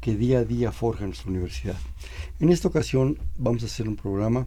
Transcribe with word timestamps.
que 0.00 0.16
día 0.16 0.40
a 0.40 0.44
día 0.44 0.72
forjan 0.72 1.08
nuestra 1.08 1.30
universidad. 1.30 1.78
En 2.40 2.50
esta 2.50 2.68
ocasión 2.68 3.18
vamos 3.36 3.62
a 3.62 3.66
hacer 3.66 3.88
un 3.88 3.96
programa 3.96 4.46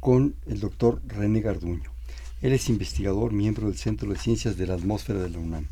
con 0.00 0.36
el 0.46 0.60
doctor 0.60 1.00
René 1.06 1.40
Garduño. 1.40 1.90
Él 2.42 2.52
es 2.52 2.68
investigador, 2.68 3.32
miembro 3.32 3.68
del 3.68 3.78
Centro 3.78 4.10
de 4.12 4.18
Ciencias 4.18 4.56
de 4.56 4.66
la 4.66 4.74
Atmósfera 4.74 5.22
de 5.22 5.30
la 5.30 5.38
UNAM. 5.38 5.66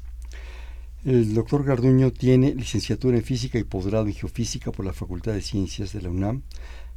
El 1.04 1.34
doctor 1.34 1.64
Garduño 1.64 2.12
tiene 2.12 2.54
licenciatura 2.54 3.16
en 3.16 3.24
Física 3.24 3.58
y 3.58 3.64
posgrado 3.64 4.06
en 4.06 4.14
Geofísica 4.14 4.72
por 4.72 4.86
la 4.86 4.92
Facultad 4.92 5.32
de 5.32 5.42
Ciencias 5.42 5.92
de 5.92 6.00
la 6.00 6.10
UNAM, 6.10 6.42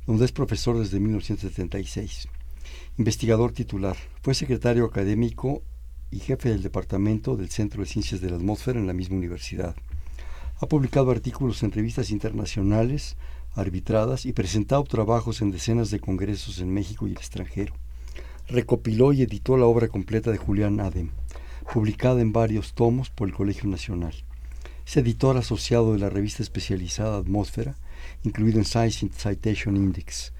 donde 0.05 0.25
es 0.25 0.31
profesor 0.31 0.77
desde 0.77 0.99
1976. 0.99 2.27
Investigador 2.97 3.51
titular, 3.51 3.97
fue 4.21 4.33
secretario 4.33 4.85
académico 4.85 5.63
y 6.11 6.19
jefe 6.19 6.49
del 6.49 6.63
Departamento 6.63 7.35
del 7.35 7.49
Centro 7.49 7.81
de 7.81 7.89
Ciencias 7.89 8.21
de 8.21 8.29
la 8.29 8.37
Atmósfera 8.37 8.79
en 8.79 8.87
la 8.87 8.93
misma 8.93 9.17
universidad. 9.17 9.75
Ha 10.65 10.67
publicado 10.67 11.11
artículos 11.11 11.61
en 11.61 11.71
revistas 11.71 12.09
internacionales, 12.09 13.17
arbitradas 13.53 14.25
y 14.25 14.33
presentado 14.33 14.83
trabajos 14.83 15.43
en 15.43 15.51
decenas 15.51 15.91
de 15.91 15.99
congresos 15.99 16.57
en 16.57 16.73
México 16.73 17.05
y 17.05 17.11
el 17.11 17.17
extranjero. 17.17 17.75
Recopiló 18.47 19.13
y 19.13 19.21
editó 19.21 19.57
la 19.57 19.67
obra 19.67 19.89
completa 19.89 20.31
de 20.31 20.39
Julián 20.39 20.79
Adem, 20.79 21.11
publicada 21.71 22.19
en 22.19 22.33
varios 22.33 22.73
tomos 22.73 23.11
por 23.11 23.27
el 23.27 23.35
Colegio 23.35 23.69
Nacional. 23.69 24.15
Es 24.87 24.97
editor 24.97 25.37
asociado 25.37 25.93
de 25.93 25.99
la 25.99 26.09
revista 26.09 26.41
especializada 26.41 27.19
Atmósfera, 27.19 27.75
incluido 28.23 28.57
en 28.57 28.65
Science 28.65 29.07
Citation 29.15 29.77
Index, 29.77 30.33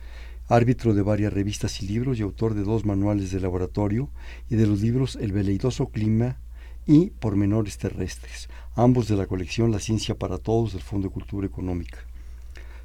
árbitro 0.48 0.96
de 0.96 1.04
varias 1.04 1.34
revistas 1.34 1.84
y 1.84 1.88
libros 1.88 2.18
y 2.18 2.24
autor 2.24 2.56
de 2.56 2.64
dos 2.64 2.84
manuales 2.84 3.30
de 3.30 3.42
laboratorio 3.42 4.10
y 4.50 4.56
de 4.56 4.66
los 4.66 4.82
libros 4.82 5.18
El 5.18 5.34
veleidoso 5.34 5.90
clima 5.90 6.40
y 6.88 7.10
Pormenores 7.10 7.78
terrestres, 7.78 8.50
ambos 8.76 9.08
de 9.08 9.16
la 9.16 9.26
colección 9.26 9.72
La 9.72 9.80
ciencia 9.80 10.16
para 10.16 10.38
todos 10.38 10.74
del 10.74 10.82
Fondo 10.82 11.08
de 11.08 11.14
Cultura 11.14 11.48
Económica. 11.48 12.00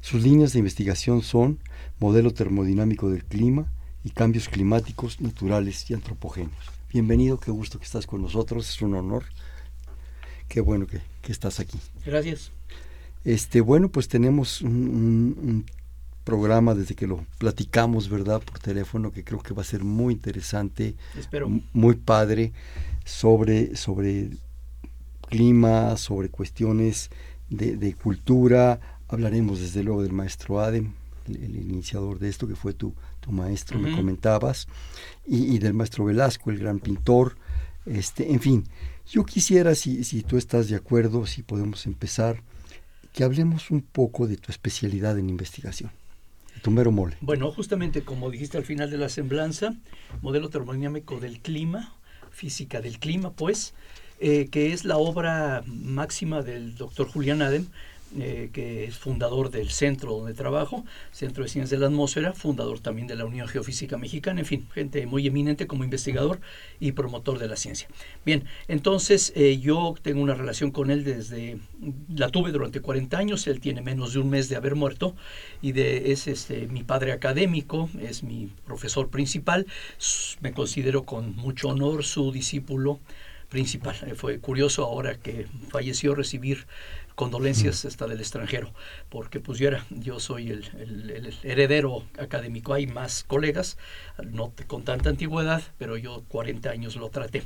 Sus 0.01 0.23
líneas 0.23 0.53
de 0.53 0.59
investigación 0.59 1.21
son 1.21 1.59
modelo 1.99 2.33
termodinámico 2.33 3.09
del 3.09 3.23
clima 3.23 3.71
y 4.03 4.09
cambios 4.09 4.49
climáticos 4.49 5.21
naturales 5.21 5.89
y 5.89 5.93
antropogéneos. 5.93 6.71
Bienvenido, 6.91 7.39
qué 7.39 7.51
gusto 7.51 7.77
que 7.77 7.85
estás 7.85 8.07
con 8.07 8.21
nosotros, 8.21 8.67
es 8.67 8.81
un 8.81 8.95
honor. 8.95 9.25
Qué 10.47 10.59
bueno 10.59 10.87
que, 10.87 10.99
que 11.21 11.31
estás 11.31 11.59
aquí. 11.59 11.79
Gracias. 12.05 12.51
Este, 13.23 13.61
bueno, 13.61 13.89
pues 13.89 14.07
tenemos 14.07 14.61
un, 14.61 14.71
un, 14.71 15.49
un, 15.49 15.65
programa 16.23 16.75
desde 16.75 16.93
que 16.93 17.07
lo 17.07 17.25
platicamos, 17.39 18.07
¿verdad? 18.07 18.41
Por 18.41 18.59
teléfono, 18.59 19.11
que 19.11 19.23
creo 19.23 19.39
que 19.39 19.55
va 19.55 19.63
a 19.63 19.65
ser 19.65 19.83
muy 19.83 20.13
interesante. 20.13 20.95
Espero. 21.17 21.49
Muy 21.73 21.95
padre 21.95 22.51
sobre, 23.05 23.75
sobre 23.75 24.29
clima, 25.29 25.97
sobre 25.97 26.29
cuestiones 26.29 27.09
de, 27.49 27.77
de 27.77 27.93
cultura. 27.93 28.79
Hablaremos 29.07 29.59
desde 29.59 29.83
luego 29.83 30.03
del 30.03 30.13
maestro 30.13 30.59
Adem, 30.59 30.93
el, 31.27 31.35
el 31.43 31.55
iniciador 31.71 32.19
de 32.19 32.29
esto, 32.29 32.47
que 32.47 32.55
fue 32.55 32.73
tu, 32.73 32.93
tu 33.19 33.31
maestro, 33.31 33.77
uh 33.77 33.81
-huh. 33.81 33.89
me 33.89 33.95
comentabas, 33.95 34.67
y, 35.25 35.55
y, 35.55 35.59
del 35.59 35.73
maestro 35.73 36.05
Velasco, 36.05 36.51
el 36.51 36.59
gran 36.59 36.79
pintor. 36.79 37.35
Este, 37.85 38.31
en 38.31 38.39
fin, 38.39 38.63
yo 39.09 39.25
quisiera, 39.25 39.75
si, 39.75 40.03
si 40.03 40.23
tú 40.23 40.37
estás 40.37 40.69
de 40.69 40.75
acuerdo, 40.75 41.25
si 41.25 41.41
podemos 41.43 41.85
empezar, 41.85 42.43
que 43.13 43.23
hablemos 43.23 43.71
un 43.71 43.81
poco 43.81 44.27
de 44.27 44.37
tu 44.37 44.51
especialidad 44.51 45.17
en 45.17 45.29
investigación. 45.29 45.91
Tu 46.61 46.71
mero 46.71 46.91
mole. 46.91 47.17
Bueno, 47.21 47.51
justamente 47.51 48.03
como 48.03 48.29
dijiste 48.29 48.57
al 48.57 48.63
final 48.63 48.91
de 48.91 48.97
la 48.97 49.09
semblanza, 49.09 49.73
modelo 50.21 50.49
termodinámico 50.49 51.19
del 51.19 51.39
clima, 51.41 51.95
física 52.31 52.81
del 52.81 52.99
clima, 52.99 53.31
pues, 53.33 53.73
eh, 54.19 54.49
que 54.51 54.73
es 54.73 54.85
la 54.85 54.97
obra 54.97 55.63
máxima 55.65 56.41
del 56.41 56.75
doctor 56.75 57.07
Julián 57.07 57.41
Adem, 57.41 57.67
eh, 58.19 58.49
que 58.51 58.83
es 58.83 58.97
fundador 58.97 59.51
del 59.51 59.69
centro 59.69 60.11
donde 60.11 60.33
trabajo, 60.33 60.83
Centro 61.11 61.43
de 61.43 61.49
Ciencias 61.49 61.69
de 61.69 61.77
la 61.77 61.87
Atmósfera, 61.87 62.33
fundador 62.33 62.79
también 62.79 63.07
de 63.07 63.15
la 63.15 63.25
Unión 63.25 63.47
Geofísica 63.47 63.97
Mexicana, 63.97 64.41
en 64.41 64.45
fin, 64.45 64.67
gente 64.73 65.05
muy 65.05 65.25
eminente 65.27 65.65
como 65.65 65.85
investigador 65.85 66.41
y 66.79 66.91
promotor 66.91 67.39
de 67.39 67.47
la 67.47 67.55
ciencia. 67.55 67.87
Bien, 68.25 68.43
entonces 68.67 69.31
eh, 69.35 69.59
yo 69.59 69.95
tengo 70.01 70.21
una 70.21 70.33
relación 70.33 70.71
con 70.71 70.91
él 70.91 71.05
desde, 71.05 71.59
la 72.13 72.29
tuve 72.29 72.51
durante 72.51 72.81
40 72.81 73.17
años, 73.17 73.47
él 73.47 73.61
tiene 73.61 73.81
menos 73.81 74.13
de 74.13 74.19
un 74.19 74.29
mes 74.29 74.49
de 74.49 74.57
haber 74.57 74.75
muerto 74.75 75.15
y 75.61 75.71
de, 75.71 76.11
es 76.11 76.27
este, 76.27 76.67
mi 76.67 76.83
padre 76.83 77.13
académico, 77.13 77.89
es 78.01 78.23
mi 78.23 78.49
profesor 78.65 79.09
principal, 79.09 79.67
me 80.41 80.51
considero 80.51 81.03
con 81.03 81.35
mucho 81.37 81.69
honor 81.69 82.03
su 82.03 82.31
discípulo 82.31 82.99
principal. 83.51 83.95
Fue 84.15 84.39
curioso 84.39 84.83
ahora 84.85 85.19
que 85.19 85.45
falleció 85.69 86.15
recibir 86.15 86.65
condolencias 87.21 87.85
hasta 87.85 88.07
del 88.07 88.19
extranjero, 88.19 88.73
porque 89.09 89.39
pues 89.39 89.59
yo 89.59 89.67
era, 89.67 89.85
yo 89.91 90.19
soy 90.19 90.49
el, 90.49 90.65
el, 90.79 91.09
el, 91.11 91.33
heredero 91.43 92.03
académico, 92.17 92.73
hay 92.73 92.87
más 92.87 93.23
colegas, 93.23 93.77
no 94.23 94.51
con 94.65 94.83
tanta 94.83 95.11
antigüedad, 95.11 95.61
pero 95.77 95.97
yo 95.97 96.23
40 96.29 96.71
años 96.71 96.95
lo 96.95 97.09
traté. 97.09 97.43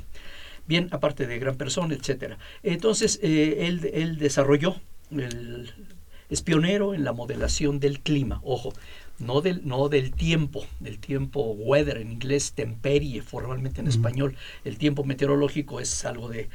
Bien, 0.66 0.88
aparte 0.92 1.26
de 1.26 1.38
gran 1.38 1.56
persona, 1.56 1.94
etcétera. 1.94 2.38
Entonces, 2.62 3.20
eh, 3.22 3.66
él, 3.66 3.90
él 3.92 4.16
desarrolló, 4.16 4.76
el, 5.10 5.70
es 6.30 6.40
pionero 6.40 6.94
en 6.94 7.04
la 7.04 7.12
modelación 7.12 7.78
del 7.78 8.00
clima, 8.00 8.40
ojo, 8.44 8.72
no 9.18 9.42
del, 9.42 9.60
no 9.68 9.90
del 9.90 10.12
tiempo, 10.12 10.64
del 10.80 10.98
tiempo 10.98 11.52
weather 11.52 11.98
en 11.98 12.12
inglés, 12.12 12.52
temperie 12.54 13.20
formalmente 13.20 13.82
en 13.82 13.88
uh 13.88 13.90
-huh. 13.90 13.92
español. 13.92 14.36
El 14.64 14.78
tiempo 14.78 15.04
meteorológico 15.04 15.80
es 15.80 16.06
algo 16.06 16.30
de 16.30 16.48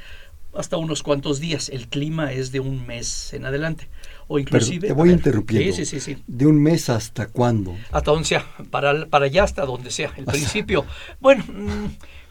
hasta 0.54 0.76
unos 0.76 1.02
cuantos 1.02 1.40
días. 1.40 1.68
El 1.68 1.88
clima 1.88 2.32
es 2.32 2.52
de 2.52 2.60
un 2.60 2.86
mes 2.86 3.32
en 3.32 3.46
adelante. 3.46 3.88
O 4.28 4.38
inclusive... 4.38 4.80
Pero 4.80 4.94
te 4.94 5.00
voy 5.00 5.10
interrumpiendo. 5.10 5.74
Sí, 5.74 5.84
sí, 5.84 6.00
sí, 6.00 6.22
¿De 6.26 6.46
un 6.46 6.62
mes 6.62 6.88
hasta 6.88 7.26
cuándo? 7.28 7.76
Hasta 7.90 8.10
donde 8.10 8.26
sea, 8.26 8.46
para, 8.70 9.06
para 9.06 9.26
allá 9.26 9.44
hasta 9.44 9.64
donde 9.64 9.90
sea. 9.90 10.12
El 10.16 10.24
principio, 10.26 10.84
bueno, 11.20 11.44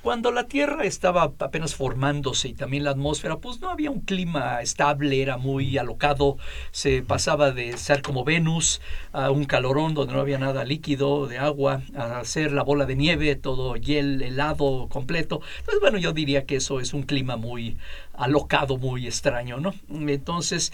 cuando 0.02 0.32
la 0.32 0.48
Tierra 0.48 0.84
estaba 0.86 1.24
apenas 1.24 1.76
formándose 1.76 2.50
y 2.50 2.54
también 2.54 2.84
la 2.84 2.92
atmósfera, 2.92 3.38
pues 3.38 3.62
no 3.62 3.70
había 3.70 3.92
un 3.92 4.02
clima 4.02 4.62
estable, 4.62 5.22
era 5.22 5.38
muy 5.38 5.78
alocado, 5.78 6.38
se 6.72 7.04
pasaba 7.04 7.52
de 7.52 7.78
ser 7.78 8.02
como 8.02 8.24
Venus 8.24 8.82
a 9.12 9.30
un 9.30 9.46
calorón 9.46 9.94
donde 9.94 10.14
no 10.14 10.20
había 10.20 10.40
nada 10.40 10.64
líquido, 10.64 11.28
de 11.28 11.38
agua, 11.38 11.82
a 11.96 12.24
ser 12.26 12.52
la 12.52 12.64
bola 12.64 12.86
de 12.86 12.96
nieve, 12.96 13.36
todo 13.36 13.76
hiel, 13.76 14.22
helado 14.24 14.88
completo. 14.90 15.42
Entonces, 15.60 15.80
bueno, 15.82 16.00
yo 16.00 16.14
diría 16.14 16.46
que 16.46 16.56
eso 16.56 16.80
es 16.80 16.94
un 16.94 17.04
clima 17.04 17.38
muy 17.38 17.78
alocado, 18.14 18.78
muy 18.78 19.06
extraño, 19.06 19.58
¿no? 19.58 19.74
Entonces, 19.90 20.74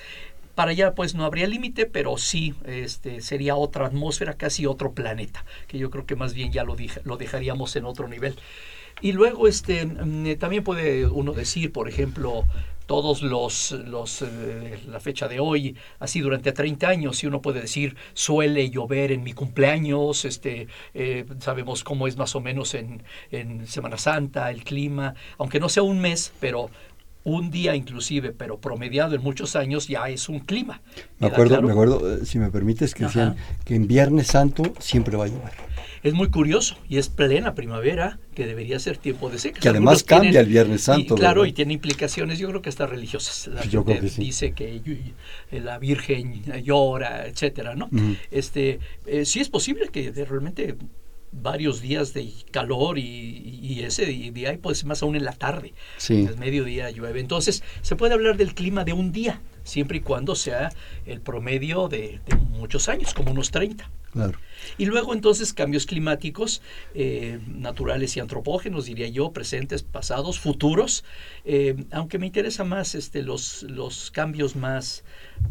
para 0.55 0.71
allá 0.71 0.95
pues 0.95 1.15
no 1.15 1.25
habría 1.25 1.47
límite, 1.47 1.85
pero 1.85 2.17
sí 2.17 2.55
este, 2.65 3.21
sería 3.21 3.55
otra 3.55 3.85
atmósfera, 3.85 4.33
casi 4.33 4.65
otro 4.65 4.93
planeta, 4.93 5.45
que 5.67 5.77
yo 5.77 5.91
creo 5.91 6.05
que 6.05 6.15
más 6.15 6.33
bien 6.33 6.51
ya 6.51 6.63
lo, 6.63 6.75
lo 7.03 7.17
dejaríamos 7.17 7.75
en 7.75 7.85
otro 7.85 8.07
nivel. 8.07 8.37
Y 9.01 9.11
luego 9.11 9.47
este, 9.47 9.85
también 10.39 10.63
puede 10.63 11.05
uno 11.07 11.33
decir, 11.33 11.71
por 11.71 11.87
ejemplo, 11.87 12.45
todos 12.87 13.21
los, 13.21 13.71
los 13.71 14.21
eh, 14.23 14.79
la 14.87 14.99
fecha 14.99 15.27
de 15.27 15.39
hoy, 15.39 15.75
así 15.99 16.21
durante 16.21 16.51
30 16.53 16.87
años, 16.87 17.23
y 17.23 17.27
uno 17.27 17.41
puede 17.41 17.61
decir, 17.61 17.95
suele 18.13 18.69
llover 18.69 19.11
en 19.11 19.23
mi 19.23 19.33
cumpleaños, 19.33 20.25
este, 20.25 20.67
eh, 20.93 21.25
sabemos 21.39 21.83
cómo 21.83 22.07
es 22.07 22.17
más 22.17 22.35
o 22.35 22.39
menos 22.41 22.73
en, 22.73 23.03
en 23.29 23.67
Semana 23.67 23.97
Santa, 23.97 24.49
el 24.49 24.63
clima, 24.63 25.13
aunque 25.37 25.59
no 25.59 25.69
sea 25.69 25.83
un 25.83 25.99
mes, 25.99 26.31
pero 26.39 26.71
un 27.25 27.51
día 27.51 27.75
inclusive, 27.75 28.31
pero 28.31 28.57
promediado 28.57 29.13
en 29.13 29.21
muchos 29.21 29.57
años, 29.57 29.87
ya 29.89 30.07
es 30.07 30.29
un 30.29 30.39
clima. 30.39 30.81
Me 31.19 31.27
¿Queda 31.27 31.27
acuerdo, 31.27 31.49
claro? 31.49 31.67
me 31.67 31.71
acuerdo, 31.73 32.15
eh, 32.15 32.25
si 32.25 32.39
me 32.39 32.49
permites, 32.49 32.95
que 32.95 33.03
Ajá. 33.03 33.35
decían 33.35 33.35
que 33.65 33.75
en 33.75 33.85
Viernes 33.87 34.27
Santo 34.27 34.63
siempre 34.79 35.17
va 35.17 35.25
a 35.25 35.27
llover. 35.27 35.51
Es 36.07 36.13
muy 36.13 36.29
curioso 36.29 36.77
y 36.87 36.97
es 36.97 37.09
plena 37.09 37.53
primavera 37.53 38.19
que 38.33 38.45
debería 38.45 38.79
ser 38.79 38.97
tiempo 38.97 39.29
de 39.29 39.39
seca. 39.39 39.59
Que 39.59 39.69
además 39.69 40.03
Algunos 40.03 40.05
tienen- 40.05 40.23
cambia 40.25 40.39
el 40.41 40.47
Viernes 40.47 40.81
Santo, 40.81 41.15
Y, 41.15 41.17
claro, 41.17 41.41
¿verdad? 41.41 41.51
y 41.51 41.53
tiene 41.53 41.73
implicaciones, 41.73 42.39
yo 42.39 42.47
creo 42.49 42.61
que 42.61 42.69
hasta 42.69 42.85
religiosas. 42.87 43.47
La 43.53 43.63
Yo 43.65 43.83
creo 43.83 43.95
gente 43.97 44.07
que 44.09 44.13
sí. 44.15 44.21
dice 44.21 44.51
que 44.53 44.81
eh, 45.51 45.59
la 45.59 45.79
Virgen 45.79 46.43
llora, 46.63 47.27
etcétera, 47.27 47.75
¿no? 47.75 47.89
Este, 48.31 48.79
eh, 49.05 49.25
sí 49.25 49.39
es 49.41 49.49
posible 49.49 49.89
que 49.91 50.11
de 50.11 50.23
realmente 50.25 50.75
varios 51.33 51.81
días 51.81 52.13
de 52.13 52.31
calor 52.51 52.97
y, 52.97 53.59
y 53.61 53.81
ese 53.83 54.05
día 54.05 54.53
y 54.53 54.57
pues 54.57 54.85
más 54.85 55.03
aún 55.03 55.15
en 55.15 55.25
la 55.25 55.33
tarde. 55.33 55.73
Sí. 55.97 56.25
El 56.29 56.37
mediodía 56.37 56.89
llueve. 56.89 57.19
Entonces, 57.19 57.63
se 57.81 57.95
puede 57.97 58.13
hablar 58.13 58.37
del 58.37 58.53
clima 58.55 58.85
de 58.85 58.93
un 58.93 59.11
día, 59.11 59.41
siempre 59.67 59.97
y 59.97 60.01
cuando 60.01 60.35
sea 60.35 60.69
el 61.05 61.21
promedio 61.21 61.87
de, 61.87 62.19
de 62.25 62.35
muchos 62.35 62.89
años, 62.89 63.13
como 63.13 63.31
unos 63.31 63.51
30. 63.51 63.89
Claro. 64.13 64.39
Y 64.79 64.85
luego 64.85 65.13
entonces 65.13 65.53
cambios 65.53 65.85
climáticos 65.85 66.61
eh, 66.95 67.39
naturales 67.47 68.17
y 68.17 68.19
antropógenos, 68.19 68.85
diría 68.85 69.07
yo, 69.09 69.31
presentes, 69.31 69.83
pasados, 69.83 70.39
futuros, 70.39 71.03
eh, 71.45 71.75
aunque 71.91 72.17
me 72.17 72.25
interesa 72.25 72.63
más 72.63 72.95
este, 72.95 73.21
los, 73.21 73.63
los 73.63 74.09
cambios 74.09 74.55
más 74.55 75.03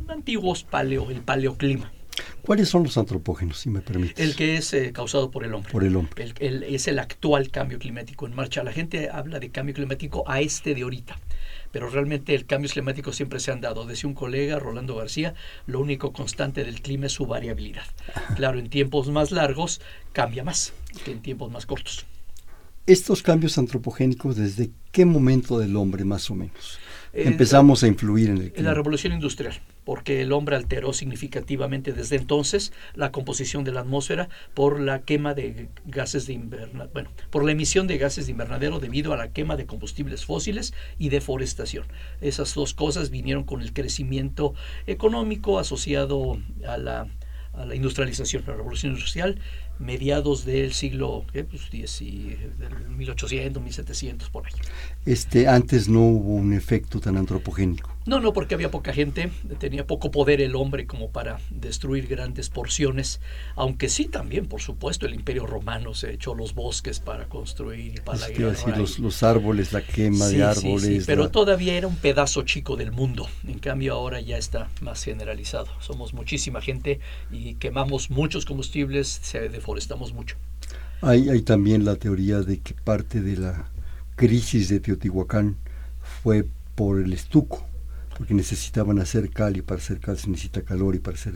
antiguos, 0.09 0.65
paleo, 0.65 1.11
el 1.11 1.21
paleoclima, 1.21 1.93
¿Cuáles 2.41 2.71
son 2.71 2.85
los 2.85 2.97
antropógenos, 2.97 3.59
si 3.59 3.69
me 3.69 3.81
permites? 3.83 4.19
el 4.25 4.37
que 4.37 4.57
es 4.57 4.73
eh, 4.73 4.91
causado 4.93 5.31
por 5.31 5.45
el 5.45 5.53
hombre. 5.53 5.71
Por 5.71 5.85
el 5.85 5.97
hombre. 5.97 6.25
El- 6.25 6.35
el- 6.39 6.63
es 6.63 6.89
el 6.89 6.99
actual 6.99 7.51
cambio 7.51 7.79
climático 7.79 8.27
en 8.27 8.35
marcha. 8.35 8.63
La 8.65 8.73
gente 8.73 9.11
habla 9.11 9.39
de 9.39 9.51
cambio 9.51 9.75
climático 9.75 10.25
a 10.27 10.41
este 10.41 10.75
de 10.75 10.83
ahorita, 10.83 11.19
pero 11.77 11.91
realmente 11.91 12.35
el 12.35 12.47
cambio 12.47 12.71
climático 12.71 13.13
siempre 13.13 13.39
se 13.39 13.53
han 13.53 13.61
dado. 13.61 13.85
Decía 13.85 14.09
un 14.09 14.15
colega, 14.15 14.59
Rolando 14.59 14.95
García, 14.97 15.35
lo 15.67 15.79
único 15.79 16.11
constante 16.11 16.65
del 16.65 16.81
clima 16.81 17.05
es 17.05 17.13
su 17.13 17.27
variabilidad. 17.27 17.83
Claro, 18.35 18.59
en 18.59 18.71
tiempos 18.71 19.09
más 19.11 19.31
largos 19.31 19.83
cambia 20.15 20.43
más 20.43 20.73
que 21.05 21.11
en 21.13 21.21
tiempos 21.21 21.53
más 21.53 21.67
cortos. 21.67 22.07
Estos 22.87 23.23
cambios 23.23 23.59
antropogénicos, 23.59 24.37
¿desde 24.37 24.71
qué 24.91 25.05
momento 25.05 25.59
del 25.59 25.77
hombre 25.77 26.07
más 26.07 26.31
o 26.31 26.35
menos? 26.35 26.79
Eh, 27.13 27.25
Empezamos 27.27 27.83
a 27.83 27.89
influir 27.89 28.31
en 28.31 28.37
el 28.37 28.43
En 28.45 28.47
la 28.49 28.55
clima. 28.55 28.73
revolución 28.75 29.13
industrial, 29.13 29.61
porque 29.87 30.21
el 30.21 30.33
hombre 30.33 30.57
alteró 30.57 30.93
significativamente 30.93 31.93
desde 31.95 32.17
entonces 32.17 32.73
la 32.95 33.11
composición 33.13 33.65
de 33.65 33.73
la 33.73 33.81
atmósfera 33.81 34.29
por 34.53 34.81
la 34.81 35.01
quema 35.01 35.33
de 35.33 35.69
gases 35.87 36.27
de 36.27 36.35
invernadero, 36.35 36.91
bueno, 36.93 37.11
por 37.31 37.45
la 37.45 37.53
emisión 37.53 37.87
de 37.87 37.97
gases 37.97 38.27
de 38.27 38.33
invernadero 38.33 38.81
debido 38.81 39.15
a 39.15 39.17
la 39.17 39.33
quema 39.33 39.57
de 39.57 39.65
combustibles 39.65 40.27
fósiles 40.27 40.75
y 40.99 41.09
deforestación. 41.09 41.87
Esas 42.21 42.53
dos 42.53 42.75
cosas 42.75 43.09
vinieron 43.09 43.45
con 43.45 43.63
el 43.63 43.73
crecimiento 43.73 44.53
económico 44.87 45.59
asociado 45.59 46.39
a 46.69 46.77
la, 46.77 47.07
a 47.55 47.65
la 47.65 47.75
industrialización, 47.75 48.43
la 48.47 48.55
revolución 48.57 48.93
industrial, 48.93 49.39
mediados 49.79 50.45
del 50.45 50.73
siglo. 50.73 51.25
Pues, 51.33 51.71
diez 51.71 52.03
y- 52.03 52.37
del 52.59 52.89
1800, 52.91 53.63
1700, 53.63 54.31
por 54.31 54.47
ahí. 54.47 54.53
Este, 55.05 55.47
antes 55.49 55.89
no 55.89 56.01
hubo 56.01 56.35
un 56.35 56.53
efecto 56.53 56.99
tan 57.01 57.17
antropogénico. 57.17 57.96
No, 58.07 58.21
no, 58.21 58.33
porque 58.33 58.55
había 58.55 58.71
poca 58.71 58.93
gente, 58.93 59.31
tenía 59.59 59.85
poco 59.87 60.13
poder 60.13 60.41
el 60.41 60.55
hombre 60.55 60.87
como 60.87 61.11
para 61.11 61.41
destruir 61.51 62.07
grandes 62.07 62.49
porciones, 62.51 63.21
aunque 63.57 63.89
sí 63.89 64.05
también, 64.07 64.47
por 64.47 64.61
supuesto, 64.61 65.07
el 65.07 65.15
imperio 65.15 65.45
romano 65.45 65.93
se 65.93 66.13
echó 66.13 66.35
los 66.35 66.55
bosques 66.55 67.01
para 67.01 67.29
construir 67.29 67.97
y 67.97 68.01
para 68.01 68.19
la 68.19 68.29
guerra. 68.29 68.51
decir, 68.53 68.77
los, 68.79 68.99
los 69.01 69.23
árboles, 69.25 69.73
la 69.73 69.83
quema 69.83 70.27
Sí, 70.27 70.37
de 70.37 70.37
sí, 70.37 70.41
sí, 70.41 70.43
árboles. 70.45 71.05
pero 71.07 71.25
la- 71.25 71.31
todavía 71.33 71.75
era 71.75 71.89
un 71.89 71.97
pedazo 71.97 72.43
chico 72.43 72.77
del 72.77 72.93
mundo, 72.93 73.29
en 73.47 73.59
cambio 73.59 73.95
ahora 73.95 74.21
ya 74.21 74.39
está 74.39 74.71
más 74.81 75.03
generalizado. 75.03 75.67
Somos 75.81 76.15
muchísima 76.15 76.61
gente 76.63 77.01
y 77.33 77.55
quemamos 77.57 78.11
muchos 78.11 78.45
combustibles, 78.45 79.19
se 79.23 79.49
deforestamos 79.49 80.13
mucho. 80.13 80.37
Hay, 81.03 81.29
hay 81.29 81.43
también 81.43 81.85
la 81.85 81.97
teoría 81.97 82.41
de 82.41 82.59
que 82.61 82.75
parte 82.75 83.21
de 83.21 83.37
la 83.37 83.69
crisis 84.17 84.69
de 84.69 84.81
Teotihuacán 84.81 85.57
fue 86.23 86.47
por 86.75 87.01
el 87.01 87.13
estuco, 87.13 87.67
porque 88.17 88.35
necesitaban 88.35 88.99
hacer 88.99 89.31
cal 89.31 89.57
y 89.57 89.63
para 89.63 89.81
hacer 89.81 90.01
cal 90.01 90.19
se 90.19 90.29
necesita 90.31 90.63
calor 90.63 90.95
y 90.95 90.99
para 90.99 91.17
hacer 91.17 91.35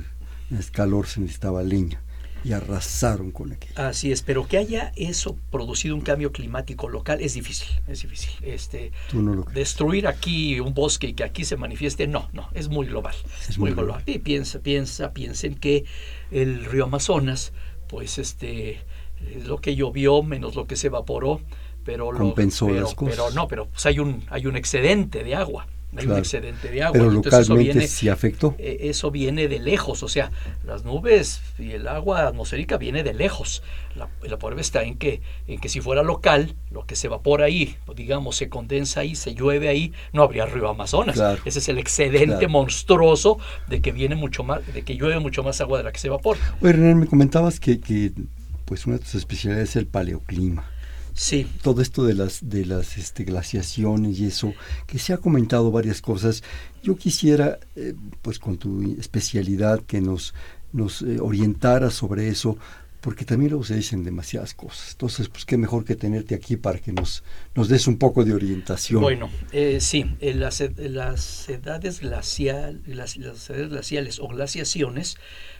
calor 0.72 1.06
se 1.06 1.20
necesitaba 1.20 1.62
leña 1.62 2.00
y 2.42 2.52
arrasaron 2.54 3.32
con 3.32 3.52
aquello. 3.52 3.74
Así 3.76 4.10
es, 4.12 4.22
pero 4.22 4.48
que 4.48 4.56
haya 4.56 4.92
eso 4.96 5.36
producido 5.50 5.94
un 5.94 6.00
cambio 6.00 6.32
climático 6.32 6.88
local 6.88 7.20
es 7.20 7.34
difícil, 7.34 7.68
es 7.86 8.00
difícil. 8.00 8.30
Este, 8.42 8.92
Tú 9.10 9.20
no 9.20 9.34
lo 9.34 9.44
crees. 9.44 9.56
destruir 9.56 10.06
aquí 10.06 10.58
un 10.58 10.72
bosque 10.72 11.08
y 11.08 11.12
que 11.12 11.22
aquí 11.24 11.44
se 11.44 11.56
manifieste, 11.58 12.06
no, 12.06 12.30
no, 12.32 12.48
es 12.54 12.68
muy 12.68 12.86
global. 12.86 13.14
Es 13.46 13.58
muy 13.58 13.72
global. 13.72 14.02
Y 14.06 14.20
piensa, 14.20 14.60
piensa, 14.60 15.12
piensen 15.12 15.54
que 15.54 15.84
el 16.30 16.64
río 16.64 16.84
Amazonas, 16.84 17.52
pues 17.88 18.16
este, 18.16 18.80
es 19.36 19.44
lo 19.46 19.58
que 19.58 19.76
llovió 19.76 20.22
menos 20.22 20.54
lo 20.54 20.66
que 20.66 20.76
se 20.76 20.86
evaporó, 20.86 21.42
pero 21.84 22.10
lo- 22.10 22.18
Compensó 22.20 22.68
pero, 22.68 22.80
las 22.80 22.94
cosas. 22.94 23.16
Pero 23.16 23.30
no, 23.32 23.48
pero 23.48 23.66
pues 23.68 23.84
hay 23.84 23.98
un, 23.98 24.24
hay 24.30 24.46
un 24.46 24.56
excedente 24.56 25.24
de 25.24 25.34
agua. 25.34 25.66
Hay 25.96 26.06
un 26.06 26.16
excedente 26.18 26.68
de 26.70 26.82
agua. 26.84 26.92
Pero 26.92 27.12
entonces 27.12 27.32
eso 27.40 27.52
localmente 27.54 27.72
viene- 27.80 27.88
sí 27.88 28.08
afectó. 28.08 28.54
eh, 28.58 28.78
eso 28.82 29.10
viene 29.10 29.48
de 29.48 29.58
lejos, 29.58 30.02
o 30.04 30.08
sea, 30.08 30.30
las 30.64 30.84
nubes 30.84 31.40
y 31.58 31.72
el 31.72 31.88
agua 31.88 32.28
atmosférica 32.28 32.76
viene 32.76 33.02
de 33.02 33.12
lejos. 33.12 33.62
La, 33.96 34.08
la 34.22 34.38
prueba 34.38 34.60
está 34.60 34.84
en 34.84 34.96
que, 34.96 35.20
en 35.48 35.58
que 35.60 35.68
si 35.68 35.80
fuera 35.80 36.04
local, 36.04 36.54
lo 36.70 36.86
que 36.86 36.94
se 36.94 37.08
evapora 37.08 37.46
ahí, 37.46 37.76
digamos, 37.96 38.36
se 38.36 38.48
condensa 38.48 39.00
ahí, 39.00 39.16
se 39.16 39.34
llueve 39.34 39.68
ahí, 39.68 39.92
no 40.12 40.22
habría 40.22 40.46
río 40.46 40.68
Amazonas. 40.68 41.16
Claro. 41.16 41.42
Ese 41.44 41.58
es 41.58 41.68
el 41.68 41.78
excedente 41.78 42.26
Claro. 42.36 42.48
monstruoso 42.50 43.38
de 43.66 43.80
que 43.80 43.90
viene 43.90 44.14
mucho 44.14 44.44
más, 44.44 44.60
de 44.72 44.82
que 44.82 44.94
llueve 44.96 45.18
mucho 45.18 45.42
más 45.42 45.60
agua 45.60 45.78
de 45.78 45.84
la 45.84 45.92
que 45.92 45.98
se 45.98 46.06
evapora. 46.06 46.38
Oye, 46.62 46.72
René, 46.72 46.94
me 46.94 47.06
comentabas 47.08 47.58
que, 47.58 47.80
que 47.80 48.12
pues 48.64 48.86
una 48.86 48.96
de 48.96 49.02
tus 49.02 49.16
especialidades 49.16 49.70
es 49.70 49.76
el 49.76 49.86
paleoclima. 49.86 50.70
Sí, 51.14 51.46
todo 51.62 51.82
esto 51.82 52.04
de 52.04 52.14
las 52.14 52.48
de 52.48 52.66
las 52.66 52.96
este, 52.98 53.24
glaciaciones 53.24 54.18
y 54.18 54.26
eso 54.26 54.52
que 54.86 54.98
se 54.98 55.12
ha 55.12 55.18
comentado 55.18 55.70
varias 55.70 56.00
cosas 56.00 56.42
yo 56.82 56.96
quisiera 56.96 57.58
eh, 57.76 57.94
pues 58.22 58.38
con 58.38 58.58
tu 58.58 58.96
especialidad 58.98 59.80
que 59.80 60.00
nos 60.00 60.34
nos 60.72 61.02
eh, 61.02 61.18
orientara 61.20 61.90
sobre 61.90 62.28
eso 62.28 62.56
porque 63.00 63.24
también 63.24 63.50
luego 63.50 63.64
se 63.64 63.74
dicen 63.74 64.04
demasiadas 64.04 64.54
cosas 64.54 64.92
entonces 64.92 65.28
pues 65.28 65.44
qué 65.44 65.56
mejor 65.56 65.84
que 65.84 65.96
tenerte 65.96 66.34
aquí 66.34 66.56
para 66.56 66.78
que 66.78 66.92
nos 66.92 67.22
nos 67.54 67.68
des 67.68 67.86
un 67.86 67.96
poco 67.98 68.24
de 68.24 68.34
orientación 68.34 69.00
Bueno, 69.00 69.30
eh, 69.52 69.78
sí, 69.80 70.06
eh, 70.20 70.34
las, 70.34 70.62
las 70.76 71.48
edades 71.48 72.00
glacial, 72.00 72.80
las, 72.86 73.16
las 73.16 73.48
edades 73.50 73.70
glaciales 73.70 74.18
o 74.20 74.28
glaciaciones 74.28 75.16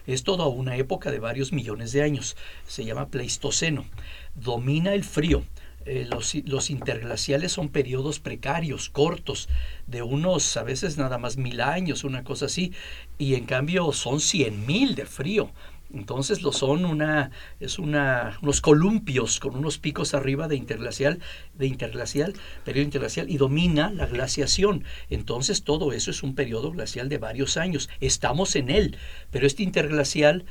es 0.06 0.22
toda 0.22 0.46
una 0.46 0.76
época 0.76 1.10
de 1.10 1.18
varios 1.18 1.52
millones 1.52 1.92
de 1.92 2.02
años. 2.02 2.36
Se 2.66 2.84
llama 2.84 3.08
Pleistoceno. 3.08 3.84
Domina 4.34 4.94
el 4.94 5.04
frío. 5.04 5.44
Eh, 5.86 6.06
los, 6.10 6.34
los 6.44 6.68
interglaciales 6.68 7.52
son 7.52 7.70
periodos 7.70 8.20
precarios, 8.20 8.90
cortos, 8.90 9.48
de 9.86 10.02
unos 10.02 10.56
a 10.56 10.62
veces 10.62 10.98
nada 10.98 11.16
más 11.16 11.36
mil 11.38 11.60
años, 11.60 12.04
una 12.04 12.22
cosa 12.22 12.46
así, 12.46 12.72
y 13.18 13.34
en 13.34 13.46
cambio 13.46 13.90
son 13.92 14.20
cien 14.20 14.66
mil 14.66 14.94
de 14.94 15.06
frío. 15.06 15.50
Entonces 15.92 16.42
lo 16.42 16.52
son 16.52 16.84
una, 16.84 17.32
es 17.58 17.78
una, 17.78 18.38
unos 18.42 18.60
columpios 18.60 19.40
con 19.40 19.56
unos 19.56 19.78
picos 19.78 20.14
arriba 20.14 20.46
de 20.46 20.54
interglacial, 20.54 21.18
de 21.54 21.66
interglacial, 21.66 22.34
periodo 22.64 22.84
interglacial, 22.84 23.28
y 23.28 23.38
domina 23.38 23.90
la 23.90 24.06
glaciación. 24.06 24.84
Entonces 25.08 25.64
todo 25.64 25.92
eso 25.92 26.12
es 26.12 26.22
un 26.22 26.36
periodo 26.36 26.70
glacial 26.70 27.08
de 27.08 27.18
varios 27.18 27.56
años. 27.56 27.88
Estamos 28.00 28.54
en 28.54 28.70
él, 28.70 28.96
pero 29.32 29.46
este 29.46 29.64
interglacial 29.64 30.44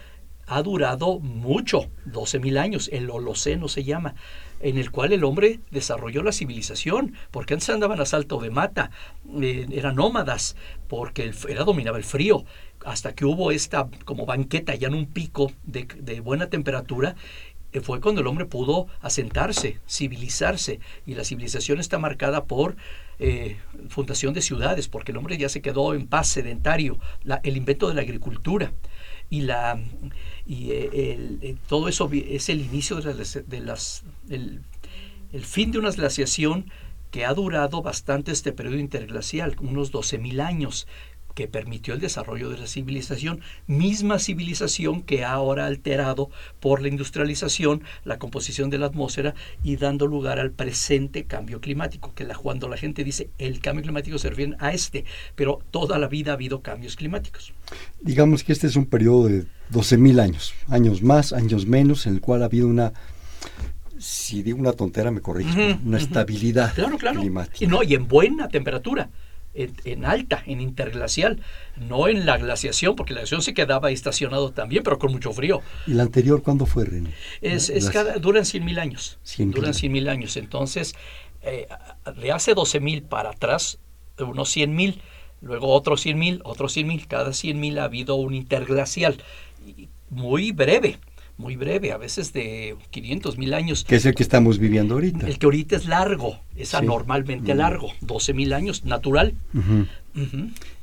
ha 0.49 0.63
durado 0.63 1.19
mucho, 1.19 1.89
12.000 2.07 2.57
años, 2.57 2.89
el 2.91 3.09
Holoceno 3.09 3.67
se 3.67 3.83
llama, 3.83 4.15
en 4.61 4.77
el 4.77 4.91
cual 4.91 5.13
el 5.13 5.23
hombre 5.23 5.59
desarrolló 5.69 6.23
la 6.23 6.31
civilización, 6.31 7.13
porque 7.31 7.53
antes 7.53 7.69
andaban 7.69 8.01
a 8.01 8.05
salto 8.05 8.39
de 8.39 8.49
mata, 8.49 8.89
eh, 9.41 9.67
eran 9.71 9.95
nómadas, 9.95 10.55
porque 10.87 11.31
era 11.47 11.63
dominaba 11.63 11.97
el 11.97 12.03
frío, 12.03 12.45
hasta 12.83 13.13
que 13.13 13.25
hubo 13.25 13.51
esta 13.51 13.89
como 14.05 14.25
banqueta 14.25 14.73
ya 14.73 14.87
en 14.87 14.95
un 14.95 15.05
pico 15.05 15.51
de, 15.63 16.19
buena 16.21 16.47
temperatura, 16.47 17.15
eh, 17.71 17.81
fue 17.81 18.01
cuando 18.01 18.21
el 18.21 18.27
hombre 18.27 18.45
pudo 18.45 18.87
asentarse, 19.01 19.79
civilizarse, 19.87 20.79
y 21.05 21.13
la 21.13 21.23
civilización 21.23 21.79
está 21.79 21.99
marcada 21.99 22.45
por 22.45 22.75
eh, 23.19 23.57
fundación 23.89 24.33
de 24.33 24.41
ciudades, 24.41 24.87
porque 24.87 25.11
el 25.11 25.17
hombre 25.19 25.37
ya 25.37 25.47
se 25.47 25.61
quedó 25.61 25.93
en 25.93 26.07
paz 26.07 26.27
sedentario, 26.27 26.97
el 27.43 27.55
invento 27.55 27.87
de 27.87 27.93
la 27.93 28.01
agricultura 28.01 28.73
y 29.29 29.41
la 29.41 29.79
y 30.47 30.71
eh, 30.71 31.13
el- 31.13 31.39
eh, 31.41 31.55
todo 31.67 31.87
eso 31.87 32.09
es 32.13 32.49
el 32.49 32.61
inicio 32.61 32.97
de 33.01 33.13
las, 33.13 33.39
de 33.47 33.59
las 33.59 34.03
el, 34.29 34.61
el 35.33 35.45
fin 35.45 35.71
de 35.71 35.79
una 35.79 35.91
glaciación 35.91 36.65
que 37.11 37.25
ha 37.25 37.33
durado 37.33 37.81
bastante 37.81 38.31
este 38.31 38.51
periodo 38.51 38.77
interglacial, 38.77 39.55
unos 39.61 39.91
12.000 39.91 40.41
años, 40.41 40.87
que 41.39 41.47
permitió 41.47 41.93
el 41.93 42.01
desarrollo 42.01 42.49
de 42.49 42.57
la 42.57 42.67
civilización, 42.67 43.39
misma 43.65 44.19
civilización 44.19 45.01
que 45.01 45.23
ha 45.23 45.31
ahora 45.31 45.67
alterado 45.67 46.29
por 46.59 46.81
la 46.81 46.89
industrialización 46.89 47.81
la 48.03 48.19
composición 48.19 48.69
de 48.69 48.77
la 48.77 48.87
atmósfera 48.87 49.35
y 49.63 49.77
dando 49.77 50.05
lugar 50.05 50.37
al 50.37 50.51
presente 50.51 51.23
cambio 51.23 51.61
climático, 51.61 52.13
que 52.13 52.25
la, 52.25 52.35
cuando 52.35 52.67
la 52.67 52.75
gente 52.75 53.05
dice 53.05 53.29
el 53.37 53.61
cambio 53.61 53.83
climático 53.83 54.17
se 54.17 54.29
refiere 54.29 54.57
a 54.59 54.73
este, 54.73 55.05
pero 55.37 55.59
toda 55.71 55.97
la 55.97 56.09
vida 56.09 56.31
ha 56.31 56.33
habido 56.33 56.61
cambios 56.61 56.97
climáticos. 56.97 57.53
Digamos 58.01 58.43
que 58.43 58.51
este 58.51 58.67
es 58.67 58.75
un 58.75 58.87
periodo 58.87 59.29
de 59.29 59.45
12.000 59.71 60.19
años, 60.19 60.53
años 60.67 61.01
más, 61.01 61.31
años 61.31 61.65
menos, 61.65 62.05
en 62.05 62.15
el 62.15 62.19
cual 62.19 62.41
ha 62.41 62.47
habido 62.47 62.67
una 62.67 62.91
si 63.97 64.43
digo 64.43 64.57
una 64.59 64.73
tontera 64.73 65.11
me 65.11 65.21
corriges, 65.21 65.55
Ujú, 65.55 65.87
una 65.87 65.97
ujú. 65.97 66.05
estabilidad 66.05 66.73
Claro, 66.73 66.97
claro. 66.97 67.21
climática. 67.21 67.63
Y, 67.63 67.67
no, 67.67 67.83
y 67.83 67.93
en 67.93 68.07
buena 68.07 68.47
temperatura, 68.49 69.09
en, 69.63 69.75
en 69.83 70.05
alta, 70.05 70.43
en 70.45 70.61
interglacial, 70.61 71.41
no 71.75 72.07
en 72.07 72.25
la 72.25 72.37
glaciación, 72.37 72.95
porque 72.95 73.13
la 73.13 73.21
glaciación 73.21 73.41
se 73.41 73.53
quedaba 73.53 73.91
estacionado 73.91 74.51
también, 74.51 74.83
pero 74.83 74.99
con 74.99 75.11
mucho 75.11 75.31
frío. 75.31 75.61
¿Y 75.85 75.93
la 75.93 76.03
anterior 76.03 76.41
cuándo 76.41 76.65
fue, 76.65 76.85
René? 76.85 77.13
Es, 77.41 77.69
es 77.69 77.89
cada, 77.89 78.17
duran 78.17 78.45
100 78.45 78.65
mil 78.65 78.79
años. 78.79 79.19
100.000 79.25 79.53
duran 79.53 79.65
años. 79.65 79.77
100 79.77 79.91
mil 79.91 80.09
años. 80.09 80.37
Entonces, 80.37 80.95
eh, 81.41 81.67
de 82.21 82.31
hace 82.31 82.53
12 82.53 82.79
mil 82.79 83.03
para 83.03 83.31
atrás, 83.31 83.79
unos 84.19 84.49
100 84.49 84.75
mil, 84.75 85.01
luego 85.41 85.67
otros 85.69 86.01
100 86.01 86.19
mil, 86.19 86.41
otros 86.43 86.73
100 86.73 86.87
mil. 86.87 87.07
Cada 87.07 87.33
100 87.33 87.59
mil 87.59 87.79
ha 87.79 87.85
habido 87.85 88.15
un 88.15 88.33
interglacial. 88.33 89.21
Y 89.65 89.89
Muy 90.09 90.51
breve, 90.51 90.97
muy 91.39 91.55
breve, 91.55 91.91
a 91.93 91.97
veces 91.97 92.33
de 92.33 92.75
500 92.91 93.37
mil 93.37 93.53
años. 93.55 93.85
Que 93.85 93.95
es 93.95 94.05
el 94.05 94.13
que 94.13 94.21
estamos 94.23 94.59
viviendo 94.59 94.93
ahorita. 94.95 95.25
El 95.25 95.39
que 95.39 95.45
ahorita 95.47 95.77
es 95.77 95.85
largo, 95.87 96.37
es 96.55 96.69
Sí. 96.69 96.75
anormalmente 96.75 97.55
largo, 97.55 97.91
12 98.01 98.33
mil 98.33 98.53
años, 98.53 98.83
natural. 98.85 99.33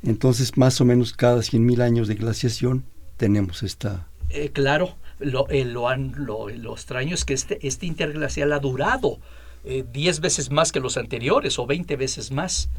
Entonces, 0.03 0.57
más 0.57 0.81
o 0.81 0.85
menos 0.85 1.13
cada 1.13 1.41
100.000 1.41 1.81
años 1.81 2.07
de 2.07 2.15
glaciación 2.15 2.83
tenemos 3.17 3.63
esta... 3.63 4.07
Eh, 4.29 4.49
claro, 4.51 4.95
lo, 5.19 5.47
eh, 5.49 5.63
lo, 5.63 5.87
han- 5.89 6.13
lo, 6.17 6.49
lo 6.49 6.73
extraño 6.73 7.13
es 7.13 7.23
que 7.23 7.33
este, 7.33 7.59
este 7.65 7.85
interglacial 7.85 8.51
ha 8.53 8.59
durado 8.59 9.19
eh, 9.63 9.83
10 9.93 10.19
veces 10.21 10.49
más 10.51 10.71
que 10.71 10.79
los 10.79 10.97
anteriores 10.97 11.59
o 11.59 11.65
20 11.65 11.95
veces 11.97 12.31
más 12.31 12.69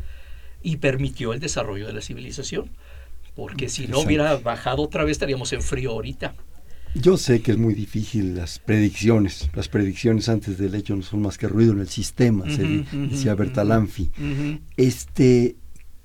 y 0.63 0.77
permitió 0.79 1.33
el 1.33 1.41
desarrollo 1.41 1.87
de 1.87 1.93
la 1.93 2.01
civilización. 2.01 2.71
Porque 3.37 3.69
si 3.69 3.87
no 3.87 4.01
hubiera 4.01 4.37
bajado 4.37 4.83
otra 4.83 5.05
vez 5.05 5.13
estaríamos 5.13 5.53
en 5.53 5.63
frío 5.63 5.93
ahorita. 5.93 6.35
Yo 6.95 7.17
sé 7.17 7.43
que 7.43 7.53
es 7.53 7.59
muy 7.59 7.75
difícil 7.75 8.35
las 8.37 8.59
predicciones. 8.59 9.51
Las 9.55 9.69
predicciones 9.69 10.29
antes 10.29 10.59
del 10.59 10.75
hecho 10.75 10.97
no 10.97 11.03
son 11.03 11.23
más 11.23 11.39
que 11.39 11.47
ruido 11.49 11.73
en 11.73 11.81
el 11.81 11.89
sistema, 11.89 12.51
se 12.51 12.63
di- 12.65 12.79
ujú, 12.81 13.09
decía. 13.11 13.35
Bertalanffy. 13.35 14.11
Ujú. 14.19 14.61
Este, 14.77 15.57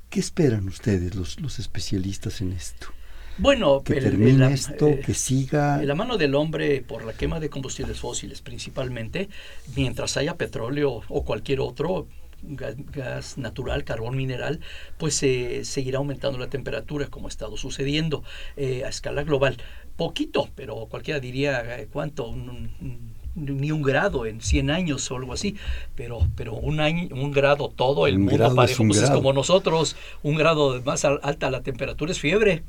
¿Qué 0.09 0.19
esperan 0.19 0.67
ustedes, 0.67 1.15
los, 1.15 1.39
los 1.39 1.57
especialistas 1.57 2.41
en 2.41 2.51
esto? 2.53 2.87
Bueno, 3.39 3.81
¿Que 3.83 3.93
el- 3.93 4.03
termine 4.03 4.37
la- 4.37 4.51
esto? 4.51 4.87
eh, 4.89 5.01
¿Que 5.03 5.15
siga? 5.15 5.81
La 5.83 5.95
mano 5.95 6.17
del 6.19 6.35
hombre 6.35 6.81
por 6.87 7.03
la 7.03 7.13
quema 7.13 7.39
de 7.39 7.49
combustibles 7.49 7.99
fósiles 7.99 8.41
principalmente, 8.41 9.29
mientras 9.75 10.17
haya 10.17 10.35
petróleo 10.37 11.01
o 11.07 11.23
cualquier 11.25 11.61
otro 11.61 12.07
gas, 12.43 12.75
gas 12.91 13.37
natural, 13.39 13.85
carbón 13.85 14.15
mineral, 14.17 14.59
pues 14.99 15.15
se 15.15 15.65
seguirá 15.65 15.97
aumentando 15.97 16.37
la 16.37 16.47
temperatura 16.49 17.07
como 17.07 17.25
ha 17.27 17.29
estado 17.29 17.57
sucediendo 17.57 18.23
eh, 18.55 18.83
a 18.85 18.89
escala 18.89 19.23
global. 19.23 19.57
Poquito, 19.95 20.49
pero 20.55 20.87
cualquiera 20.87 21.19
diría, 21.19 21.79
eh, 21.79 21.87
¿cuánto? 21.91 22.27
Un- 22.27 22.49
un- 22.81 23.13
ni 23.35 23.71
un 23.71 23.81
grado 23.81 24.27
en 24.27 24.41
100 24.41 24.69
años 24.69 25.09
o 25.09 25.15
algo 25.15 25.33
así, 25.33 25.55
pero, 25.95 26.27
pero 26.35 26.53
un, 26.53 26.79
año, 26.79 27.07
un 27.15 27.31
grado 27.31 27.67
todo 27.69 28.05
el 28.05 28.15
Un 28.17 28.21
mundo 28.21 28.37
parejo, 28.55 28.83
pues 28.87 28.99
es 28.99 29.09
como 29.15 29.33
nosotros, 29.33 29.95
un 30.21 30.35
grado 30.35 30.79
más 30.83 31.03
al- 31.03 31.19
alta 31.23 31.49
la 31.49 31.61
temperatura 31.63 32.11
es 32.11 32.19
fiebre. 32.19 32.61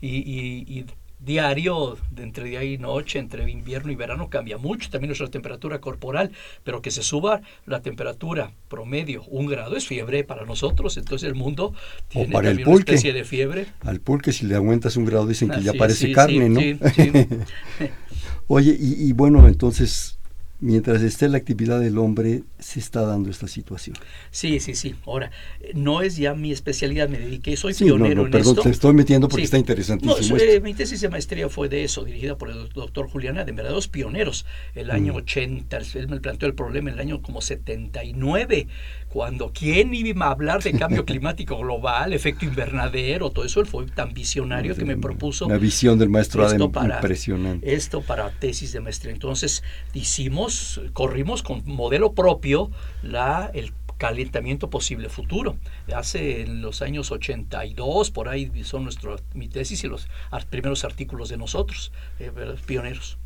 Y, 0.00 0.16
y- 0.18 0.64
y 0.78 0.84
diario, 1.28 1.96
de 2.10 2.24
entre 2.24 2.42
día 2.44 2.64
y 2.64 2.78
noche, 2.78 3.20
entre 3.20 3.48
invierno 3.48 3.92
y 3.92 3.94
verano 3.94 4.28
cambia 4.30 4.58
mucho 4.58 4.90
también 4.90 5.10
nuestra 5.10 5.28
temperatura 5.28 5.80
corporal, 5.80 6.32
pero 6.64 6.82
que 6.82 6.90
se 6.90 7.04
suba 7.04 7.42
la 7.66 7.82
temperatura 7.82 8.50
promedio 8.68 9.22
un 9.28 9.46
grado 9.46 9.76
es 9.76 9.86
fiebre 9.86 10.24
para 10.24 10.44
nosotros, 10.44 10.96
entonces 10.96 11.28
el 11.28 11.36
mundo 11.36 11.74
tiene 12.08 12.32
para 12.32 12.48
el 12.50 12.56
también 12.56 12.68
una 12.68 12.78
pulque. 12.78 12.94
especie 12.94 13.12
de 13.12 13.24
fiebre. 13.24 13.66
Al 13.82 14.00
pulque 14.00 14.32
si 14.32 14.46
le 14.46 14.56
aumentas 14.56 14.96
un 14.96 15.04
grado 15.04 15.26
dicen 15.26 15.50
que 15.50 15.60
Así 15.60 15.66
ya 15.66 15.72
es, 15.72 15.76
parece 15.76 16.08
sí, 16.08 16.12
carne, 16.12 16.48
sí, 16.48 16.48
¿no? 16.48 16.64
sí. 16.88 17.12
Oye, 18.48 18.76
y, 18.78 19.08
y 19.08 19.12
bueno, 19.12 19.46
entonces, 19.46 20.17
mientras 20.60 21.02
esté 21.02 21.28
la 21.28 21.38
actividad 21.38 21.78
del 21.80 21.98
hombre, 21.98 22.42
se 22.58 22.80
está 22.80 23.02
dando 23.02 23.30
esta 23.30 23.46
situación. 23.46 23.96
Sí, 24.30 24.58
sí, 24.60 24.74
sí. 24.74 24.94
Ahora, 25.06 25.30
no 25.74 26.02
es 26.02 26.16
ya 26.16 26.34
mi 26.34 26.50
especialidad, 26.52 27.08
me 27.08 27.18
dediqué, 27.18 27.56
soy 27.56 27.74
Sí, 27.74 27.84
no, 27.84 27.94
pionero 27.96 28.22
no, 28.22 28.26
en 28.26 28.32
perdón, 28.32 28.50
esto. 28.52 28.62
te 28.62 28.70
estoy 28.70 28.92
metiendo 28.94 29.28
porque 29.28 29.42
Sí. 29.42 29.44
está 29.44 29.58
interesantísimo 29.58 30.16
No, 30.16 30.36
esto. 30.36 30.36
eh, 30.52 30.60
mi 30.60 30.74
tesis 30.74 31.00
de 31.00 31.08
maestría 31.08 31.48
fue 31.48 31.68
de 31.68 31.84
eso, 31.84 32.04
dirigida 32.04 32.36
por 32.36 32.50
el 32.50 32.68
doctor 32.70 33.08
Julián 33.08 33.38
Adem, 33.38 33.54
verdaderos 33.56 33.88
pioneros. 33.88 34.46
El 34.74 34.90
año 34.90 35.12
Mm. 35.12 35.16
80, 35.16 35.78
él 35.94 36.08
me 36.08 36.20
planteó 36.20 36.48
el 36.48 36.54
problema 36.54 36.90
en 36.90 36.94
el 36.94 37.00
año 37.00 37.22
como 37.22 37.40
79, 37.40 38.66
cuando 39.08 39.52
quién 39.52 39.94
iba 39.94 40.26
a 40.26 40.30
hablar 40.30 40.62
de 40.62 40.72
cambio 40.72 41.04
climático 41.04 41.56
global, 41.58 42.12
efecto 42.12 42.44
invernadero, 42.44 43.30
todo 43.30 43.44
eso, 43.44 43.60
él 43.60 43.66
fue 43.66 43.86
tan 43.86 44.12
visionario 44.12 44.76
que 44.76 44.84
me 44.84 44.96
propuso 44.96 45.48
La 45.48 45.58
visión 45.58 45.98
del 45.98 46.08
maestro 46.10 46.46
esto 46.46 46.70
para- 46.70 46.96
impresionante. 46.96 47.74
esto 47.74 48.02
para 48.02 48.30
tesis 48.30 48.72
de 48.72 48.80
maestría. 48.80 49.12
Entonces 49.12 49.62
hicimos, 49.94 50.80
corrimos 50.92 51.42
con 51.42 51.62
modelo 51.64 52.12
propio 52.12 52.70
la, 53.02 53.50
el 53.54 53.72
calentamiento 53.98 54.70
posible 54.70 55.08
futuro. 55.08 55.56
Hace 55.92 56.42
en 56.42 56.62
los 56.62 56.82
años 56.82 57.10
82, 57.10 58.10
por 58.12 58.28
ahí 58.28 58.50
son 58.62 58.84
nuestro, 58.84 59.16
mi 59.34 59.48
tesis 59.48 59.82
y 59.84 59.88
los 59.88 60.06
primeros 60.50 60.84
artículos 60.84 61.28
de 61.28 61.36
nosotros, 61.36 61.90
eh, 62.20 62.30
pioneros. 62.64 63.18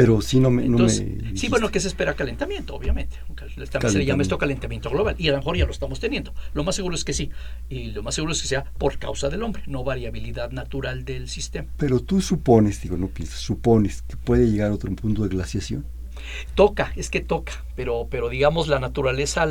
Pero 0.00 0.22
sí 0.22 0.40
no 0.40 0.50
me... 0.50 0.62
no 0.62 0.78
Entonces, 0.78 1.04
me 1.04 1.36
sí, 1.36 1.48
bueno, 1.48 1.70
que 1.70 1.78
se 1.78 1.88
espera 1.88 2.14
calentamiento, 2.14 2.74
obviamente. 2.74 3.16
También 3.36 3.50
se 3.50 3.60
le 3.60 3.66
llama 3.66 3.80
Calentamiento. 3.80 4.22
esto 4.22 4.38
calentamiento 4.38 4.90
global. 4.90 5.14
Y 5.18 5.28
a 5.28 5.32
lo 5.32 5.38
mejor 5.38 5.58
ya 5.58 5.66
lo 5.66 5.72
estamos 5.72 6.00
teniendo. 6.00 6.32
Lo 6.54 6.64
más 6.64 6.74
seguro 6.74 6.94
es 6.94 7.04
que 7.04 7.12
sí. 7.12 7.30
Y 7.68 7.90
lo 7.90 8.02
más 8.02 8.14
seguro 8.14 8.32
es 8.32 8.40
que 8.40 8.48
sea 8.48 8.64
por 8.64 8.98
causa 8.98 9.28
del 9.28 9.42
hombre, 9.42 9.62
no 9.66 9.84
variabilidad 9.84 10.52
natural 10.52 11.04
del 11.04 11.28
sistema. 11.28 11.68
Pero 11.76 12.00
tú 12.00 12.22
supones, 12.22 12.80
digo, 12.80 12.96
no 12.96 13.08
piensas, 13.08 13.40
supones 13.40 14.00
que 14.00 14.16
puede 14.16 14.50
llegar 14.50 14.70
a 14.70 14.74
otro 14.74 14.90
punto 14.94 15.22
de 15.22 15.28
glaciación. 15.28 15.84
Toca, 16.54 16.94
es 16.96 17.10
que 17.10 17.20
toca, 17.20 17.62
pero, 17.76 18.08
pero 18.10 18.30
digamos 18.30 18.68
la 18.68 18.78
naturaleza 18.78 19.46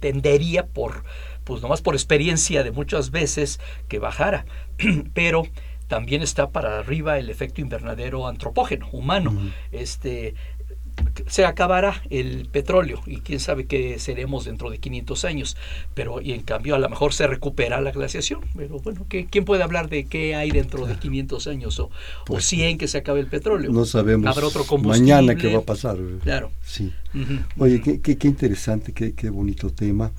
tendería 0.00 0.66
por, 0.66 1.04
pues 1.44 1.62
nomás 1.62 1.80
por 1.80 1.94
experiencia 1.94 2.62
de 2.62 2.70
muchas 2.70 3.10
veces 3.10 3.60
que 3.88 3.98
bajara, 3.98 4.44
pero 5.14 5.44
también 5.88 6.22
está 6.22 6.50
para 6.50 6.78
arriba 6.78 7.18
el 7.18 7.30
efecto 7.30 7.60
invernadero 7.60 8.26
antropógeno, 8.26 8.88
humano. 8.92 9.34
Este 9.72 10.34
se 11.26 11.46
acabará 11.46 12.02
el 12.10 12.48
petróleo 12.52 13.00
y 13.06 13.20
quién 13.20 13.40
sabe 13.40 13.64
qué 13.66 13.98
seremos 13.98 14.44
dentro 14.44 14.68
de 14.70 14.76
500 14.78 15.24
años, 15.24 15.56
pero 15.94 16.20
y 16.20 16.32
en 16.32 16.42
cambio 16.42 16.74
a 16.74 16.78
lo 16.78 16.88
mejor 16.90 17.14
se 17.14 17.26
recupera 17.26 17.80
la 17.80 17.92
glaciación, 17.92 18.40
pero 18.54 18.78
bueno, 18.78 19.06
¿qué- 19.08 19.24
¿quién 19.26 19.46
puede 19.46 19.62
hablar 19.62 19.88
de 19.88 20.04
qué 20.04 20.34
hay 20.34 20.50
dentro 20.50 20.86
de 20.86 20.96
500 20.96 21.46
años 21.46 21.78
o, 21.80 21.86
o 21.86 21.90
Pues, 22.26 22.44
100 22.44 22.76
que 22.76 22.88
se 22.88 22.98
acabe 22.98 23.20
el 23.20 23.26
petróleo? 23.26 23.72
No 23.72 23.86
sabemos 23.86 24.26
Habrá 24.36 24.46
otro 24.46 24.64
combustible. 24.64 25.14
mañana 25.14 25.34
qué 25.34 25.50
va 25.54 25.60
a 25.60 25.64
pasar. 25.64 25.96
Claro. 26.22 26.50
Sí. 26.62 26.92
Oye, 27.56 27.80
qué, 27.80 28.00
qué, 28.02 28.18
qué 28.18 28.28
interesante, 28.28 28.92
qué, 28.92 29.14
qué 29.14 29.30
bonito 29.30 29.70
tema. 29.70 30.12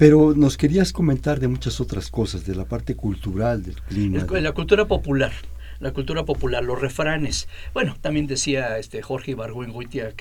Pero 0.00 0.32
nos 0.34 0.56
querías 0.56 0.94
comentar 0.94 1.40
de 1.40 1.48
muchas 1.48 1.78
otras 1.78 2.08
cosas, 2.10 2.46
de 2.46 2.54
la 2.54 2.64
parte 2.64 2.96
cultural 2.96 3.62
del 3.62 3.76
clima. 3.82 4.24
El- 4.34 4.42
la 4.42 4.52
cultura 4.52 4.86
popular, 4.88 5.30
la 5.78 5.92
cultura 5.92 6.24
popular, 6.24 6.64
los 6.64 6.80
refranes. 6.80 7.48
Bueno, 7.74 7.94
también 8.00 8.26
decía 8.26 8.78
este 8.78 9.02
Jorge 9.02 9.32
Ibargüengoitia 9.32 10.14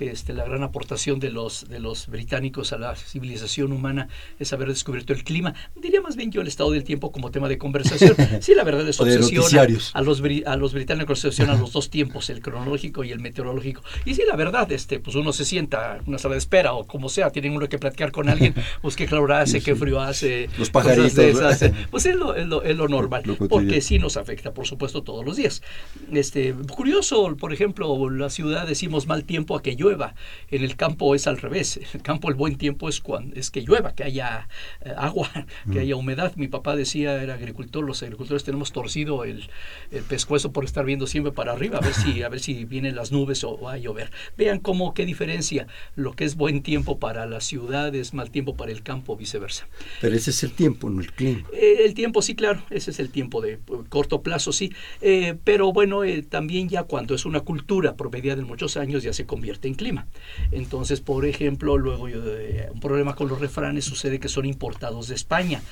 que, 0.00 0.10
este, 0.10 0.32
la 0.32 0.44
gran 0.44 0.62
aportación 0.62 1.20
de 1.20 1.28
los, 1.30 1.68
de 1.68 1.78
los 1.78 2.06
británicos 2.06 2.72
a 2.72 2.78
la 2.78 2.96
civilización 2.96 3.70
humana 3.70 4.08
es 4.38 4.50
haber 4.54 4.68
descubierto 4.68 5.12
el 5.12 5.24
clima. 5.24 5.52
Diría 5.76 6.00
más 6.00 6.16
bien 6.16 6.32
yo 6.32 6.40
el 6.40 6.48
estado 6.48 6.70
del 6.70 6.84
tiempo 6.84 7.12
como 7.12 7.30
tema 7.30 7.48
de 7.48 7.58
conversación. 7.58 8.14
Sí, 8.40 8.54
la 8.54 8.64
verdad 8.64 8.88
es 8.88 8.98
obsesiona 9.00 9.62
a 9.92 10.00
los, 10.00 10.22
a 10.46 10.56
los 10.56 10.72
británicos 10.72 11.22
obsesionan 11.24 11.60
los 11.60 11.72
dos 11.72 11.90
tiempos, 11.90 12.30
el 12.30 12.40
cronológico 12.40 13.04
y 13.04 13.10
el 13.10 13.20
meteorológico. 13.20 13.82
Y 14.06 14.14
sí, 14.14 14.22
la 14.26 14.36
verdad, 14.36 14.70
este, 14.72 15.00
pues 15.00 15.16
uno 15.16 15.32
se 15.34 15.44
sienta 15.44 15.98
en 15.98 16.04
una 16.08 16.16
sala 16.18 16.34
de 16.34 16.38
espera 16.38 16.72
o 16.72 16.86
como 16.86 17.10
sea, 17.10 17.30
tienen 17.30 17.52
uno 17.54 17.68
que 17.68 17.78
platicar 17.78 18.10
con 18.10 18.28
alguien, 18.30 18.54
pues 18.82 18.96
qué 18.96 19.06
calor 19.06 19.32
hace, 19.32 19.60
qué 19.60 19.74
frío 19.76 20.00
hace, 20.00 20.48
Los 20.58 20.70
pajaritos. 20.70 21.18
esas. 21.18 21.70
Pues 21.90 22.06
es 22.06 22.16
lo, 22.16 22.34
es 22.34 22.46
lo- 22.46 22.62
es 22.62 22.76
lo 22.76 22.88
normal, 22.88 23.22
Lo 23.26 23.36
porque 23.36 23.80
sí 23.82 23.98
nos 23.98 24.16
afecta, 24.16 24.54
por 24.54 24.66
supuesto, 24.66 25.02
todos 25.02 25.24
los 25.26 25.36
días. 25.36 25.62
Este, 26.10 26.54
curioso, 26.54 27.36
por 27.36 27.52
ejemplo, 27.52 28.08
la 28.10 28.30
ciudad 28.30 28.66
decimos 28.66 29.06
mal 29.06 29.24
tiempo 29.24 29.56
a 29.56 29.62
que 29.62 29.76
llueve. 29.76 29.89
Llueva. 29.90 30.14
En 30.50 30.62
el 30.62 30.76
campo 30.76 31.14
es 31.14 31.26
al 31.26 31.38
revés. 31.38 31.76
En 31.76 31.86
el 31.94 32.02
campo 32.02 32.28
el 32.28 32.34
buen 32.34 32.56
tiempo 32.56 32.88
es 32.88 33.00
cuando 33.00 33.36
es 33.36 33.50
que 33.50 33.62
llueva, 33.62 33.94
que 33.94 34.04
haya 34.04 34.48
eh, 34.82 34.92
agua, 34.96 35.30
que 35.72 35.80
haya 35.80 35.96
humedad. 35.96 36.32
Mi 36.36 36.48
papá 36.48 36.76
decía, 36.76 37.22
era 37.22 37.34
agricultor, 37.34 37.84
los 37.84 38.02
agricultores 38.02 38.44
tenemos 38.44 38.72
torcido 38.72 39.24
el, 39.24 39.48
el, 39.90 40.02
pescuezo 40.02 40.52
por 40.52 40.64
estar 40.64 40.84
viendo 40.84 41.06
siempre 41.06 41.32
para 41.32 41.52
arriba, 41.52 41.78
a 41.78 41.80
ver 41.80 41.94
si, 41.94 42.22
a 42.22 42.28
ver 42.28 42.40
si 42.40 42.64
vienen 42.64 42.96
las 42.96 43.12
nubes 43.12 43.44
o 43.44 43.58
va 43.60 43.74
a 43.74 43.78
llover. 43.78 44.10
Vean 44.36 44.58
cómo, 44.58 44.94
qué 44.94 45.04
diferencia. 45.04 45.66
Lo 45.96 46.12
que 46.12 46.24
es 46.24 46.36
buen 46.36 46.62
tiempo 46.62 46.98
para 46.98 47.26
la 47.26 47.40
ciudad 47.40 47.94
es 47.94 48.14
mal 48.14 48.30
tiempo 48.30 48.56
para 48.56 48.72
el 48.72 48.82
campo, 48.82 49.16
viceversa. 49.16 49.68
Pero 50.00 50.16
ese 50.16 50.30
es 50.30 50.42
el 50.42 50.52
tiempo, 50.52 50.90
no 50.90 51.00
el 51.00 51.12
clima. 51.12 51.48
Eh, 51.52 51.82
el 51.84 51.94
tiempo, 51.94 52.22
sí, 52.22 52.34
claro, 52.34 52.62
ese 52.70 52.90
es 52.90 53.00
el 53.00 53.10
tiempo 53.10 53.40
de 53.40 53.58
corto 53.88 54.22
plazo, 54.22 54.52
sí. 54.52 54.72
Eh, 55.00 55.36
pero 55.44 55.72
bueno, 55.72 56.04
eh, 56.04 56.22
también 56.22 56.68
ya 56.68 56.84
cuando 56.84 57.14
es 57.14 57.24
una 57.24 57.40
cultura 57.40 57.96
promediada 57.96 58.40
en 58.40 58.46
muchos 58.46 58.76
años 58.76 59.02
ya 59.02 59.12
se 59.12 59.26
convierte 59.26 59.68
en 59.68 59.74
clima. 59.80 60.06
Entonces, 60.52 61.00
por 61.00 61.24
ejemplo, 61.24 61.78
luego 61.78 62.06
eh, 62.06 62.68
un 62.70 62.80
problema 62.80 63.14
con 63.14 63.28
los 63.28 63.40
refranes 63.40 63.86
sucede 63.86 64.20
que 64.20 64.28
son 64.28 64.44
importados 64.44 65.08
de 65.08 65.14
España 65.14 65.62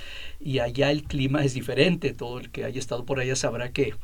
y 0.40 0.60
allá 0.60 0.90
el 0.90 1.02
clima 1.04 1.44
es 1.44 1.52
diferente. 1.52 2.14
Todo 2.14 2.38
el 2.38 2.48
que 2.50 2.64
haya 2.64 2.78
estado 2.78 3.04
por 3.04 3.20
allá 3.20 3.36
sabrá 3.36 3.70
que 3.70 3.94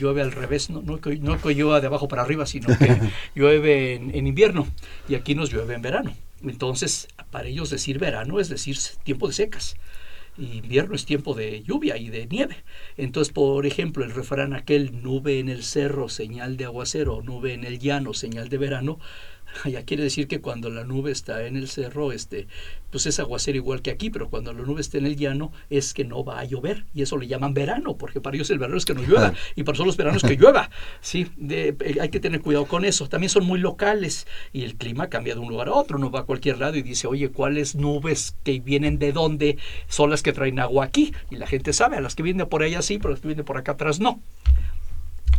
llueve 0.00 0.20
al 0.20 0.32
revés, 0.32 0.68
no, 0.68 0.82
no, 0.82 1.00
que, 1.00 1.16
no 1.18 1.40
que 1.40 1.54
llueva 1.54 1.80
de 1.80 1.86
abajo 1.86 2.08
para 2.08 2.22
arriba, 2.22 2.44
sino 2.44 2.76
que 2.76 2.98
llueve 3.36 3.94
en, 3.94 4.12
en 4.12 4.26
invierno 4.26 4.66
y 5.08 5.14
aquí 5.14 5.36
nos 5.36 5.52
llueve 5.52 5.74
en 5.74 5.82
verano. 5.82 6.12
Entonces, 6.42 7.06
para 7.30 7.46
ellos 7.46 7.70
decir 7.70 8.00
verano 8.00 8.40
es 8.40 8.48
decir 8.48 8.76
tiempo 9.04 9.28
de 9.28 9.34
secas 9.34 9.76
invierno 10.40 10.94
es 10.94 11.04
tiempo 11.04 11.34
de 11.34 11.62
lluvia 11.62 11.96
y 11.96 12.08
de 12.08 12.26
nieve. 12.26 12.56
Entonces, 12.96 13.32
por 13.32 13.66
ejemplo, 13.66 14.04
el 14.04 14.12
refrán 14.12 14.54
aquel, 14.54 15.02
nube 15.02 15.38
en 15.38 15.48
el 15.48 15.62
cerro, 15.62 16.08
señal 16.08 16.56
de 16.56 16.64
aguacero, 16.64 17.22
nube 17.22 17.54
en 17.54 17.64
el 17.64 17.78
llano, 17.78 18.14
señal 18.14 18.48
de 18.48 18.58
verano, 18.58 18.98
ya 19.64 19.84
quiere 19.84 20.02
decir 20.02 20.28
que 20.28 20.40
cuando 20.40 20.70
la 20.70 20.84
nube 20.84 21.10
está 21.10 21.46
en 21.46 21.56
el 21.56 21.68
cerro, 21.68 22.12
este, 22.12 22.46
pues 22.90 23.06
es 23.06 23.20
aguacero 23.20 23.56
igual 23.56 23.82
que 23.82 23.90
aquí, 23.90 24.10
pero 24.10 24.28
cuando 24.28 24.52
la 24.52 24.62
nube 24.62 24.80
está 24.80 24.98
en 24.98 25.06
el 25.06 25.16
llano 25.16 25.52
es 25.70 25.94
que 25.94 26.04
no 26.04 26.24
va 26.24 26.40
a 26.40 26.44
llover 26.44 26.84
y 26.94 27.02
eso 27.02 27.16
le 27.16 27.26
llaman 27.26 27.54
verano, 27.54 27.96
porque 27.96 28.20
para 28.20 28.36
ellos 28.36 28.50
el 28.50 28.58
verano 28.58 28.76
es 28.76 28.84
que 28.84 28.94
no 28.94 29.02
llueva 29.02 29.32
y 29.54 29.62
para 29.62 29.74
nosotros 29.74 29.86
los 29.86 29.96
veranos 29.96 30.22
que 30.22 30.36
llueva. 30.36 30.70
Sí, 31.00 31.28
de, 31.36 31.76
eh, 31.80 31.98
hay 32.00 32.08
que 32.08 32.20
tener 32.20 32.40
cuidado 32.40 32.66
con 32.66 32.84
eso. 32.84 33.08
También 33.08 33.30
son 33.30 33.44
muy 33.44 33.58
locales 33.58 34.26
y 34.52 34.62
el 34.62 34.76
clima 34.76 35.08
cambia 35.08 35.34
de 35.34 35.40
un 35.40 35.48
lugar 35.48 35.68
a 35.68 35.72
otro. 35.72 35.98
Uno 35.98 36.10
va 36.10 36.20
a 36.20 36.24
cualquier 36.24 36.58
lado 36.58 36.76
y 36.76 36.82
dice, 36.82 37.06
oye, 37.06 37.30
¿cuáles 37.30 37.74
nubes 37.74 38.34
que 38.44 38.60
vienen 38.60 38.98
de 38.98 39.12
dónde 39.12 39.58
son 39.88 40.10
las 40.10 40.22
que 40.22 40.32
traen 40.32 40.58
agua 40.58 40.84
aquí? 40.84 41.12
Y 41.30 41.36
la 41.36 41.46
gente 41.46 41.72
sabe, 41.72 41.96
a 41.96 42.00
las 42.00 42.14
que 42.14 42.22
vienen 42.22 42.48
por 42.48 42.62
allá 42.62 42.82
sí, 42.82 42.98
pero 42.98 43.10
las 43.10 43.20
que 43.20 43.28
vienen 43.28 43.44
por 43.44 43.58
acá 43.58 43.72
atrás 43.72 44.00
no 44.00 44.20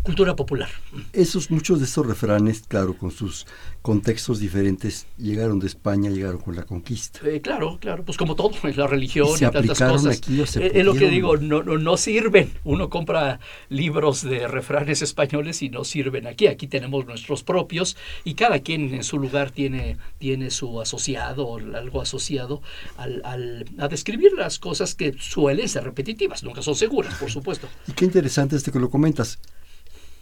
cultura 0.04 0.36
popular. 0.36 0.70
Esos, 1.14 1.52
muchos 1.52 1.80
de 1.80 1.86
estos 1.86 2.06
refranes, 2.06 2.64
claro, 2.68 2.96
con 2.96 3.12
sus 3.12 3.46
contextos 3.82 4.40
diferentes, 4.40 5.06
llegaron 5.18 5.60
de 5.60 5.68
España, 5.68 6.10
llegaron 6.10 6.40
con 6.40 6.56
la 6.56 6.64
conquista. 6.64 7.20
Eh, 7.28 7.42
claro, 7.42 7.78
claro, 7.80 8.04
pues 8.04 8.18
como 8.18 8.36
todo, 8.36 8.52
la 8.76 8.88
religión 8.88 9.30
y, 9.36 9.40
tantas 9.40 9.80
cosas. 9.80 10.18
Aquí, 10.18 10.40
eh, 10.40 10.72
es 10.74 10.86
lo 10.86 10.94
que 10.94 11.10
digo, 11.10 11.38
no, 11.38 11.64
no, 11.64 11.78
no, 11.78 11.98
sirven. 11.98 12.52
Uno 12.64 12.90
compra 12.90 13.40
libros 13.70 14.24
de 14.24 14.48
refranes 14.48 15.02
españoles 15.02 15.62
y 15.62 15.70
no 15.70 15.84
sirven 15.84 16.28
aquí. 16.28 16.48
Aquí 16.48 16.68
tenemos 16.68 17.06
nuestros 17.06 17.44
propios 17.44 17.96
y 18.24 18.34
cada 18.34 18.60
quien 18.60 18.94
en 18.94 19.04
su 19.04 19.20
lugar 19.20 19.52
tiene, 19.52 19.98
tiene 20.18 20.52
su 20.52 20.82
asociado, 20.82 21.58
algo 21.58 22.02
asociado 22.02 22.62
al, 22.98 23.22
al, 23.24 23.66
a 23.78 23.88
describir 23.88 24.34
las 24.34 24.60
cosas 24.60 24.96
que 24.96 25.16
suelen 25.20 25.70
ser 25.70 25.84
repetitivas, 25.84 26.44
nunca 26.44 26.62
son 26.62 26.76
seguras, 26.76 27.14
por 27.16 27.30
supuesto. 27.30 27.68
Y 27.88 27.94
qué 27.94 28.06
interesante 28.06 28.56
este 28.56 28.72
que 28.72 28.80
lo 28.80 28.90
comentas. 28.90 29.40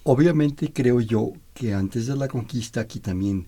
Obviamente 0.03 0.71
creo 0.73 1.01
yo 1.01 1.33
que 1.53 1.73
antes 1.73 2.07
de 2.07 2.15
la 2.15 2.27
conquista 2.27 2.81
aquí 2.81 2.99
también 2.99 3.47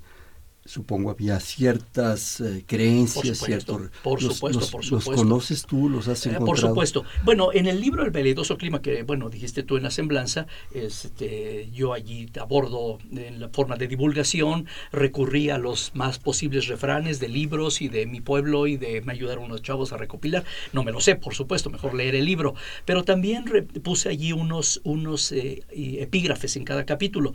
supongo 0.63 1.09
había 1.09 1.39
ciertas 1.39 2.39
eh, 2.39 2.63
creencias, 2.67 3.39
por 3.39 3.47
ciertos... 3.47 3.81
Por 4.03 4.21
supuesto, 4.21 4.59
los, 4.59 4.71
por 4.71 4.83
supuesto. 4.83 5.11
¿Los 5.11 5.21
conoces 5.21 5.65
tú? 5.65 5.89
¿Los 5.89 6.07
has 6.07 6.25
encontrado? 6.25 6.45
Eh, 6.45 6.47
por 6.47 6.59
supuesto. 6.59 7.03
Bueno, 7.23 7.49
en 7.53 7.67
el 7.67 7.81
libro 7.81 8.03
El 8.03 8.11
veleidoso 8.11 8.57
clima, 8.57 8.81
que 8.81 9.03
bueno, 9.03 9.29
dijiste 9.29 9.63
tú 9.63 9.77
en 9.77 9.83
la 9.83 9.91
semblanza, 9.91 10.45
este, 10.73 11.69
yo 11.71 11.93
allí 11.93 12.29
abordo 12.39 12.99
en 13.11 13.39
la 13.39 13.49
forma 13.49 13.75
de 13.75 13.87
divulgación, 13.87 14.67
recurrí 14.91 15.49
a 15.49 15.57
los 15.57 15.91
más 15.95 16.19
posibles 16.19 16.67
refranes 16.67 17.19
de 17.19 17.29
libros 17.29 17.81
y 17.81 17.89
de 17.89 18.05
mi 18.05 18.21
pueblo 18.21 18.67
y 18.67 18.77
de 18.77 19.01
me 19.01 19.13
ayudaron 19.13 19.45
unos 19.45 19.63
chavos 19.63 19.93
a 19.93 19.97
recopilar. 19.97 20.43
No 20.73 20.83
me 20.83 20.91
lo 20.91 21.01
sé, 21.01 21.15
por 21.15 21.33
supuesto, 21.33 21.71
mejor 21.71 21.95
leer 21.95 22.15
el 22.15 22.25
libro. 22.25 22.53
Pero 22.85 23.03
también 23.03 23.45
puse 23.83 24.09
allí 24.09 24.31
unos, 24.31 24.81
unos 24.83 25.31
eh, 25.31 25.63
epígrafes 25.71 26.55
en 26.55 26.65
cada 26.65 26.85
capítulo, 26.85 27.33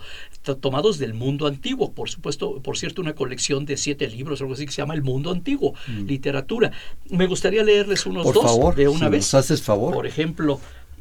tomados 0.61 0.99
del 0.99 1.15
mundo 1.15 1.47
antiguo, 1.49 1.93
por 1.93 2.09
supuesto, 2.09 2.63
por 2.63 2.79
cierto, 2.79 3.03
una 3.03 3.16
colección 3.17 3.67
de 3.67 3.77
siete 3.77 4.07
libros, 4.09 4.41
algo 4.41 4.53
así 4.55 4.65
que 4.67 4.71
se 4.73 4.83
llama 4.83 4.95
El 4.95 5.03
Mundo 5.03 5.33
Antiguo, 5.33 5.75
mm. 5.89 6.05
literatura. 6.07 6.71
Me 7.11 7.27
gustaría 7.27 7.65
leerles 7.65 8.07
unos 8.07 8.23
Por 8.25 8.35
dos 8.35 8.45
favor, 8.45 8.75
de 8.77 8.87
una 8.87 9.07
si 9.07 9.11
vez. 9.11 9.21
Nos 9.23 9.35
haces 9.35 9.63
favor. 9.63 9.93
Por 9.93 10.07
ejemplo, 10.07 10.61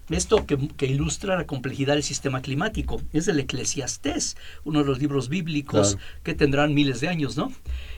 esto 0.09 0.45
que, 0.45 0.55
que, 0.77 0.85
ilustra 0.85 1.35
la 1.35 1.47
complejidad 1.47 1.95
del 1.95 2.03
sistema 2.03 2.41
climático 2.43 3.01
es 3.11 3.25
del 3.25 3.39
Eclesiastés, 3.39 4.37
uno 4.63 4.79
de 4.79 4.85
los 4.85 4.99
libros 4.99 5.29
bíblicos 5.29 5.95
Claro. 5.95 6.07
que 6.23 6.33
tendrán 6.35 6.73
miles 6.75 7.01
de 7.01 7.07
años, 7.07 7.37
¿no? 7.37 7.51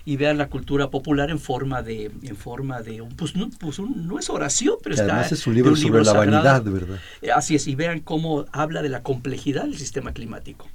Y 0.06 0.16
vean 0.16 0.38
la 0.38 0.48
cultura 0.48 0.90
popular 0.90 1.30
en 1.30 1.38
forma 1.40 1.82
de, 1.84 2.10
en 2.24 2.38
forma 2.38 2.82
de, 2.82 3.02
un- 3.02 3.10
pues 3.10 3.36
no, 3.36 3.50
pues 3.60 3.78
un- 3.78 4.08
no 4.08 4.20
es 4.20 4.30
oración, 4.30 4.76
pero 4.82 4.96
Que 4.96 5.02
está 5.02 5.22
es 5.28 5.46
un 5.48 5.54
libro 5.56 5.76
sobre 5.76 6.06
la 6.06 6.14
vanidad, 6.14 6.64
¿verdad? 6.64 6.98
Eh, 7.22 7.32
Así 7.32 7.56
es, 7.56 7.68
y 7.68 7.76
vean 7.76 8.00
cómo 8.00 8.46
habla 8.54 8.82
de 8.82 8.88
la 8.88 9.04
complejidad 9.04 9.64
del 9.64 9.78
sistema 9.78 10.14
climático. 10.14 10.70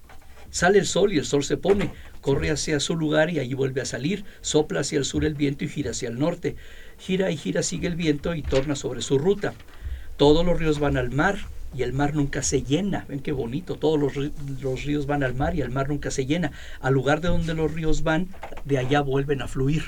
Sale 0.52 0.78
el 0.78 0.86
sol 0.86 1.14
y 1.14 1.18
el 1.18 1.24
sol 1.24 1.44
se 1.44 1.56
pone, 1.56 1.90
corre 2.20 2.50
hacia 2.50 2.78
su 2.78 2.94
lugar 2.94 3.30
y 3.30 3.38
allí 3.38 3.54
vuelve 3.54 3.80
a 3.80 3.86
salir, 3.86 4.26
sopla 4.42 4.80
hacia 4.80 4.98
el 4.98 5.06
sur 5.06 5.24
el 5.24 5.34
viento 5.34 5.64
y 5.64 5.68
gira 5.68 5.92
hacia 5.92 6.10
el 6.10 6.18
norte. 6.18 6.56
Gira 6.98 7.30
y 7.30 7.38
gira 7.38 7.62
sigue 7.62 7.88
el 7.88 7.96
viento 7.96 8.34
y 8.34 8.42
torna 8.42 8.76
sobre 8.76 9.00
su 9.00 9.18
ruta. 9.18 9.54
Todos 10.18 10.44
los 10.44 10.58
ríos 10.58 10.78
van 10.78 10.98
al 10.98 11.10
mar 11.10 11.38
y 11.74 11.84
el 11.84 11.94
mar 11.94 12.14
nunca 12.14 12.42
se 12.42 12.62
llena. 12.62 13.06
Ven 13.08 13.20
qué 13.20 13.32
bonito, 13.32 13.76
todos 13.76 13.98
los, 13.98 14.30
los 14.60 14.84
ríos 14.84 15.06
van 15.06 15.22
al 15.22 15.34
mar 15.34 15.54
y 15.54 15.62
el 15.62 15.70
mar 15.70 15.88
nunca 15.88 16.10
se 16.10 16.26
llena. 16.26 16.52
Al 16.82 16.92
lugar 16.92 17.22
de 17.22 17.28
donde 17.28 17.54
los 17.54 17.72
ríos 17.72 18.02
van, 18.02 18.28
de 18.66 18.76
allá 18.76 19.00
vuelven 19.00 19.40
a 19.40 19.48
fluir. 19.48 19.84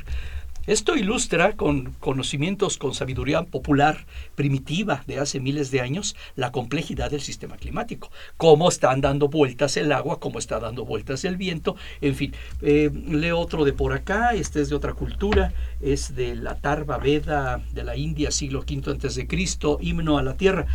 Esto 0.66 0.96
ilustra 0.96 1.56
con 1.56 1.92
conocimientos, 2.00 2.78
con 2.78 2.94
sabiduría 2.94 3.42
popular 3.42 4.06
primitiva 4.34 5.04
de 5.06 5.18
hace 5.18 5.40
miles 5.40 5.70
de 5.70 5.80
años, 5.80 6.16
la 6.36 6.52
complejidad 6.52 7.10
del 7.10 7.20
sistema 7.20 7.56
climático. 7.56 8.10
Cómo 8.36 8.68
están 8.68 9.00
dando 9.00 9.28
vueltas 9.28 9.76
el 9.76 9.92
agua, 9.92 10.20
cómo 10.20 10.38
está 10.38 10.60
dando 10.60 10.84
vueltas 10.84 11.24
el 11.24 11.36
viento, 11.36 11.76
en 12.00 12.14
fin. 12.14 12.34
Eh, 12.62 12.90
leo 13.08 13.38
otro 13.38 13.64
de 13.64 13.72
por 13.72 13.92
acá, 13.92 14.34
este 14.34 14.60
es 14.60 14.70
de 14.70 14.76
otra 14.76 14.94
cultura, 14.94 15.52
es 15.80 16.14
de 16.14 16.34
la 16.34 16.54
Tarva 16.56 16.98
Veda 16.98 17.60
de 17.72 17.84
la 17.84 17.96
India, 17.96 18.30
siglo 18.30 18.60
V 18.60 18.90
antes 18.90 19.14
de 19.14 19.26
Cristo, 19.26 19.78
himno 19.80 20.18
a 20.18 20.22
la 20.22 20.36
tierra 20.36 20.66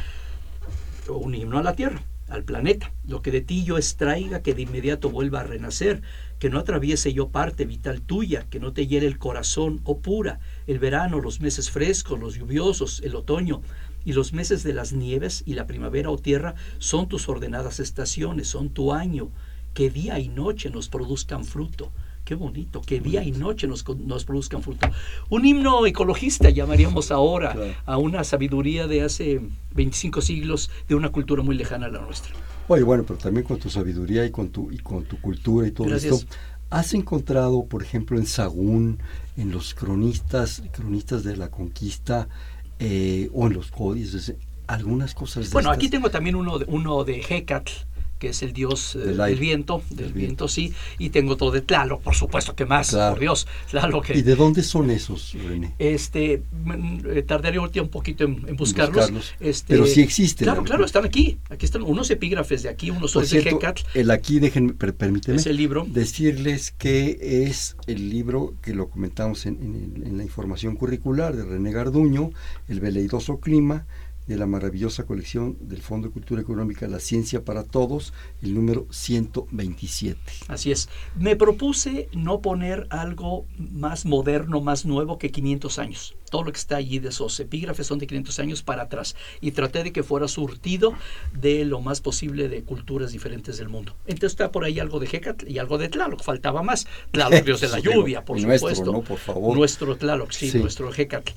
un 1.18 1.36
himno 1.36 1.58
a 1.58 1.64
la 1.64 1.74
Tierra, 1.74 2.02
al 2.30 2.44
planeta. 2.44 2.92
Lo 3.08 3.22
que 3.22 3.32
de 3.32 3.42
ti 3.42 3.64
yo 3.64 3.78
extraiga, 3.78 4.42
que 4.42 4.54
de 4.54 4.64
inmediato 4.64 5.10
vuelva 5.10 5.42
a 5.42 5.44
renacer, 5.44 6.02
que 6.40 6.50
no 6.50 6.60
atraviese 6.60 7.14
yo 7.14 7.30
parte 7.30 7.66
vital 7.66 8.02
tuya, 8.02 8.46
que 8.50 8.60
no 8.60 8.74
te 8.74 8.88
hiere 8.88 9.06
el 9.06 9.20
corazón, 9.20 9.82
oh 9.84 10.00
pura, 10.00 10.40
el 10.68 10.80
verano, 10.80 11.20
los 11.20 11.42
meses 11.42 11.70
frescos, 11.70 12.20
los 12.20 12.36
lluviosos, 12.36 13.02
el 13.04 13.16
otoño, 13.16 13.62
y 14.06 14.14
los 14.14 14.32
meses 14.32 14.64
de 14.64 14.74
las 14.74 14.94
nieves 14.94 15.44
y 15.46 15.54
la 15.54 15.68
primavera 15.68 16.10
o 16.10 16.18
tierra 16.18 16.56
son 16.80 17.10
tus 17.10 17.28
ordenadas 17.28 17.80
estaciones, 17.80 18.48
son 18.48 18.70
tu 18.70 18.94
año, 18.94 19.30
que 19.74 19.90
día 19.90 20.20
y 20.20 20.30
noche 20.30 20.70
nos 20.70 20.88
produzcan 20.88 21.44
fruto. 21.44 21.92
Qué 22.30 22.36
bonito, 22.36 22.82
que 22.84 23.00
día 23.00 23.24
y 23.24 23.32
noche 23.32 23.66
nos, 23.66 23.84
produzcan 23.84 24.62
fruto. 24.62 24.88
Un 25.32 25.48
himno 25.48 25.88
ecologista 25.88 26.52
llamaríamos 26.52 27.10
ahora 27.10 27.54
Claro. 27.54 27.74
a 27.88 27.98
una 27.98 28.24
sabiduría 28.24 28.86
de 28.86 29.02
hace 29.02 29.42
25 29.74 30.22
siglos 30.22 30.70
de 30.88 30.94
una 30.94 31.10
cultura 31.10 31.42
muy 31.42 31.56
lejana 31.58 31.88
a 31.88 31.90
la 31.90 32.02
nuestra. 32.02 32.32
Oye, 32.68 32.84
bueno, 32.84 33.04
pero 33.04 33.18
también 33.18 33.48
con 33.48 33.58
tu 33.58 33.72
sabiduría 33.72 34.28
y 34.28 34.30
con 34.30 34.50
tu, 34.50 34.72
y 34.72 34.78
con 34.78 35.06
tu 35.06 35.20
cultura 35.20 35.68
y 35.68 35.72
todo 35.72 35.88
Gracias. 35.88 36.18
esto, 36.20 36.36
¿has 36.70 36.94
encontrado, 36.94 37.66
por 37.66 37.82
ejemplo, 37.82 38.20
en 38.20 38.28
Sagún, 38.28 39.00
en 39.36 39.50
los 39.50 39.74
cronistas, 39.74 40.62
cronistas 40.72 41.24
de 41.24 41.36
la 41.36 41.50
conquista, 41.50 42.30
eh, 42.78 43.28
o 43.34 43.48
en 43.48 43.54
los 43.54 43.72
códices, 43.72 44.36
algunas 44.68 45.16
cosas 45.16 45.46
de 45.46 45.54
Bueno, 45.54 45.70
estas? 45.72 45.78
aquí 45.78 45.90
tengo 45.90 46.12
también 46.12 46.36
uno 46.36 46.60
de, 46.60 46.66
uno 46.68 47.04
de 47.04 47.22
Hecatl, 47.28 47.72
que 48.20 48.30
es 48.30 48.44
el 48.44 48.54
dios 48.54 48.96
eh, 48.96 49.00
Del 49.00 49.36
viento, 49.40 49.82
del 49.90 50.14
viento. 50.14 50.48
sí, 50.48 50.74
y 51.00 51.10
tengo 51.10 51.34
otro 51.34 51.52
de 51.52 51.62
Tlaloc, 51.62 52.02
por 52.02 52.14
supuesto, 52.16 52.56
que 52.56 52.66
más, 52.66 52.90
Claro. 52.90 53.14
por 53.14 53.20
Dios, 53.22 53.48
Tlaloc. 53.72 54.10
¿Y 54.12 54.22
de 54.22 54.36
dónde 54.36 54.62
son 54.62 54.92
esos, 54.92 55.34
René? 55.48 55.74
Este, 55.80 56.44
mm, 56.66 57.00
eh, 57.08 57.22
tardaría 57.24 57.60
ahorita 57.62 57.82
un 57.82 57.90
poquito 57.90 58.26
en, 58.26 58.44
en 58.48 58.56
buscarlos. 58.58 58.96
buscarlos. 58.96 59.34
Este, 59.40 59.74
Pero 59.74 59.88
sí 59.88 60.02
existen, 60.02 60.46
Claro, 60.46 60.64
claro, 60.64 60.86
están 60.86 61.06
aquí. 61.06 61.40
Aquí 61.50 61.66
están 61.66 61.82
unos 61.84 62.12
epígrafes 62.12 62.64
de 62.64 62.70
aquí, 62.70 62.92
unos 62.92 63.14
Por 63.14 63.26
son 63.26 63.42
de 63.44 63.50
Hecatl. 63.50 63.82
el 63.94 64.12
aquí, 64.12 64.40
déjenme, 64.40 64.74
per- 64.74 64.94
permíteme, 64.94 65.38
Es 65.38 65.46
el 65.48 65.56
libro. 65.58 65.86
decirles 65.90 66.72
que 66.78 67.18
es 67.48 67.78
el 67.88 68.10
libro 68.10 68.54
que 68.62 68.74
lo 68.74 68.90
comentamos 68.90 69.46
en, 69.46 69.56
en- 69.62 70.04
en 70.06 70.18
la 70.18 70.24
información 70.24 70.76
curricular 70.76 71.36
de 71.36 71.46
René 71.46 71.72
Garduño, 71.72 72.32
El 72.68 72.82
veleidoso 72.82 73.40
clima, 73.40 73.86
de 74.30 74.38
la 74.38 74.46
maravillosa 74.46 75.08
colección 75.08 75.58
del 75.60 75.82
Fondo 75.82 76.08
de 76.08 76.14
Cultura 76.14 76.40
Económica 76.40 76.88
La 76.88 77.00
Ciencia 77.00 77.44
para 77.44 77.64
Todos, 77.64 78.14
el 78.44 78.54
número 78.54 78.86
127. 78.92 80.20
Así 80.48 80.72
es. 80.72 80.88
Me 81.18 81.36
propuse 81.36 82.10
no 82.14 82.40
poner 82.40 82.86
algo 82.92 83.48
más 83.58 84.06
moderno, 84.06 84.62
más 84.62 84.86
nuevo 84.86 85.18
que 85.18 85.32
500 85.32 85.80
años. 85.80 86.16
Todo 86.30 86.44
lo 86.44 86.52
que 86.52 86.58
está 86.60 86.78
allí 86.78 87.00
de 87.00 87.10
esos 87.10 87.40
epígrafes 87.40 87.88
son 87.88 88.00
de 88.00 88.08
500 88.08 88.40
años 88.40 88.62
para 88.64 88.84
atrás. 88.84 89.16
Y 89.42 89.52
traté 89.52 89.84
de 89.84 89.92
que 89.92 90.04
fuera 90.04 90.28
surtido 90.28 90.94
de 91.34 91.66
lo 91.66 91.82
más 91.82 92.02
posible 92.02 92.50
de 92.50 92.64
culturas 92.64 93.12
diferentes 93.12 93.58
del 93.58 93.70
mundo. 93.70 93.96
Entonces 94.06 94.32
está 94.34 94.52
por 94.52 94.64
ahí 94.64 94.80
algo 94.80 95.00
de 95.00 95.08
Hecatl 95.08 95.48
y 95.50 95.58
algo 95.58 95.78
de 95.78 95.90
Tlaloc. 95.90 96.22
Faltaba 96.24 96.64
más. 96.64 96.88
Tlaloc, 97.12 97.44
Dios 97.44 97.62
de 97.62 97.68
la 97.70 97.80
lluvia, 97.80 98.24
por 98.26 98.40
nuestro, 98.40 98.70
supuesto. 98.70 98.92
¿no? 98.92 99.02
Por 99.02 99.18
favor. 99.18 99.56
Nuestro 99.58 99.96
Tlaloc, 99.98 100.32
sí, 100.32 100.50
Sí. 100.52 100.60
nuestro 100.60 100.94
Hecatl. 100.94 101.32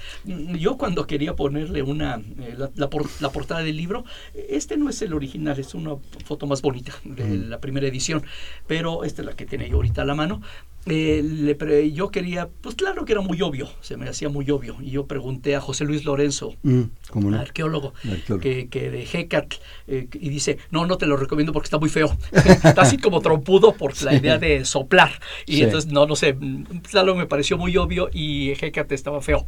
Yo 0.58 0.76
cuando 0.76 1.06
quería 1.06 1.34
ponerle 1.36 1.82
una 1.82 2.16
eh, 2.40 2.54
la, 2.56 2.70
la 2.74 2.88
por- 2.90 3.08
la 3.20 3.30
portada 3.30 3.62
del 3.62 3.76
libro, 3.76 4.04
este 4.34 4.76
no 4.76 4.88
es 4.90 5.00
el 5.02 5.12
original, 5.14 5.58
es 5.58 5.74
una 5.74 5.96
foto 6.24 6.46
más 6.46 6.62
bonita 6.62 6.92
de 7.04 7.22
Mm. 7.24 7.48
la 7.50 7.60
primera 7.60 7.86
edición, 7.86 8.24
pero 8.66 9.04
esta 9.04 9.22
es 9.22 9.26
la 9.26 9.34
que 9.36 9.46
tiene 9.46 9.68
yo 9.68 9.76
ahorita 9.76 10.02
a 10.02 10.04
la 10.04 10.14
mano. 10.14 10.42
Eh, 10.86 11.22
le 11.24 11.54
pre- 11.54 11.92
yo 11.92 12.10
quería, 12.10 12.48
pues 12.60 12.74
claro 12.74 13.04
que 13.04 13.12
era 13.12 13.20
muy 13.20 13.40
obvio, 13.40 13.68
se 13.82 13.96
me 13.96 14.08
hacía 14.08 14.28
muy 14.28 14.50
obvio. 14.50 14.76
Y 14.80 14.90
yo 14.90 15.06
pregunté 15.06 15.54
a 15.54 15.60
José 15.60 15.84
Luis 15.84 16.04
Lorenzo, 16.04 16.54
Mm, 16.64 17.34
arqueólogo. 17.34 17.92
Que, 18.40 18.68
que 18.68 18.90
de 18.90 19.04
Hecatl, 19.04 19.56
eh, 19.86 20.08
y 20.12 20.28
dice, 20.28 20.58
no, 20.72 20.84
no 20.86 20.98
te 20.98 21.06
lo 21.06 21.16
recomiendo 21.16 21.52
porque 21.52 21.66
está 21.66 21.78
muy 21.78 21.88
feo. 21.88 22.16
está 22.32 22.82
así 22.82 22.96
como 22.98 23.20
trompudo 23.20 23.74
por 23.76 24.00
la 24.02 24.14
idea 24.16 24.38
de 24.38 24.64
soplar. 24.64 25.12
Y 25.46 25.56
Sí. 25.56 25.62
entonces, 25.62 25.92
no, 25.92 26.06
no 26.06 26.16
sé, 26.16 26.36
claro, 26.90 27.14
me 27.14 27.26
pareció 27.26 27.56
muy 27.56 27.76
obvio 27.76 28.08
y 28.12 28.50
Hecatl 28.50 28.92
estaba 28.94 29.20
feo. 29.20 29.46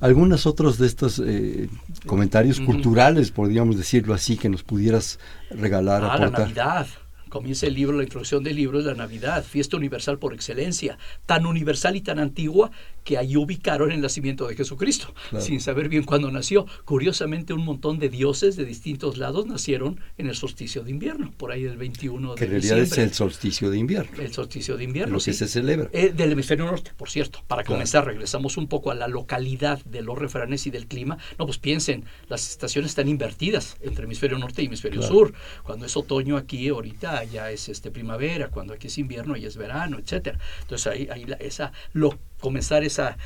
Algunos 0.00 0.46
otros 0.46 0.78
de 0.78 0.86
estos 0.86 1.22
eh, 1.24 1.68
comentarios 2.06 2.58
Ujú. 2.58 2.66
culturales, 2.66 3.30
podríamos 3.30 3.76
decirlo 3.78 4.12
así, 4.14 4.36
que 4.36 4.48
nos 4.48 4.62
pudieras 4.62 5.18
regalar, 5.50 6.04
Ah, 6.04 6.18
la. 6.18 6.30
Navidad. 6.30 6.86
Comienza 7.34 7.66
el 7.66 7.74
libro, 7.74 7.96
la 7.96 8.04
introducción 8.04 8.44
del 8.44 8.54
libro 8.54 8.78
es 8.78 8.84
la 8.84 8.94
Navidad, 8.94 9.42
fiesta 9.44 9.76
universal 9.76 10.20
por 10.20 10.32
excelencia, 10.34 10.98
tan 11.26 11.46
universal 11.46 11.96
y 11.96 12.00
tan 12.00 12.20
antigua 12.20 12.70
que 13.02 13.18
ahí 13.18 13.36
ubicaron 13.36 13.90
el 13.90 14.00
nacimiento 14.00 14.46
de 14.46 14.54
Jesucristo, 14.54 15.12
Claro. 15.30 15.44
sin 15.44 15.60
saber 15.60 15.88
bien 15.88 16.04
cuándo 16.04 16.30
nació. 16.30 16.64
Curiosamente, 16.84 17.52
un 17.52 17.64
montón 17.64 17.98
de 17.98 18.08
dioses 18.08 18.54
de 18.54 18.64
distintos 18.64 19.18
lados 19.18 19.46
nacieron 19.46 19.98
en 20.16 20.28
el 20.28 20.36
solsticio 20.36 20.84
de 20.84 20.92
invierno, 20.92 21.32
por 21.36 21.50
ahí 21.50 21.64
del 21.64 21.76
21 21.76 22.36
que 22.36 22.46
de 22.46 22.56
en 22.56 22.62
realidad 22.62 22.78
es 22.78 22.96
el 22.98 23.12
solsticio 23.12 23.68
de 23.68 23.78
invierno, 23.78 24.16
El 24.22 24.32
solsticio 24.32 24.76
de 24.76 24.84
invierno, 24.84 25.14
lo 25.14 25.18
que 25.18 25.32
sí. 25.32 25.34
se 25.34 25.48
celebra. 25.48 25.90
Eh, 25.92 26.12
del 26.16 26.30
hemisferio 26.32 26.64
norte, 26.66 26.92
por 26.96 27.10
cierto. 27.10 27.40
Para 27.48 27.62
Claro. 27.64 27.74
comenzar, 27.74 28.06
regresamos 28.06 28.56
un 28.56 28.68
poco 28.68 28.92
a 28.92 28.94
la 28.94 29.08
localidad 29.08 29.84
de 29.84 30.02
los 30.02 30.16
refranes 30.16 30.68
y 30.68 30.70
del 30.70 30.86
clima. 30.86 31.18
No, 31.36 31.46
pues 31.46 31.58
piensen, 31.58 32.04
las 32.28 32.48
estaciones 32.48 32.92
están 32.92 33.08
invertidas 33.08 33.76
entre 33.82 34.04
hemisferio 34.04 34.38
norte 34.38 34.62
y 34.62 34.66
hemisferio 34.66 35.00
Claro. 35.00 35.14
sur. 35.14 35.34
Cuando 35.64 35.84
es 35.84 35.96
otoño 35.96 36.36
aquí, 36.36 36.68
ahorita 36.68 37.23
ya 37.24 37.50
es 37.50 37.68
este 37.68 37.90
primavera. 37.90 38.48
Cuando 38.48 38.72
aquí 38.74 38.86
es 38.88 38.98
invierno, 38.98 39.36
ya 39.36 39.48
es 39.48 39.56
verano, 39.56 39.98
etcétera. 39.98 40.38
Entonces 40.62 40.86
ahí, 40.86 41.08
ahí 41.10 41.24
la- 41.24 41.36
esa, 41.36 41.72
lo, 41.92 42.18
comenzar 42.40 42.84
esa 42.84 43.16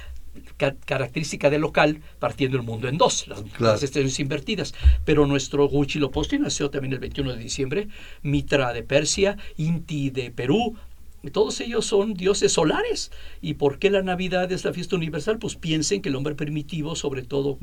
ca- 0.56 0.76
característica 0.84 1.50
de 1.50 1.58
local 1.58 2.00
partiendo 2.18 2.56
el 2.56 2.62
mundo 2.62 2.88
en 2.88 2.96
dos, 2.98 3.26
las, 3.28 3.42
Claro. 3.42 3.72
las 3.74 3.82
estaciones 3.82 4.18
invertidas. 4.20 4.74
Pero 5.04 5.26
nuestro 5.26 5.66
Huitzilopochtli 5.68 6.38
nació 6.38 6.70
también 6.70 6.92
el 6.92 7.00
21 7.00 7.32
de 7.32 7.38
diciembre, 7.38 7.88
Mitra 8.22 8.72
de 8.72 8.82
Persia, 8.82 9.37
Inti 9.56 10.11
de 10.11 10.30
Perú, 10.30 10.76
y 10.78 10.88
Todos 11.30 11.60
ellos 11.60 11.86
son 11.86 12.14
dioses 12.14 12.52
solares. 12.52 13.10
¿Y 13.40 13.54
por 13.54 13.78
qué 13.78 13.90
la 13.90 14.02
Navidad 14.02 14.50
es 14.52 14.64
la 14.64 14.72
fiesta 14.72 14.96
universal? 14.96 15.38
Pues 15.38 15.56
piensen 15.56 16.02
que 16.02 16.08
el 16.08 16.16
hombre 16.16 16.34
primitivo, 16.34 16.96
sobre 16.96 17.22
todo 17.22 17.58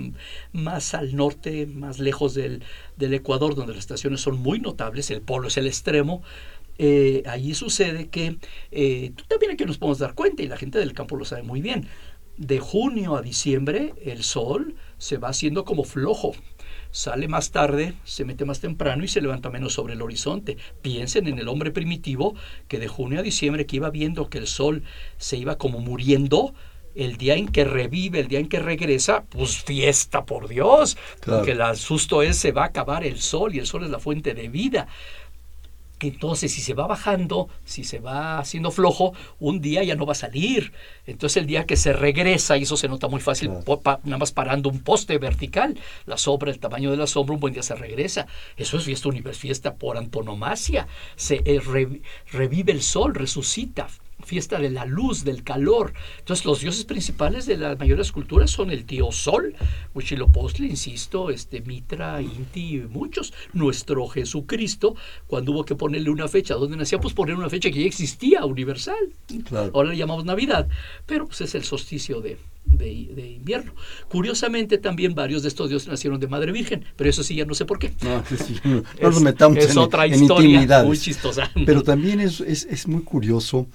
más 0.54 0.94
al 0.94 1.16
norte, 1.16 1.66
más 1.66 2.00
lejos 2.00 2.34
del, 2.34 2.64
del 2.98 3.14
Ecuador, 3.14 3.56
donde 3.56 3.74
las 3.74 3.80
estaciones 3.80 4.22
son 4.22 4.40
muy 4.40 4.60
notables, 4.60 5.12
el 5.12 5.22
polo 5.22 5.48
es 5.48 5.58
el 5.58 5.68
extremo, 5.68 6.22
eh, 6.78 7.24
allí 7.28 7.54
sucede 7.54 8.10
que 8.10 8.38
eh, 8.72 9.14
también 9.28 9.54
aquí 9.54 9.66
nos 9.66 9.78
podemos 9.78 10.00
dar 10.00 10.14
cuenta, 10.14 10.44
y 10.44 10.48
la 10.48 10.58
gente 10.58 10.80
del 10.80 10.94
campo 10.94 11.16
lo 11.16 11.26
sabe 11.26 11.44
muy 11.44 11.62
bien, 11.62 11.88
de 12.38 12.60
junio 12.60 13.16
a 13.16 13.22
diciembre 13.22 13.94
el 14.04 14.24
sol 14.24 14.76
se 14.98 15.18
va 15.18 15.30
haciendo 15.30 15.64
como 15.64 15.84
flojo. 15.84 16.34
Sale 16.96 17.28
más 17.28 17.52
tarde, 17.52 17.94
se 18.06 18.24
mete 18.24 18.46
más 18.46 18.62
temprano 18.62 19.04
y 19.04 19.10
se 19.10 19.20
levanta 19.20 19.50
menos 19.50 19.74
sobre 19.74 19.96
el 19.96 20.02
horizonte. 20.02 20.56
Piensen 20.82 21.28
en 21.28 21.38
el 21.40 21.50
hombre 21.50 21.72
primitivo 21.72 22.36
que 22.70 22.80
de 22.80 22.88
junio 22.88 23.20
a 23.20 23.22
diciembre 23.22 23.66
que 23.66 23.76
iba 23.76 23.90
viendo 23.90 24.30
que 24.30 24.38
el 24.38 24.48
sol 24.48 24.82
se 25.18 25.36
iba 25.36 25.58
como 25.58 25.80
muriendo, 25.80 26.54
el 26.96 27.18
día 27.18 27.36
en 27.36 27.50
que 27.50 27.66
revive, 27.66 28.22
el 28.22 28.30
día 28.30 28.40
en 28.40 28.48
que 28.48 28.60
regresa, 28.62 29.26
pues 29.26 29.58
fiesta 29.58 30.24
por 30.26 30.48
Dios, 30.48 30.96
Claro. 31.20 31.40
porque 31.40 31.52
el 31.52 31.76
susto 31.76 32.22
es 32.22 32.38
se 32.38 32.54
va 32.54 32.62
a 32.64 32.68
acabar 32.68 33.04
el 33.04 33.20
sol 33.20 33.54
y 33.54 33.60
el 33.60 33.68
sol 33.68 33.84
es 33.84 33.90
la 33.90 34.00
fuente 34.00 34.34
de 34.34 34.48
vida 34.48 34.88
entonces 36.08 36.52
si 36.54 36.62
se 36.62 36.74
va 36.74 36.88
bajando, 36.88 37.50
si 37.64 37.84
se 37.84 38.00
va 38.00 38.40
haciendo 38.40 38.72
flojo, 38.72 39.14
un 39.40 39.62
día 39.62 39.84
ya 39.84 39.96
no 39.96 40.06
va 40.06 40.12
a 40.14 40.16
salir. 40.16 40.72
Entonces 41.06 41.38
el 41.38 41.46
día 41.48 41.66
que 41.66 41.76
se 41.78 41.94
regresa, 41.94 42.58
y 42.58 42.64
eso 42.64 42.78
se 42.78 42.88
nota 42.88 43.08
muy 43.08 43.22
fácil, 43.22 43.50
Claro. 43.50 43.82
pa- 43.82 44.00
nada 44.04 44.18
más 44.18 44.32
parando 44.32 44.70
un 44.70 44.80
poste 44.80 45.18
vertical, 45.18 45.78
la 46.06 46.18
sombra, 46.18 46.52
el 46.52 46.60
tamaño 46.60 46.92
de 46.92 46.98
la 46.98 47.08
sombra, 47.08 47.34
un 47.36 47.40
buen 47.40 47.54
día 47.54 47.64
se 47.64 47.76
regresa. 47.76 48.28
Eso 48.58 48.78
es 48.78 48.84
fiesta 48.84 49.10
universal, 49.10 49.42
fiesta 49.42 49.74
por 49.76 49.98
antonomasia. 49.98 50.88
Se 51.16 51.42
eh, 51.46 51.60
re- 51.60 52.02
revive 52.32 52.72
el 52.72 52.82
sol, 52.82 53.14
resucita. 53.16 53.88
Fiesta 54.24 54.58
de 54.60 54.70
la 54.72 54.86
luz, 54.86 55.24
del 55.24 55.44
calor. 55.44 55.94
Entonces, 56.20 56.46
los 56.46 56.62
dioses 56.62 56.86
principales 56.86 57.46
de 57.46 57.58
las 57.58 58.12
culturas 58.12 58.50
son 58.50 58.72
el 58.72 58.86
tío 58.86 59.12
Sol, 59.12 59.54
Huitzilopochtli, 59.94 60.68
insisto, 60.68 61.30
este 61.30 61.62
Mitra, 61.62 62.22
Inti, 62.22 62.82
muchos. 62.90 63.34
Nuestro 63.54 64.08
Jesucristo, 64.08 64.96
cuando 65.28 65.52
hubo 65.52 65.64
que 65.66 65.76
ponerle 65.76 66.10
una 66.10 66.28
fecha 66.28 66.56
donde 66.56 66.78
nacía, 66.78 67.00
pues 67.00 67.14
poner 67.14 67.36
una 67.36 67.50
fecha 67.50 67.70
que 67.70 67.82
ya 67.82 67.86
existía, 67.86 68.46
universal. 68.46 68.96
Claro. 69.48 69.72
Ahora 69.76 69.90
le 69.90 69.98
llamamos 69.98 70.26
Navidad, 70.26 70.68
pero 71.06 71.28
pues 71.28 71.42
es 71.42 71.54
el 71.54 71.64
solsticio 71.64 72.20
de, 72.22 72.38
de- 72.66 73.12
de 73.16 73.32
invierno. 73.34 73.74
Curiosamente, 74.10 74.78
también 74.80 75.14
varios 75.14 75.44
de 75.44 75.50
estos 75.50 75.70
dioses 75.70 75.88
nacieron 75.88 76.20
de 76.20 76.28
Madre 76.28 76.52
Virgen, 76.52 76.84
pero 76.96 77.10
eso 77.10 77.22
sí 77.22 77.36
ya 77.36 77.46
no 77.46 77.54
sé 77.54 77.66
por 77.66 77.78
qué. 77.80 77.94
No, 78.02 78.24
sí, 78.38 78.56
no 78.64 78.78
Es- 78.98 79.02
nos 79.02 79.22
metamos 79.22 79.58
es 79.60 79.72
en, 79.72 79.78
otra 79.78 80.08
historia 80.08 80.84
muy 80.84 80.98
chistosa. 80.98 81.52
Pero 81.66 81.84
también 81.84 82.20
es, 82.22 82.40
es, 82.42 82.66
es 82.66 82.88
muy 82.88 83.04
curioso 83.04 83.68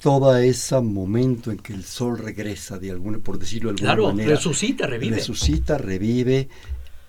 todo 0.00 0.36
ese 0.36 0.80
momento 0.80 1.50
en 1.50 1.58
que 1.58 1.72
el 1.72 1.84
sol 1.84 2.18
regresa, 2.18 2.78
de 2.78 2.90
alguna, 2.90 3.18
por 3.18 3.38
decirlo 3.38 3.70
de 3.72 3.74
alguna 3.82 3.94
Claro, 3.94 4.06
manera. 4.08 4.30
resucita, 4.36 4.86
revive. 4.86 5.16
Resucita, 5.16 5.76
revive. 5.78 6.48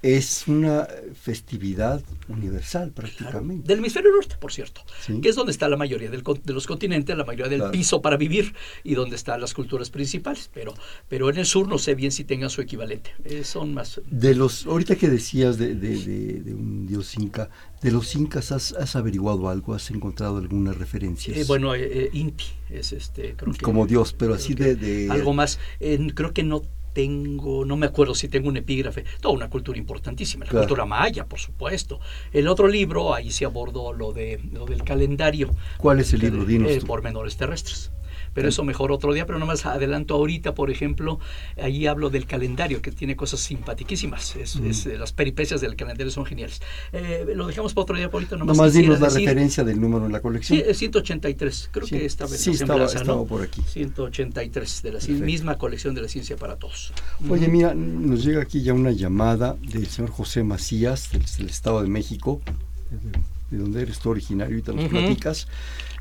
Es 0.02 0.48
una 0.48 0.88
festividad 1.14 2.02
universal 2.30 2.92
Claro, 2.94 2.94
prácticamente. 2.96 3.68
Del 3.68 3.80
hemisferio 3.80 4.12
norte, 4.14 4.36
por 4.40 4.52
cierto, 4.54 4.82
Sí. 5.06 5.20
que 5.20 5.30
es 5.30 5.36
donde 5.36 5.52
está 5.52 5.68
la 5.68 5.76
mayoría 5.76 6.10
del 6.10 6.24
de 6.24 6.54
los 6.54 6.68
continentes, 6.68 7.18
la 7.18 7.26
mayoría 7.26 7.50
del 7.50 7.60
Claro. 7.60 7.72
piso 7.74 8.02
para 8.02 8.16
vivir 8.16 8.54
y 8.84 8.94
donde 8.96 9.16
están 9.18 9.42
las 9.42 9.54
culturas 9.54 9.90
principales. 9.90 10.50
Pero, 10.54 10.74
pero 11.10 11.30
en 11.30 11.38
el 11.38 11.46
sur 11.46 11.68
no 11.68 11.78
sé 11.78 11.96
bien 11.96 12.12
si 12.12 12.24
tengan 12.24 12.50
su 12.50 12.62
equivalente. 12.62 13.12
Eh, 13.26 13.44
son 13.44 13.74
más. 13.74 14.00
De 14.10 14.36
los, 14.36 14.66
ahorita 14.66 14.96
que 14.96 15.10
decías 15.10 15.58
de, 15.58 15.76
de- 15.76 15.98
de- 16.06 16.40
de 16.42 16.54
un 16.54 16.88
dios 16.88 17.16
inca, 17.18 17.50
de 17.82 17.92
los 17.92 18.16
incas 18.16 18.52
has, 18.54 18.72
has 18.74 18.96
averiguado 18.96 19.50
algo, 19.50 19.74
has 19.74 19.90
encontrado 19.92 20.38
algunas 20.38 20.78
referencias. 20.78 21.38
eh, 21.38 21.44
bueno, 21.48 21.76
eh, 21.76 21.82
eh, 22.06 22.10
Inti 22.14 22.46
es 22.70 22.94
este. 22.94 23.36
Creo 23.36 23.54
que, 23.54 23.60
como 23.60 23.86
dios, 23.86 24.14
pero 24.14 24.34
así 24.34 24.54
de, 24.54 24.76
de- 24.76 25.10
Algo 25.10 25.34
más. 25.34 25.60
Creo 25.80 26.34
que 26.34 26.44
no 26.44 26.62
tengo, 26.94 27.66
no 27.66 27.76
me 27.78 27.86
acuerdo 27.86 28.16
si 28.16 28.28
tengo 28.28 28.50
un 28.50 28.58
epígrafe. 28.58 29.04
Toda 29.22 29.34
una 29.36 29.50
cultura 29.50 29.78
importantísima, 29.78 30.46
la 30.46 30.52
Claro. 30.52 30.66
cultura 30.66 30.86
maya, 30.86 31.26
por 31.26 31.40
supuesto. 31.40 32.00
El 32.34 32.48
otro 32.48 32.68
libro, 32.68 33.14
ahí 33.14 33.32
se 33.32 33.46
abordó 33.46 33.94
lo, 33.94 34.12
de, 34.14 34.40
lo 34.52 34.66
del 34.66 34.84
calendario. 34.84 35.50
¿Cuál 35.78 36.00
es 36.00 36.14
el 36.14 36.22
libro? 36.22 36.46
Dinos 36.46 36.72
Eh. 36.72 36.82
Pormenores 36.86 37.38
terrestres. 37.38 37.92
Pero 38.40 38.48
eso 38.50 38.64
mejor 38.64 38.92
otro 38.94 39.12
día, 39.12 39.26
pero 39.26 39.38
nomás 39.38 39.66
adelanto 39.66 40.14
ahorita, 40.16 40.54
por 40.56 40.72
ejemplo, 40.72 41.20
ahí 41.62 41.88
hablo 41.88 42.10
del 42.10 42.26
calendario, 42.26 42.82
que 42.82 42.90
tiene 42.94 43.18
cosas 43.18 43.42
simpaticísimas. 43.42 44.38
Es, 44.38 44.56
es, 44.56 44.86
eh, 44.86 44.98
las 44.98 45.12
peripecias 45.12 45.60
del 45.60 45.76
calendario 45.76 46.10
son 46.10 46.26
geniales. 46.26 46.62
Eh, 46.94 47.26
lo 47.36 47.46
dejamos 47.48 47.74
para 47.74 47.84
otro 47.84 47.98
día, 47.98 48.10
por 48.10 48.20
ahorita 48.22 48.38
nomás. 48.38 48.56
Nomás 48.56 48.74
dinos 48.74 49.00
la 49.02 49.08
decir- 49.10 49.26
referencia 49.28 49.64
del 49.66 49.82
número 49.82 50.06
en 50.06 50.14
la 50.14 50.22
colección. 50.22 50.58
Sí, 50.58 50.64
es 50.66 50.78
183. 50.78 51.70
Creo 51.74 51.86
Sí, 51.86 51.98
que 52.00 52.06
estaba 52.06 52.32
en 52.32 52.38
sí, 52.38 52.52
estaba- 52.52 52.68
semblanza, 52.70 52.98
estaba 53.00 53.18
¿no? 53.18 53.26
por 53.26 53.42
aquí. 53.42 53.62
183, 53.68 54.82
de 54.84 54.92
la 54.94 55.00
Perfecto. 55.00 55.26
misma 55.26 55.58
colección 55.58 55.94
de 55.96 56.02
la 56.02 56.08
ciencia 56.08 56.38
para 56.38 56.56
todos. 56.56 56.94
Oye, 57.30 57.50
mira, 57.50 57.74
nos 57.76 58.24
llega 58.24 58.42
aquí 58.42 58.62
ya 58.62 58.74
una 58.74 58.92
llamada 58.92 59.58
del 59.62 59.88
señor 59.88 60.12
José 60.12 60.44
Macías, 60.44 61.12
del, 61.12 61.26
del 61.38 61.50
Estado 61.50 61.82
de 61.82 61.90
México, 61.90 62.42
de, 62.90 63.58
de 63.58 63.64
donde 63.64 63.82
eres 63.82 64.00
tú 64.00 64.12
originario, 64.12 64.54
ahorita 64.56 64.72
nos 64.72 64.86
Ujú. 64.86 64.92
platicas. 64.92 65.48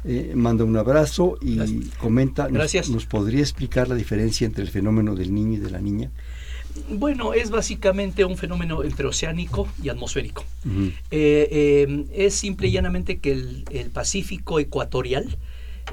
Eh, 0.05 0.33
manda 0.35 0.65
un 0.65 0.77
abrazo 0.77 1.39
y 1.43 1.57
Gracias. 1.57 1.95
comenta, 1.99 2.45
nos- 2.45 2.53
Gracias. 2.53 2.89
Nos, 2.89 3.07
podría 3.07 3.41
explicar 3.41 3.89
la 3.89 3.95
diferencia 3.97 4.47
entre 4.47 4.63
el 4.63 4.71
fenómeno 4.71 5.15
del 5.15 5.35
niño 5.35 5.55
y 5.55 5.61
de 5.61 5.71
la 5.71 5.81
niña? 5.81 6.11
Bueno, 6.91 7.35
es 7.35 7.51
básicamente 7.51 8.25
un 8.25 8.37
fenómeno 8.37 8.85
entre 8.85 9.07
oceánico 9.07 9.67
y 9.83 9.89
atmosférico. 9.89 10.45
Eh, 10.67 10.95
eh, 11.11 12.05
es 12.13 12.35
simple 12.35 12.69
y 12.69 12.73
llanamente 12.73 13.19
que 13.19 13.33
el, 13.33 13.65
el 13.73 13.91
Pacífico 13.91 14.61
ecuatorial 14.61 15.37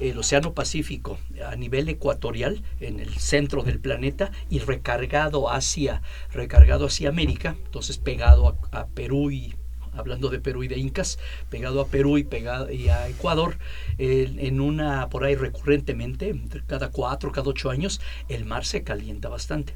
el 0.02 0.18
Océano 0.18 0.54
Pacífico 0.54 1.18
a 1.50 1.56
nivel 1.56 1.88
ecuatorial, 1.88 2.62
en 2.82 3.00
el 3.00 3.14
centro 3.16 3.64
del 3.64 3.80
planeta, 3.80 4.30
y 4.50 4.60
recargado 4.60 5.50
hacia, 5.50 6.02
recargado 6.34 6.88
hacia 6.88 7.08
América, 7.08 7.56
entonces 7.66 7.98
pegado 7.98 8.58
a, 8.74 8.78
a 8.82 8.88
Perú 8.88 9.32
y 9.32 9.56
hablando 9.96 10.30
de 10.30 10.40
Perú 10.40 10.64
y 10.64 10.68
de 10.68 10.78
Incas, 10.78 11.20
pegado 11.50 11.82
a 11.82 11.88
Perú 11.88 12.18
y 12.18 12.24
pegado 12.24 12.72
y 12.72 12.90
a 12.90 13.08
Ecuador, 13.08 13.58
eh, 13.98 14.36
en 14.40 14.60
una 14.60 15.10
por 15.10 15.24
ahí 15.24 15.36
recurrentemente, 15.36 16.30
entre 16.30 16.64
cada 16.64 16.90
cuatro, 16.90 17.32
cada 17.32 17.50
ocho 17.50 17.70
años, 17.70 18.02
el 18.30 18.46
mar 18.46 18.66
se 18.66 18.84
calienta 18.84 19.30
bastante. 19.30 19.76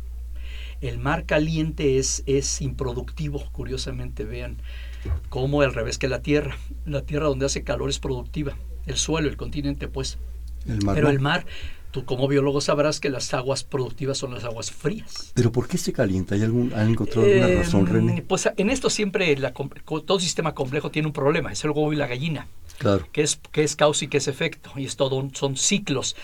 El 0.81 0.97
mar 0.97 1.25
caliente 1.25 1.97
es, 1.97 2.23
es 2.25 2.61
improductivo, 2.61 3.49
curiosamente, 3.51 4.23
vean, 4.23 4.57
como 5.27 5.61
al 5.61 5.73
revés 5.73 5.97
que 5.97 6.07
la 6.07 6.21
tierra. 6.21 6.57
La 6.85 7.01
tierra 7.01 7.27
donde 7.27 7.45
hace 7.45 7.63
calor 7.63 7.89
es 7.89 7.99
productiva, 7.99 8.55
el 8.85 8.95
suelo, 8.95 9.27
el 9.27 9.37
continente, 9.37 9.87
pues. 9.87 10.17
El 10.67 10.83
mar 10.83 10.95
Pero 10.95 11.07
no. 11.07 11.13
el 11.13 11.19
mar, 11.19 11.45
tú 11.91 12.05
como 12.05 12.27
biólogo 12.27 12.61
sabrás 12.61 12.99
que 12.99 13.09
las 13.09 13.33
aguas 13.33 13.63
productivas 13.63 14.17
son 14.17 14.33
las 14.33 14.43
aguas 14.43 14.71
frías. 14.71 15.31
¿Pero 15.33 15.51
por 15.51 15.67
qué 15.67 15.77
se 15.77 15.91
calienta? 15.93 16.35
¿Hay 16.35 16.43
algún, 16.43 16.71
¿Han 16.73 16.89
encontrado 16.89 17.23
alguna 17.25 17.47
Eh, 17.47 17.55
razón, 17.57 17.85
René? 17.87 18.21
Pues 18.27 18.49
en 18.55 18.69
esto 18.69 18.89
siempre 18.89 19.35
la 19.37 19.53
todo 19.53 20.19
sistema 20.19 20.53
complejo 20.53 20.91
tiene 20.91 21.07
un 21.07 21.13
problema, 21.13 21.51
es 21.51 21.63
el 21.63 21.71
huevo 21.71 21.91
y 21.93 21.95
la 21.95 22.07
gallina, 22.07 22.47
Claro. 22.77 23.07
que 23.11 23.21
es, 23.23 23.39
que 23.51 23.63
es 23.63 23.75
causa 23.75 24.05
y 24.05 24.07
que 24.07 24.17
es 24.17 24.27
efecto, 24.27 24.71
y 24.75 24.85
es 24.85 24.95
todo, 24.95 25.15
un- 25.15 25.33
son 25.35 25.57
ciclos. 25.57 26.15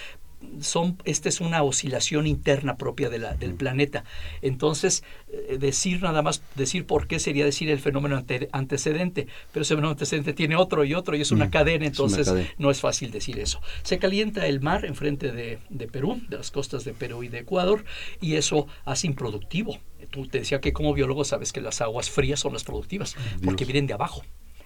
Son, 0.61 0.97
esta 1.05 1.29
es 1.29 1.41
una 1.41 1.63
oscilación 1.63 2.27
interna 2.27 2.77
propia 2.77 3.09
de 3.09 3.19
la, 3.19 3.33
del 3.35 3.53
planeta. 3.55 4.03
Entonces, 4.41 5.03
eh, 5.31 5.57
decir 5.59 6.01
nada 6.01 6.21
más, 6.21 6.41
decir 6.55 6.85
por 6.85 7.07
qué 7.07 7.19
sería 7.19 7.45
decir 7.45 7.69
el 7.69 7.79
fenómeno 7.79 8.15
ante- 8.17 8.49
antecedente, 8.51 9.27
pero 9.51 9.63
ese 9.63 9.75
fenómeno 9.75 9.91
antecedente 9.91 10.33
tiene 10.33 10.55
otro 10.55 10.83
y 10.85 10.93
otro 10.93 11.15
y 11.15 11.21
es 11.21 11.31
una 11.31 11.45
Mm, 11.47 11.49
cadena, 11.51 11.85
es 11.85 11.99
una 11.99 12.05
entonces 12.07 12.27
cadena. 12.27 12.49
no 12.57 12.71
es 12.71 12.79
fácil 12.79 13.11
decir 13.11 13.39
eso. 13.39 13.61
Se 13.83 13.97
calienta 13.99 14.47
el 14.47 14.61
mar 14.61 14.85
enfrente 14.85 15.31
de, 15.31 15.59
de 15.69 15.87
Perú, 15.87 16.21
de 16.29 16.37
las 16.37 16.51
costas 16.51 16.83
de 16.85 16.93
Perú 16.93 17.23
y 17.23 17.27
de 17.29 17.39
Ecuador, 17.39 17.83
y 18.21 18.35
eso 18.35 18.67
hace 18.85 19.07
improductivo. 19.07 19.79
Tú 20.11 20.27
te 20.27 20.39
decía 20.39 20.61
que 20.61 20.71
como 20.73 20.93
biólogo 20.93 21.23
sabes 21.25 21.51
que 21.51 21.61
las 21.61 21.81
aguas 21.81 22.09
frías 22.09 22.39
son 22.39 22.53
las 22.53 22.63
productivas, 22.63 23.15
porque 23.43 23.65
vienen 23.65 23.87
de 23.87 23.93
abajo. 23.93 24.23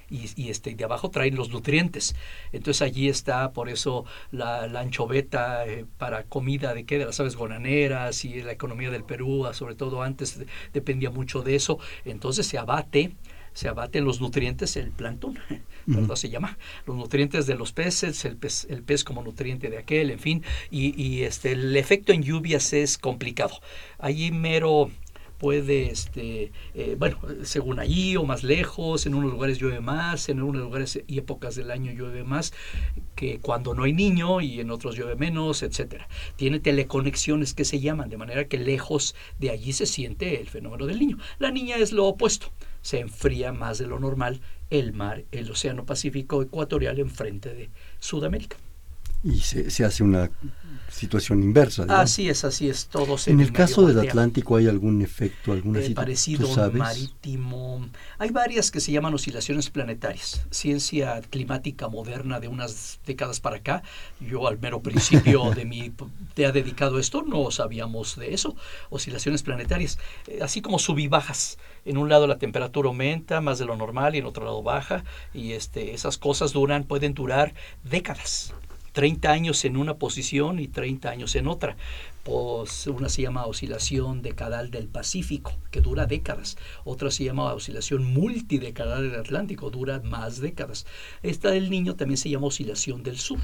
Y, 0.09 0.29
y, 0.35 0.49
este, 0.49 0.75
de 0.75 0.83
abajo 0.83 1.09
traen 1.09 1.35
los 1.35 1.49
nutrientes. 1.49 2.15
Entonces 2.51 2.81
allí 2.81 3.09
está, 3.09 3.51
por 3.53 3.69
eso, 3.69 4.05
la, 4.31 4.67
la 4.67 4.81
anchoveta 4.81 5.65
eh, 5.67 5.85
para 5.97 6.23
comida 6.23 6.73
de 6.73 6.85
qué, 6.85 6.97
de 6.97 7.05
las 7.05 7.19
aves 7.19 7.35
gonaneras 7.35 8.25
y 8.25 8.41
la 8.41 8.51
economía 8.51 8.89
del 8.89 9.03
Perú, 9.03 9.45
ah, 9.45 9.53
sobre 9.53 9.75
todo 9.75 10.01
antes 10.01 10.39
de- 10.39 10.47
dependía 10.73 11.09
mucho 11.09 11.41
de 11.41 11.55
eso. 11.55 11.79
Entonces 12.05 12.47
se 12.47 12.57
abate 12.57 13.15
se 13.51 13.67
abaten 13.67 14.05
los 14.05 14.21
nutrientes, 14.21 14.77
el 14.77 14.91
plancton, 14.91 15.37
¿verdad? 15.85 16.15
Se 16.15 16.29
llama, 16.29 16.57
los 16.85 16.95
nutrientes 16.95 17.45
de 17.47 17.55
los 17.55 17.73
peces, 17.73 18.23
el 18.23 18.37
pez, 18.37 18.67
el 18.69 18.83
pez 18.83 19.03
como 19.03 19.23
nutriente 19.23 19.69
de 19.69 19.79
aquel, 19.79 20.11
en 20.11 20.19
fin, 20.19 20.43
y, 20.71 20.93
y, 21.01 21.23
este, 21.23 21.53
el 21.53 21.75
efecto 21.75 22.13
en 22.13 22.21
lluvias 22.23 22.71
es 22.73 22.97
complicado. 22.97 23.59
Allí 23.97 24.31
mero 24.31 24.91
puede, 25.39 25.89
este, 25.89 26.51
eh, 26.75 26.95
bueno, 26.99 27.17
según 27.43 27.79
allí 27.79 28.17
o 28.17 28.25
más 28.25 28.43
lejos, 28.43 29.05
en 29.05 29.15
unos 29.15 29.31
lugares 29.31 29.57
llueve 29.57 29.79
más, 29.79 30.29
en 30.29 30.41
unos 30.41 30.61
lugares 30.61 31.01
y 31.07 31.17
épocas 31.17 31.55
del 31.55 31.71
año 31.71 31.91
llueve 31.91 32.23
más 32.23 32.53
que 33.15 33.39
cuando 33.39 33.73
no 33.73 33.83
hay 33.83 33.93
niño 33.93 34.41
y 34.41 34.59
en 34.59 34.69
otros 34.69 34.95
llueve 34.95 35.15
menos, 35.15 35.63
etcétera. 35.63 36.07
Tiene 36.35 36.59
teleconexiones 36.59 37.53
que 37.53 37.65
se 37.65 37.79
llaman, 37.79 38.09
de 38.09 38.17
manera 38.17 38.47
que 38.47 38.57
lejos 38.57 39.15
de 39.39 39.49
allí 39.49 39.73
se 39.73 39.85
siente 39.85 40.39
el 40.39 40.47
fenómeno 40.47 40.85
del 40.85 40.99
niño. 40.99 41.17
La 41.39 41.51
niña 41.51 41.77
es 41.77 41.93
lo 41.93 42.05
opuesto, 42.05 42.51
se 42.81 42.99
enfría 42.99 43.53
más 43.53 43.77
de 43.77 43.87
lo 43.87 43.99
normal 43.99 44.41
el 44.69 44.93
mar, 44.93 45.23
el 45.31 45.49
océano 45.49 45.85
Pacífico 45.85 46.41
ecuatorial 46.41 46.99
enfrente 46.99 47.53
de 47.53 47.69
Sudamérica. 47.99 48.57
Y 49.23 49.39
se, 49.41 49.69
se 49.69 49.83
hace 49.83 50.03
una 50.03 50.29
situación 50.89 51.43
inversa. 51.43 51.83
digamos. 51.83 52.03
Así 52.03 52.29
es, 52.29 52.43
así 52.45 52.69
es, 52.69 52.87
todo 52.87 53.17
se 53.17 53.31
En 53.31 53.39
el 53.41 53.51
caso 53.51 53.85
del. 53.85 53.99
Atlántico, 53.99 54.55
¿hay 54.55 54.67
algún 54.67 55.01
efecto, 55.01 55.51
alguna 55.51 55.79
Eh, 55.79 55.83
situación? 55.83 55.95
parecido 56.05 56.47
¿Tú 56.47 56.53
sabes? 56.55 56.79
marítimo. 56.79 57.89
Hay 58.17 58.29
varias 58.31 58.71
que 58.71 58.79
se 58.79 58.91
llaman 58.91 59.13
oscilaciones 59.13 59.69
planetarias, 59.69 60.41
ciencia 60.51 61.21
climática 61.29 61.87
moderna 61.89 62.39
de 62.39 62.47
unas 62.47 62.99
décadas 63.05 63.39
para 63.39 63.57
acá. 63.57 63.83
Yo 64.19 64.47
al 64.47 64.57
mero 64.59 64.81
principio 64.81 65.51
de 65.51 65.65
mi 65.65 65.93
te 66.33 66.45
ha 66.45 66.51
dedicado 66.51 66.97
esto 66.99 67.21
no 67.21 67.51
sabíamos 67.51 68.15
de 68.15 68.33
eso, 68.33 68.55
oscilaciones 68.89 69.43
planetarias, 69.43 69.99
Eh, 70.27 70.39
así 70.41 70.61
como 70.61 70.79
sub 70.79 70.97
y 70.99 71.07
bajas. 71.07 71.57
En 71.85 71.97
un 71.97 72.09
lado 72.09 72.25
la 72.27 72.37
temperatura 72.39 72.87
aumenta 72.87 73.41
más 73.41 73.59
de 73.59 73.65
lo 73.65 73.75
normal 73.75 74.15
y 74.15 74.19
en 74.19 74.25
otro 74.25 74.43
lado 74.45 74.63
baja 74.63 75.03
y 75.33 75.53
este 75.53 75.93
esas 75.93 76.17
cosas 76.17 76.51
duran 76.53 76.83
pueden 76.85 77.13
durar 77.13 77.53
décadas. 77.83 78.53
30 78.93 79.31
años 79.31 79.65
en 79.65 79.77
una 79.77 79.95
posición 79.95 80.59
y 80.59 80.67
30 80.67 81.09
años 81.09 81.35
en 81.35 81.47
otra. 81.47 81.77
Pues 82.23 82.85
una 82.87 83.09
se 83.09 83.23
llama 83.23 83.45
oscilación 83.45 84.21
decadal 84.21 84.71
del 84.71 84.87
Pacífico, 84.87 85.53
que 85.71 85.81
dura 85.81 86.05
décadas. 86.05 86.57
Otra 86.83 87.11
se 87.11 87.23
llama 87.23 87.53
oscilación 87.53 88.03
multidecadal 88.03 89.09
del 89.09 89.19
Atlántico, 89.19 89.69
dura 89.69 89.99
más 90.03 90.39
décadas. 90.39 90.85
Esta 91.23 91.51
del 91.51 91.69
niño 91.69 91.95
también 91.95 92.17
se 92.17 92.29
llama 92.29 92.47
oscilación 92.47 93.03
del 93.03 93.17
sur, 93.17 93.39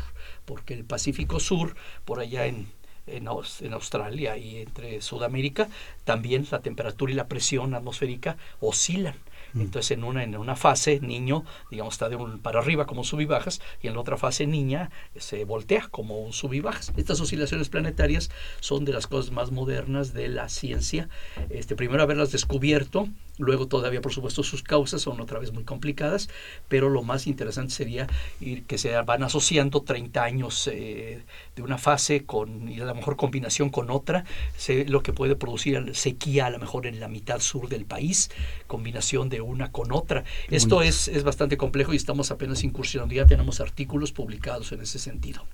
porque 0.45 0.73
el 0.73 0.86
Pacífico 0.86 1.39
Sur, 1.39 1.75
por 2.03 2.19
allá 2.19 2.45
en, 2.45 2.67
en, 3.08 3.27
en 3.62 3.73
Australia 3.73 4.38
y 4.38 4.58
entre 4.58 5.01
Sudamérica, 5.01 5.69
también 6.03 6.45
la 6.51 6.62
temperatura 6.62 7.12
y 7.12 7.15
la 7.15 7.27
presión 7.27 7.73
atmosférica 7.73 8.38
oscilan. 8.60 9.15
Entonces 9.55 9.91
en 9.91 10.03
una, 10.03 10.23
en 10.23 10.35
una 10.35 10.55
fase 10.55 10.99
niño, 10.99 11.45
digamos, 11.71 11.95
está 11.95 12.09
de 12.09 12.15
un 12.15 12.39
para 12.39 12.59
arriba 12.59 12.85
como 12.85 13.01
un 13.01 13.05
sub 13.05 13.21
y 13.21 13.25
bajas, 13.25 13.61
y 13.81 13.87
en 13.87 13.93
la 13.93 14.01
otra 14.01 14.17
fase 14.17 14.47
niña 14.47 14.89
se 15.15 15.45
voltea 15.45 15.87
como 15.89 16.19
un 16.19 16.33
sub 16.33 16.53
bajas. 16.61 16.91
Estas 16.97 17.19
oscilaciones 17.21 17.69
planetarias 17.69 18.29
son 18.59 18.85
de 18.85 18.93
las 18.93 19.07
cosas 19.07 19.31
más 19.31 19.51
modernas 19.51 20.13
de 20.13 20.27
la 20.27 20.49
ciencia. 20.49 21.09
Este, 21.49 21.75
primero 21.75 22.03
haberlas 22.03 22.31
descubierto, 22.31 23.07
luego 23.37 23.67
todavía 23.67 24.01
por 24.01 24.13
supuesto 24.13 24.43
sus 24.43 24.63
causas 24.63 25.01
son 25.01 25.19
otra 25.21 25.39
vez 25.39 25.51
muy 25.51 25.63
complicadas, 25.63 26.29
pero 26.67 26.89
lo 26.89 27.03
más 27.03 27.27
interesante 27.27 27.73
sería 27.73 28.07
ir, 28.39 28.63
que 28.63 28.77
se 28.77 28.95
van 29.01 29.23
asociando 29.23 29.81
30 29.81 30.23
años 30.23 30.67
eh, 30.71 31.23
de 31.55 31.61
una 31.61 31.77
fase 31.77 32.25
con, 32.25 32.69
y 32.69 32.79
a 32.79 32.85
lo 32.85 32.95
mejor 32.95 33.15
combinación 33.17 33.69
con 33.69 33.89
otra, 33.89 34.25
se- 34.57 34.85
lo 34.85 35.03
que 35.03 35.13
puede 35.13 35.35
producir 35.35 35.95
sequía 35.95 36.45
a 36.47 36.49
lo 36.49 36.59
mejor 36.59 36.85
en 36.87 36.99
la 36.99 37.07
mitad 37.07 37.39
sur 37.39 37.69
del 37.69 37.85
país, 37.85 38.29
combinación 38.67 39.29
de 39.29 39.41
una 39.41 39.71
con 39.71 39.91
otra. 39.91 40.23
Esto 40.49 40.81
es, 40.81 41.07
es 41.07 41.23
bastante 41.23 41.57
complejo 41.57 41.93
y 41.93 41.97
estamos 41.97 42.31
apenas 42.31 42.63
incursionando, 42.63 43.13
ya 43.15 43.25
tenemos 43.25 43.59
artículos 43.61 44.11
publicados 44.11 44.71
en 44.71 44.81
ese 44.81 44.99
sentido. 44.99 45.45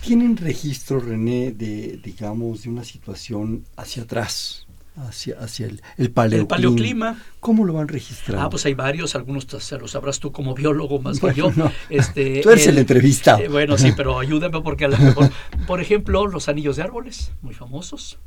¿Tienen 0.00 0.36
registro, 0.36 1.00
René, 1.00 1.52
de, 1.52 1.98
digamos, 2.02 2.62
de 2.62 2.70
una 2.70 2.84
situación 2.84 3.64
hacia 3.76 4.02
atrás, 4.04 4.65
hacia, 4.96 5.38
hacia 5.38 5.66
el, 5.66 5.82
el 5.96 6.10
paleoclima? 6.10 6.42
El 6.42 6.46
paleoclima. 6.46 7.22
¿Cómo 7.40 7.64
lo 7.64 7.74
van 7.74 7.88
registrando? 7.88 8.44
Ah, 8.46 8.50
pues 8.50 8.66
hay 8.66 8.74
varios, 8.74 9.14
algunos 9.14 9.46
se 9.46 9.78
los 9.78 9.90
sabrás 9.92 10.18
tú 10.20 10.32
como 10.32 10.54
biólogo 10.54 10.98
más 10.98 11.20
Bueno, 11.20 11.34
que 11.34 11.40
yo. 11.40 11.52
no. 11.56 11.72
Este, 11.90 12.40
Tú 12.42 12.50
eres 12.50 12.66
el 12.66 12.78
entrevistado. 12.78 13.40
eh, 13.40 13.48
bueno, 13.48 13.78
sí, 13.78 13.92
pero 13.96 14.18
ayúdame 14.18 14.60
porque 14.62 14.86
a 14.86 14.88
lo 14.88 14.98
mejor, 14.98 15.30
por 15.66 15.80
ejemplo, 15.80 16.26
los 16.26 16.48
anillos 16.48 16.76
de 16.76 16.82
árboles, 16.82 17.32
muy 17.42 17.54
famosos. 17.54 18.18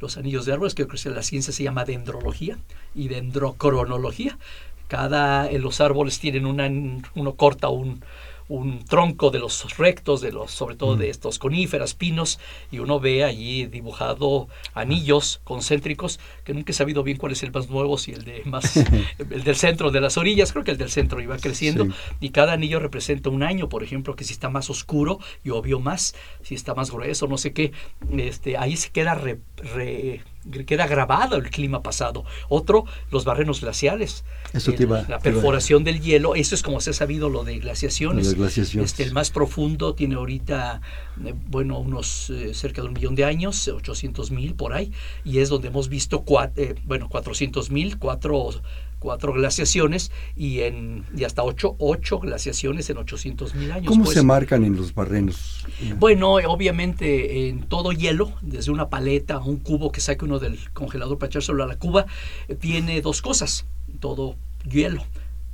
Los 0.00 0.16
anillos 0.16 0.46
de 0.46 0.52
árboles, 0.52 0.74
que 0.74 0.86
creo 0.86 1.02
que 1.02 1.10
la 1.10 1.22
ciencia 1.22 1.52
se 1.52 1.64
llama 1.64 1.84
dendrología 1.84 2.58
y 2.94 3.08
dendrocronología. 3.08 4.38
Cada, 4.86 5.50
en 5.50 5.60
los 5.60 5.80
árboles 5.80 6.18
tienen 6.20 6.46
una, 6.46 6.66
uno 7.14 7.34
corta 7.34 7.68
un, 7.68 8.02
un 8.48 8.82
tronco 8.84 9.30
de 9.30 9.38
los 9.38 9.76
rectos, 9.76 10.20
de 10.20 10.32
los, 10.32 10.50
sobre 10.50 10.74
todo 10.76 10.96
de 10.96 11.10
estos 11.10 11.38
coníferas, 11.38 11.94
pinos, 11.94 12.38
y 12.70 12.78
uno 12.78 12.98
ve 12.98 13.22
allí 13.24 13.66
dibujado 13.66 14.48
anillos 14.74 15.40
concéntricos, 15.44 16.18
que 16.44 16.54
nunca 16.54 16.72
he 16.72 16.74
sabido 16.74 17.02
bien 17.02 17.18
cuál 17.18 17.32
es 17.32 17.42
el 17.42 17.52
más 17.52 17.68
nuevo, 17.68 17.98
si 17.98 18.12
el 18.12 18.24
de 18.24 18.42
más, 18.46 18.76
el 19.18 19.44
del 19.44 19.56
centro 19.56 19.90
de 19.90 20.00
las 20.00 20.16
orillas, 20.16 20.52
creo 20.52 20.64
que 20.64 20.70
el 20.70 20.78
del 20.78 20.90
centro 20.90 21.20
iba 21.20 21.36
creciendo, 21.38 21.84
Sí. 21.84 21.90
y 22.20 22.30
cada 22.30 22.52
anillo 22.54 22.78
representa 22.80 23.28
un 23.30 23.42
año, 23.42 23.68
por 23.68 23.82
ejemplo, 23.82 24.16
que 24.16 24.24
si 24.24 24.32
está 24.32 24.48
más 24.48 24.70
oscuro, 24.70 25.18
llovió 25.44 25.78
más, 25.80 26.14
si 26.42 26.54
está 26.54 26.74
más 26.74 26.90
grueso, 26.90 27.26
no 27.26 27.36
sé 27.38 27.52
qué, 27.52 27.72
este, 28.16 28.56
ahí 28.56 28.76
se 28.76 28.90
queda 28.90 29.14
re- 29.14 29.40
re- 29.56 30.22
queda 30.66 30.86
grabado 30.86 31.36
el 31.36 31.50
clima 31.50 31.82
pasado. 31.82 32.24
Otro, 32.48 32.84
los 33.10 33.24
barrenos 33.24 33.60
glaciales. 33.60 34.24
Eso 34.52 34.72
te 34.72 34.82
iba- 34.84 34.98
la 35.00 35.04
te 35.04 35.10
iba- 35.12 35.18
perforación 35.20 35.84
del 35.84 36.00
hielo, 36.00 36.34
eso 36.34 36.54
es 36.54 36.62
como 36.62 36.80
se 36.80 36.90
ha 36.90 36.92
sabido 36.94 37.28
lo 37.28 37.44
de 37.44 37.58
glaciaciones. 37.58 38.24
Lo 38.26 38.32
de 38.32 38.38
glaciaciones. 38.38 38.90
Este, 38.90 39.02
el 39.04 39.12
más 39.12 39.30
profundo 39.30 39.94
tiene 39.94 40.14
ahorita, 40.16 40.80
eh, 41.24 41.34
bueno, 41.46 41.78
unos 41.78 42.30
eh, 42.30 42.54
cerca 42.54 42.82
de 42.82 42.88
un 42.88 42.94
millón 42.94 43.14
de 43.14 43.24
años, 43.24 43.68
800 43.68 44.30
mil 44.30 44.54
por 44.54 44.72
ahí, 44.72 44.92
y 45.24 45.38
es 45.38 45.48
donde 45.48 45.68
hemos 45.68 45.88
visto, 45.88 46.24
cua- 46.24 46.52
eh, 46.56 46.74
bueno, 46.84 47.08
400 47.08 47.70
mil, 47.70 47.98
cuatro, 47.98 48.50
cuatro 48.98 49.32
glaciaciones 49.32 50.10
y, 50.36 50.60
en, 50.60 51.04
y 51.16 51.24
hasta 51.24 51.42
ocho, 51.42 51.76
ocho 51.78 52.18
glaciaciones 52.18 52.90
en 52.90 52.98
800 52.98 53.54
mil 53.54 53.72
años. 53.72 53.86
¿Cómo 53.86 54.04
pues. 54.04 54.14
se 54.14 54.22
marcan 54.22 54.64
en 54.64 54.76
los 54.76 54.94
barrenos? 54.94 55.66
Bueno, 55.98 56.34
obviamente 56.34 57.48
en 57.48 57.62
todo 57.62 57.92
hielo, 57.92 58.32
desde 58.40 58.70
una 58.70 58.88
paleta, 58.88 59.38
un 59.38 59.58
cubo 59.58 59.92
que 59.92 60.00
saque 60.00 60.24
uno 60.24 60.38
del 60.38 60.58
congelador 60.72 61.18
para 61.18 61.28
echárselo 61.28 61.64
a 61.64 61.66
la 61.66 61.76
cuba, 61.76 62.06
eh, 62.48 62.54
tiene 62.54 63.00
dos 63.00 63.22
cosas. 63.22 63.66
Todo 64.00 64.36
hielo. 64.68 65.04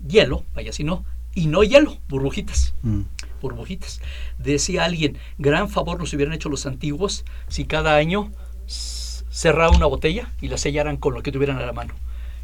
Hielo, 0.06 0.44
vaya 0.54 0.72
si 0.72 0.84
no, 0.84 1.04
y 1.34 1.46
no 1.46 1.62
hielo, 1.62 1.96
burbujitas. 2.08 2.74
Mm. 2.82 3.02
burbujitas. 3.40 4.00
Decía 4.38 4.84
alguien, 4.84 5.18
gran 5.38 5.68
favor 5.68 5.98
nos 5.98 6.12
hubieran 6.12 6.34
hecho 6.34 6.48
los 6.48 6.66
antiguos 6.66 7.24
si 7.48 7.64
cada 7.64 7.96
año 7.96 8.32
cerraran 8.66 9.74
una 9.74 9.86
botella 9.86 10.30
y 10.40 10.48
la 10.48 10.58
sellaran 10.58 10.96
con 10.96 11.12
lo 11.14 11.22
que 11.22 11.32
tuvieran 11.32 11.58
a 11.58 11.66
la 11.66 11.72
mano. 11.72 11.94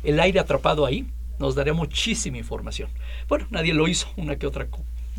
El 0.02 0.20
aire 0.20 0.40
atrapado 0.40 0.86
ahí 0.86 1.06
nos 1.38 1.54
daría 1.54 1.72
muchísima 1.72 2.38
información. 2.38 2.90
Bueno, 3.28 3.46
nadie 3.50 3.74
lo 3.74 3.88
hizo, 3.88 4.08
una 4.16 4.36
que 4.36 4.46
otra 4.46 4.68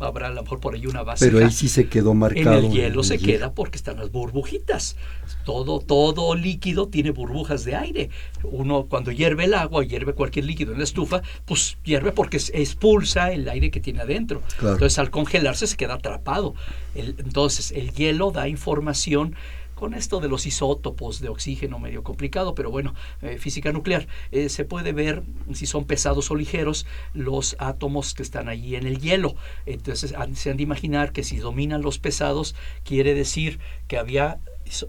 habrá 0.00 0.28
a 0.28 0.30
lo 0.30 0.42
mejor 0.42 0.60
por 0.60 0.74
ahí 0.74 0.86
una 0.86 1.02
base. 1.02 1.26
Pero 1.26 1.44
ahí 1.44 1.52
sí 1.52 1.68
se 1.68 1.88
quedó 1.88 2.14
marcado. 2.14 2.58
En 2.58 2.64
el 2.64 2.70
hielo 2.70 3.02
se 3.02 3.18
queda 3.18 3.52
porque 3.52 3.76
están 3.76 3.98
las 3.98 4.10
burbujitas. 4.10 4.96
Todo, 5.44 5.80
todo 5.80 6.34
líquido 6.34 6.88
tiene 6.88 7.10
burbujas 7.10 7.64
de 7.64 7.76
aire. 7.76 8.10
Uno 8.42 8.86
cuando 8.88 9.10
hierve 9.10 9.44
el 9.44 9.54
agua, 9.54 9.84
hierve 9.84 10.14
cualquier 10.14 10.44
líquido 10.46 10.72
en 10.72 10.78
la 10.78 10.84
estufa, 10.84 11.22
pues 11.44 11.76
hierve 11.84 12.12
porque 12.12 12.36
expulsa 12.36 13.32
el 13.32 13.48
aire 13.48 13.70
que 13.70 13.80
tiene 13.80 14.00
adentro. 14.00 14.42
Entonces 14.60 14.98
al 14.98 15.10
congelarse 15.10 15.66
se 15.66 15.76
queda 15.76 15.94
atrapado. 15.94 16.54
entonces 16.94 17.72
el 17.72 17.92
hielo 17.92 18.30
da 18.30 18.48
información 18.48 19.34
con 19.74 19.94
esto 19.94 20.20
de 20.20 20.28
los 20.28 20.46
isótopos 20.46 21.20
de 21.20 21.28
oxígeno 21.28 21.78
medio 21.78 22.02
complicado, 22.02 22.54
pero 22.54 22.70
bueno, 22.70 22.94
eh, 23.20 23.38
física 23.38 23.72
nuclear, 23.72 24.06
eh, 24.30 24.48
se 24.48 24.64
puede 24.64 24.92
ver 24.92 25.22
si 25.52 25.66
son 25.66 25.84
pesados 25.84 26.30
o 26.30 26.34
ligeros 26.34 26.86
los 27.14 27.56
átomos 27.58 28.14
que 28.14 28.22
están 28.22 28.48
allí 28.48 28.76
en 28.76 28.86
el 28.86 29.00
hielo. 29.00 29.34
Entonces 29.66 30.14
se 30.34 30.50
han 30.50 30.56
de 30.56 30.62
imaginar 30.62 31.12
que 31.12 31.24
si 31.24 31.38
dominan 31.38 31.82
los 31.82 31.98
pesados, 31.98 32.54
quiere 32.84 33.14
decir 33.14 33.58
que 33.88 33.98
había 33.98 34.38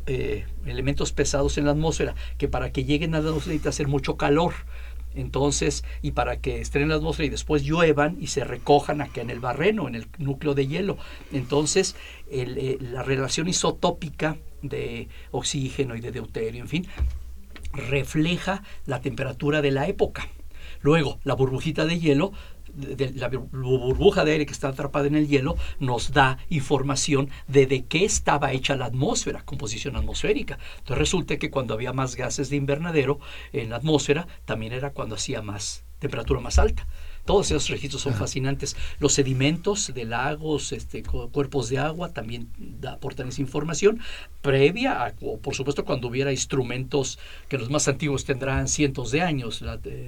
eh, 0.08 0.46
elementos 0.66 1.12
pesados 1.12 1.58
en 1.58 1.66
la 1.66 1.72
atmósfera, 1.72 2.16
que 2.38 2.48
para 2.48 2.72
que 2.72 2.86
lleguen 2.86 3.16
a 3.16 3.20
la 3.20 3.30
atmósfera 3.30 3.54
necesita 3.54 3.70
hacer 3.70 3.88
mucho 3.88 4.16
calor. 4.16 4.54
Entonces, 5.16 5.84
y 6.02 6.12
para 6.12 6.40
que 6.40 6.62
estén 6.62 6.82
en 6.82 6.90
la 6.90 6.96
atmósfera 6.96 7.28
y 7.28 7.30
después 7.30 7.64
lluevan 7.64 8.18
y 8.20 8.28
se 8.28 8.44
recojan 8.44 9.02
acá 9.02 9.22
en 9.22 9.30
el 9.30 9.40
barreno, 9.40 9.88
en 9.88 9.96
el 9.96 10.08
núcleo 10.18 10.54
de 10.54 10.68
hielo. 10.68 10.98
Entonces, 11.32 11.96
la 12.30 13.04
relación 13.04 13.48
isotópica 13.48 14.38
de 14.62 15.08
oxígeno 15.32 15.96
y 15.96 16.02
de 16.02 16.12
deuterio, 16.12 16.62
en 16.62 16.70
fin, 16.70 16.88
refleja 17.74 18.64
la 18.86 19.02
temperatura 19.02 19.62
de 19.62 19.72
la 19.72 19.88
época. 19.88 20.28
Luego, 20.82 21.20
la 21.24 21.34
burbujita 21.34 21.86
de 21.86 22.00
hielo, 22.00 22.34
la 23.16 23.30
burbuja 23.30 24.26
de 24.26 24.32
aire 24.34 24.46
que 24.46 24.54
está 24.54 24.70
atrapada 24.70 25.08
en 25.08 25.16
el 25.16 25.28
hielo, 25.28 25.56
nos 25.80 26.12
da 26.12 26.38
información 26.50 27.30
de 27.48 27.66
de 27.66 27.86
qué 27.86 28.06
estaba 28.06 28.52
hecha 28.52 28.76
la 28.76 28.86
atmósfera, 28.86 29.44
composición 29.44 29.96
atmosférica. 29.96 30.60
Entonces 30.80 30.98
resulta 30.98 31.38
que 31.38 31.50
cuando 31.50 31.74
había 31.74 31.94
más 31.94 32.16
gases 32.16 32.50
de 32.50 32.56
invernadero 32.56 33.20
en 33.52 33.70
la 33.70 33.78
atmósfera, 33.78 34.28
también 34.46 34.74
era 34.74 34.92
cuando 34.92 35.16
hacía 35.16 35.42
más 35.42 35.84
temperatura 36.00 36.40
más 36.42 36.60
alta. 36.60 36.86
Todos 37.26 37.52
esos 37.52 37.70
registros 37.70 38.02
son 38.02 38.14
fascinantes. 38.14 38.76
Los 39.00 39.14
sedimentos 39.14 39.94
de 39.94 40.04
lagos, 40.04 40.74
este, 40.74 41.04
cuerpos 41.04 41.70
de 41.70 41.78
agua 41.78 42.10
también 42.10 42.50
aportan 42.86 43.30
esa 43.30 43.42
información 43.42 44.02
previa, 44.42 45.06
a, 45.06 45.14
por 45.14 45.56
supuesto, 45.56 45.86
cuando 45.86 46.10
hubiera 46.10 46.32
instrumentos 46.32 47.18
que 47.48 47.58
los 47.58 47.70
más 47.70 47.88
antiguos 47.88 48.26
tendrán 48.26 48.68
cientos 48.68 49.12
de 49.12 49.22
años. 49.22 49.64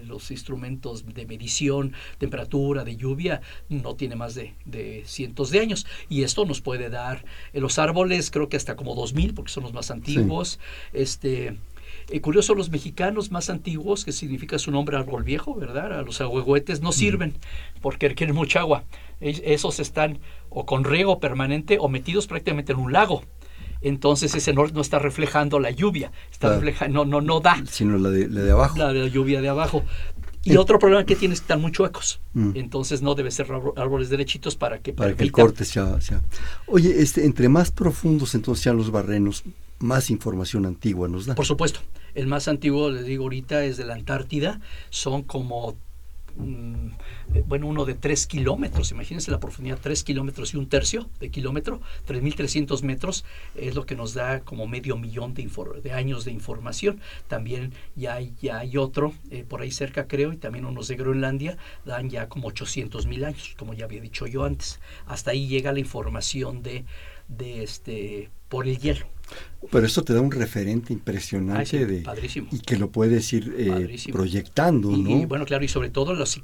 los 0.05 0.29
instrumentos 0.31 1.05
de 1.13 1.25
medición, 1.25 1.93
temperatura, 2.17 2.83
de 2.83 2.97
lluvia, 2.97 3.41
no 3.69 3.95
tiene 3.95 4.15
más 4.15 4.35
de, 4.35 5.03
cientos 5.05 5.51
de 5.51 5.59
años. 5.61 5.85
Y 6.09 6.23
esto 6.23 6.45
nos 6.45 6.59
puede 6.59 6.89
dar, 6.89 7.23
en 7.53 7.61
los 7.61 7.79
árboles 7.79 8.29
creo 8.29 8.49
que 8.49 8.57
hasta 8.57 8.75
como 8.75 8.93
2000, 8.93 9.33
porque 9.33 9.51
son 9.51 9.63
los 9.63 9.73
más 9.73 9.89
antiguos. 9.89 10.59
Este, 10.91 11.55
eh, 12.09 12.21
curioso, 12.21 12.53
los 12.55 12.69
mexicanos 12.69 13.31
más 13.31 13.49
antiguos, 13.49 14.05
que 14.05 14.11
significa 14.11 14.59
su 14.59 14.71
nombre 14.71 14.97
árbol 14.97 15.23
viejo, 15.23 15.55
¿verdad? 15.55 15.99
A 15.99 16.01
los 16.03 16.21
agüehuetes 16.21 16.81
no 16.81 16.91
sirven 16.91 17.33
porque 17.81 18.09
requieren 18.09 18.35
mucha 18.35 18.59
agua. 18.59 18.83
esos 19.19 19.79
están 19.79 20.19
o 20.49 20.65
con 20.65 20.83
riego 20.83 21.19
permanente 21.19 21.77
o 21.79 21.89
metidos 21.89 22.27
prácticamente 22.27 22.73
en 22.73 22.79
un 22.79 22.93
lago. 22.93 23.23
Entonces 23.81 24.33
ese 24.33 24.53
no, 24.53 24.65
no 24.67 24.81
está 24.81 24.99
reflejando 24.99 25.59
la 25.59 25.69
lluvia, 25.69 26.11
está 26.31 26.59
no, 26.89 27.05
no, 27.05 27.21
no 27.21 27.39
da. 27.39 27.61
Sino 27.69 27.97
la 27.97 28.09
de, 28.09 28.27
la 28.27 28.41
de 28.41 28.51
abajo. 28.51 28.77
La 28.77 28.91
de 28.91 29.01
la 29.01 29.07
lluvia 29.07 29.41
de 29.41 29.49
abajo. 29.49 29.83
Y 30.43 30.57
otro 30.57 30.77
problema 30.77 31.05
que 31.05 31.15
tiene 31.15 31.33
es 31.33 31.39
que 31.39 31.45
están 31.45 31.61
muy 31.61 31.71
chuecos. 31.71 32.21
Mm. 32.33 32.51
Entonces 32.53 33.01
no 33.01 33.15
debe 33.15 33.31
ser 33.31 33.47
árboles 33.75 34.09
derechitos 34.09 34.55
para 34.55 34.79
que 34.79 34.93
para 34.93 35.15
que 35.15 35.23
el 35.23 35.31
corte 35.31 35.65
sea, 35.65 35.99
sea, 36.01 36.21
Oye, 36.67 37.01
este 37.01 37.25
entre 37.25 37.49
más 37.49 37.71
profundos 37.71 38.35
entonces 38.35 38.63
sean 38.63 38.77
los 38.77 38.91
barrenos, 38.91 39.43
más 39.79 40.09
información 40.09 40.65
antigua 40.65 41.07
nos 41.07 41.25
da. 41.25 41.35
Por 41.35 41.45
supuesto. 41.45 41.79
El 42.15 42.27
más 42.27 42.47
antiguo, 42.47 42.89
les 42.89 43.05
digo 43.05 43.23
ahorita, 43.23 43.65
es 43.65 43.75
de 43.75 43.83
la 43.85 43.93
Antártida. 43.93 44.61
Son 44.89 45.23
como, 45.23 45.75
mm, 46.37 46.87
bueno, 47.45 47.67
uno 47.67 47.83
de 47.83 47.93
tres 47.93 48.25
kilómetros. 48.25 48.91
Imagínense 48.91 49.31
la 49.31 49.39
profundidad, 49.41 49.77
tres 49.81 50.03
kilómetros 50.03 50.53
y 50.53 50.57
un 50.57 50.69
tercio 50.69 51.09
de 51.19 51.29
kilómetro, 51.29 51.81
3.300 52.07 52.83
metros, 52.83 53.25
es 53.55 53.75
lo 53.75 53.85
que 53.85 53.95
nos 53.95 54.13
da 54.13 54.39
como 54.41 54.65
medio 54.65 54.95
millón 54.95 55.33
de, 55.33 55.91
años 55.91 56.23
de 56.23 56.31
información. 56.31 57.01
También 57.27 57.73
ya 57.97 58.15
hay, 58.15 58.33
ya 58.41 58.59
hay 58.59 58.77
otro 58.77 59.13
eh, 59.29 59.43
por 59.47 59.61
ahí 59.61 59.71
cerca, 59.71 60.07
creo, 60.07 60.31
y 60.31 60.37
también 60.37 60.65
unos 60.65 60.87
de 60.87 60.95
Groenlandia, 60.95 61.57
dan 61.83 62.09
ya 62.09 62.29
como 62.29 62.47
800 62.47 63.07
mil 63.07 63.25
años, 63.25 63.55
como 63.57 63.73
ya 63.73 63.85
había 63.85 63.99
dicho 63.99 64.25
yo 64.25 64.45
antes. 64.45 64.79
Hasta 65.05 65.31
ahí 65.31 65.47
llega 65.47 65.73
la 65.73 65.79
información 65.79 66.63
de, 66.63 66.85
de 67.27 67.63
este, 67.63 68.29
por 68.47 68.67
el 68.67 68.77
hielo. 68.79 69.05
Pero 69.71 69.85
esto 69.85 70.03
te 70.03 70.13
da 70.13 70.21
un 70.21 70.31
referente 70.31 70.93
impresionante 70.93 71.85
de, 71.85 72.03
y 72.51 72.59
que 72.59 72.77
lo 72.77 72.91
puedes 72.91 73.31
ir 73.33 73.53
eh, 73.57 73.97
proyectando, 74.11 74.91
¿no? 74.91 75.09
Y, 75.09 75.25
bueno, 75.25 75.45
claro, 75.45 75.63
y 75.65 75.67
sobre 75.67 75.89
todo 75.89 76.13
las 76.13 76.39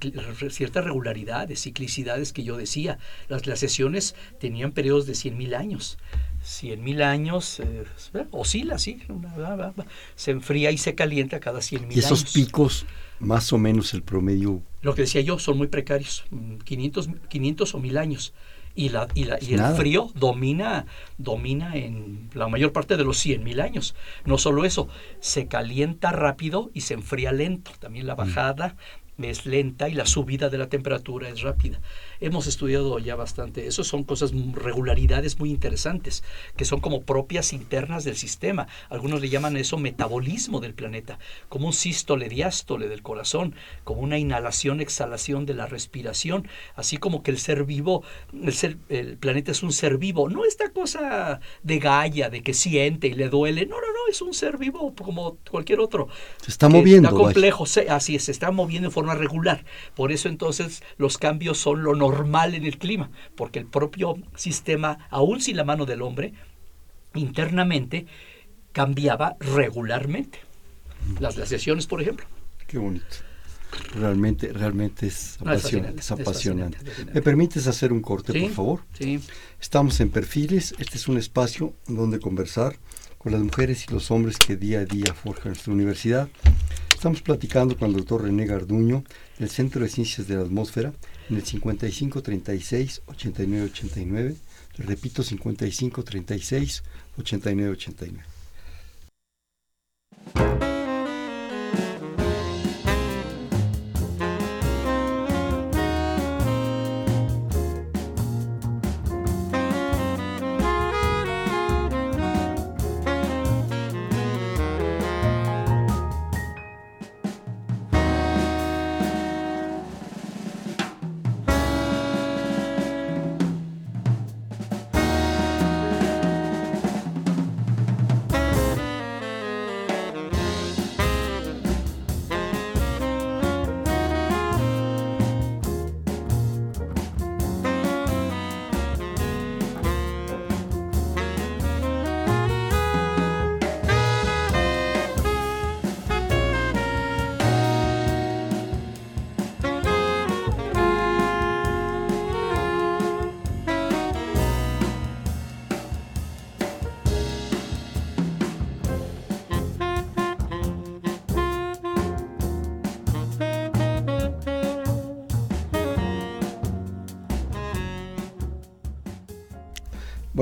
ciertas 0.50 0.84
regularidades, 0.84 1.62
ciclicidades 1.62 2.34
que 2.34 2.44
yo 2.44 2.58
decía. 2.58 2.98
Las, 3.30 3.46
las 3.48 3.60
sesiones 3.60 4.15
tenían 4.39 4.72
periodos 4.72 5.06
de 5.06 5.13
100.000 5.13 5.56
años. 5.56 5.98
100.000 6.44 7.04
años, 7.04 7.60
eh, 7.60 7.84
oscila, 8.32 8.80
sí, 8.80 9.00
se 10.15 10.32
enfría 10.32 10.72
y 10.72 10.78
se 10.78 10.96
calienta 10.96 11.39
cada 11.39 11.60
100.000 11.60 11.82
años. 11.84 11.96
Y 11.96 12.00
esos 12.00 12.24
picos, 12.34 12.86
más 13.20 13.54
o 13.54 13.60
menos 13.60 13.94
el 13.94 14.02
promedio. 14.02 14.63
Lo 14.82 14.96
que 14.96 15.04
decía 15.04 15.22
yo, 15.22 15.38
son 15.38 15.60
muy 15.60 15.67
precarios, 15.67 16.26
500, 16.65 17.10
500 17.30 17.76
o 17.76 17.80
1.000 17.80 17.98
años 18.00 18.34
y, 18.75 18.89
la, 18.89 19.07
y, 19.13 19.25
la, 19.25 19.38
y 19.41 19.53
el 19.53 19.63
frío 19.75 20.12
domina, 20.15 20.86
domina 21.17 21.75
en 21.75 22.29
la 22.34 22.47
mayor 22.47 22.71
parte 22.71 22.97
de 22.97 23.03
los 23.03 23.25
100.000 23.25 23.62
años. 23.62 23.95
No 24.25 24.38
solo 24.38 24.65
eso, 24.65 24.88
se 25.19 25.47
calienta 25.47 26.12
rápido 26.12 26.71
y 26.73 26.81
se 26.81 26.93
enfría 26.93 27.31
lento. 27.31 27.71
También 27.79 28.07
la 28.07 28.15
mm. 28.15 28.17
bajada 28.17 28.75
es 29.17 29.45
lenta 29.45 29.89
y 29.89 29.93
la 29.93 30.05
subida 30.05 30.49
de 30.49 30.57
la 30.57 30.67
temperatura 30.67 31.29
es 31.29 31.41
rápida. 31.41 31.79
Hemos 32.23 32.45
estudiado 32.45 32.99
ya 32.99 33.15
bastante, 33.15 33.65
eso 33.65 33.84
son 33.84 34.03
cosas, 34.03 34.31
regularidades 34.53 35.39
muy 35.39 35.49
interesantes, 35.49 36.23
que 36.55 36.65
son 36.65 36.79
como 36.79 37.01
propias 37.01 37.51
internas 37.51 38.03
del 38.03 38.15
sistema. 38.15 38.67
Algunos 38.89 39.21
le 39.21 39.29
llaman 39.29 39.57
eso 39.57 39.79
metabolismo 39.79 40.60
del 40.60 40.75
planeta, 40.75 41.17
como 41.49 41.65
un 41.65 41.73
sístole, 41.73 42.29
diástole 42.29 42.88
del 42.88 43.01
corazón, 43.01 43.55
como 43.84 44.01
una 44.01 44.19
inhalación, 44.19 44.81
exhalación 44.81 45.47
de 45.47 45.55
la 45.55 45.65
respiración, 45.65 46.47
así 46.75 46.97
como 46.97 47.23
que 47.23 47.31
el 47.31 47.39
ser 47.39 47.63
vivo, 47.63 48.03
el, 48.39 48.53
ser, 48.53 48.77
el 48.89 49.17
planeta 49.17 49.51
es 49.51 49.63
un 49.63 49.73
ser 49.73 49.97
vivo, 49.97 50.29
no 50.29 50.45
esta 50.45 50.69
cosa 50.69 51.39
de 51.63 51.79
Gaia, 51.79 52.29
de 52.29 52.43
que 52.43 52.53
siente 52.53 53.07
y 53.07 53.15
le 53.15 53.29
duele, 53.29 53.65
no, 53.65 53.77
no, 53.77 53.88
no, 53.88 54.12
es 54.12 54.21
un 54.21 54.36
ser 54.36 54.60
vivo 54.60 54.93
como 54.93 55.38
cualquier 55.49 55.79
otro. 55.79 56.07
Se 56.39 56.51
está 56.51 56.69
moviendo. 56.69 57.10
Está 57.10 57.19
complejo, 57.19 57.63
así 57.89 58.15
es, 58.15 58.25
se 58.25 58.31
está 58.31 58.51
moviendo 58.51 58.89
en 58.89 58.91
forma 58.91 59.15
regular. 59.15 59.65
Por 59.95 60.12
eso 60.12 60.29
entonces 60.29 60.84
los 60.97 61.17
cambios 61.17 61.57
son 61.57 61.81
lo 61.81 61.95
normal 61.95 62.11
en 62.54 62.65
el 62.65 62.78
clima, 62.78 63.10
porque 63.36 63.60
el 63.60 63.65
propio 63.65 64.15
sistema, 64.36 65.08
aún 65.10 65.41
sin 65.41 65.58
la 65.58 65.63
mano 65.63 65.86
del 65.86 66.02
hombre, 66.02 66.34
internamente 67.13 68.06
cambiaba 68.71 69.36
regularmente. 69.39 70.39
Las 71.19 71.36
glaciaciones, 71.36 71.88
por 71.88 72.02
ejemplo. 72.02 72.26
Qué 72.67 72.78
bonito. 72.78 73.06
Realmente, 73.95 74.52
realmente 74.52 75.08
es, 75.08 75.38
apasionante. 75.41 76.78
¿Me 77.13 77.21
permites 77.21 77.67
hacer 77.67 77.93
un 77.93 78.02
corte, 78.02 78.39
por 78.39 78.52
favor? 78.52 78.82
Sí. 78.93 79.19
Estamos 79.60 80.00
en 80.02 80.10
Perfiles. 80.10 80.76
Este 80.78 80.97
es 80.97 81.08
un 81.08 81.17
espacio 81.17 81.74
donde 81.88 82.19
conversar 82.19 82.76
con 83.17 83.32
las 83.32 83.41
mujeres 83.41 83.86
y 83.88 83.93
los 83.93 84.12
hombres 84.12 84.38
que 84.38 84.56
día 84.56 84.80
a 84.80 84.86
día 84.86 85.13
forjan 85.13 85.52
nuestra 85.52 85.74
universidad. 85.74 86.28
Estamos 87.01 87.23
platicando 87.23 87.75
con 87.75 87.89
el 87.89 87.95
doctor 87.95 88.21
René 88.21 88.45
Garduño 88.45 89.03
del 89.39 89.49
Centro 89.49 89.81
de 89.81 89.89
Ciencias 89.89 90.27
de 90.27 90.35
la 90.35 90.43
Atmósfera 90.43 90.93
en 91.31 91.37
el 91.37 91.43
5536 91.43 93.01
8989. 93.07 94.35
Le 94.77 94.85
repito, 94.85 95.23
5536 95.23 96.83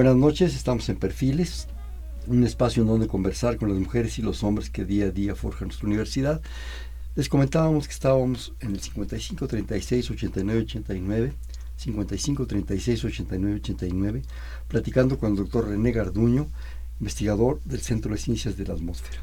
Buenas 0.10 0.26
noches, 0.26 0.56
estamos 0.56 0.90
en 0.90 0.96
Perfiles, 0.96 1.68
un 2.26 2.44
espacio 2.44 2.82
en 2.82 2.88
donde 2.88 3.08
conversar 3.08 3.58
con 3.58 3.70
las 3.70 3.78
mujeres 3.78 4.18
y 4.18 4.24
los 4.24 4.42
hombres 4.44 4.72
que 4.72 4.84
día 4.84 5.06
a 5.06 5.12
día 5.12 5.36
forjan 5.36 5.68
nuestra 5.68 5.86
universidad. 5.86 6.42
Les 7.14 7.30
comentábamos 7.30 7.88
que 7.88 7.94
estábamos 7.94 8.56
en 8.60 8.72
el 8.72 8.80
55 8.80 9.48
36 9.48 10.10
89 10.10 10.62
89, 10.62 11.34
55 11.76 12.48
36 12.48 13.06
89 13.06 13.56
89, 13.58 14.22
platicando 14.68 15.20
con 15.20 15.30
el 15.30 15.38
doctor 15.38 15.68
René 15.68 15.92
Garduño, 15.92 16.48
investigador 17.00 17.62
del 17.66 17.82
Centro 17.82 18.12
de 18.12 18.18
Ciencias 18.18 18.58
de 18.58 18.66
la 18.66 18.74
Atmósfera. 18.74 19.20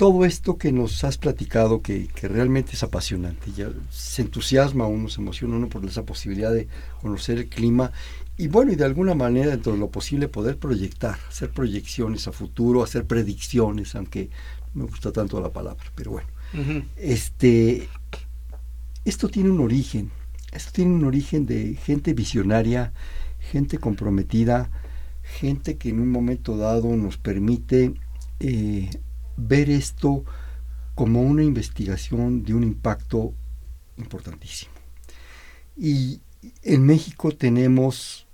Todo 0.00 0.24
esto 0.24 0.56
que 0.56 0.72
nos 0.72 1.04
has 1.04 1.18
platicado, 1.18 1.82
que, 1.82 2.06
que 2.06 2.26
realmente 2.26 2.72
es 2.72 2.82
apasionante, 2.82 3.52
ya 3.54 3.68
se 3.90 4.22
entusiasma 4.22 4.86
uno, 4.86 5.10
se 5.10 5.20
emociona 5.20 5.56
uno 5.56 5.68
por 5.68 5.84
esa 5.84 6.06
posibilidad 6.06 6.50
de 6.50 6.68
conocer 7.02 7.36
el 7.36 7.50
clima 7.50 7.92
y 8.40 8.48
bueno, 8.48 8.72
y 8.72 8.76
de 8.76 8.86
alguna 8.86 9.14
manera, 9.14 9.50
dentro 9.50 9.72
de 9.72 9.78
lo 9.78 9.90
posible, 9.90 10.26
poder 10.26 10.56
proyectar, 10.56 11.18
hacer 11.28 11.50
proyecciones 11.50 12.26
a 12.26 12.32
futuro, 12.32 12.82
hacer 12.82 13.04
predicciones, 13.04 13.94
aunque 13.94 14.30
no 14.72 14.84
me 14.84 14.90
gusta 14.90 15.12
tanto 15.12 15.38
la 15.42 15.50
palabra, 15.50 15.84
pero 15.94 16.12
bueno. 16.12 16.28
Este, 16.96 17.86
esto 19.04 19.28
tiene 19.28 19.50
un 19.50 19.60
origen, 19.60 20.10
esto 20.52 20.70
tiene 20.72 20.94
un 20.94 21.04
origen 21.04 21.44
de 21.44 21.74
gente 21.74 22.14
visionaria, 22.14 22.94
gente 23.38 23.76
comprometida, 23.76 24.70
gente 25.22 25.76
que 25.76 25.90
en 25.90 26.00
un 26.00 26.10
momento 26.10 26.56
dado 26.56 26.96
nos 26.96 27.18
permite 27.18 27.92
eh, 28.40 28.88
ver 29.46 29.70
esto 29.70 30.24
como 30.94 31.22
una 31.22 31.42
investigación 31.42 32.44
de 32.44 32.54
un 32.54 32.62
impacto 32.62 33.34
importantísimo. 33.96 34.72
Y 35.76 36.20
en 36.62 36.84
México 36.84 37.32
tenemos 37.32 38.26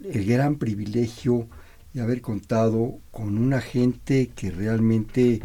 el 0.00 0.24
gran 0.26 0.56
privilegio 0.56 1.48
de 1.92 2.02
haber 2.02 2.20
contado 2.20 2.98
con 3.10 3.38
una 3.38 3.60
gente 3.60 4.30
que 4.34 4.50
realmente 4.50 5.40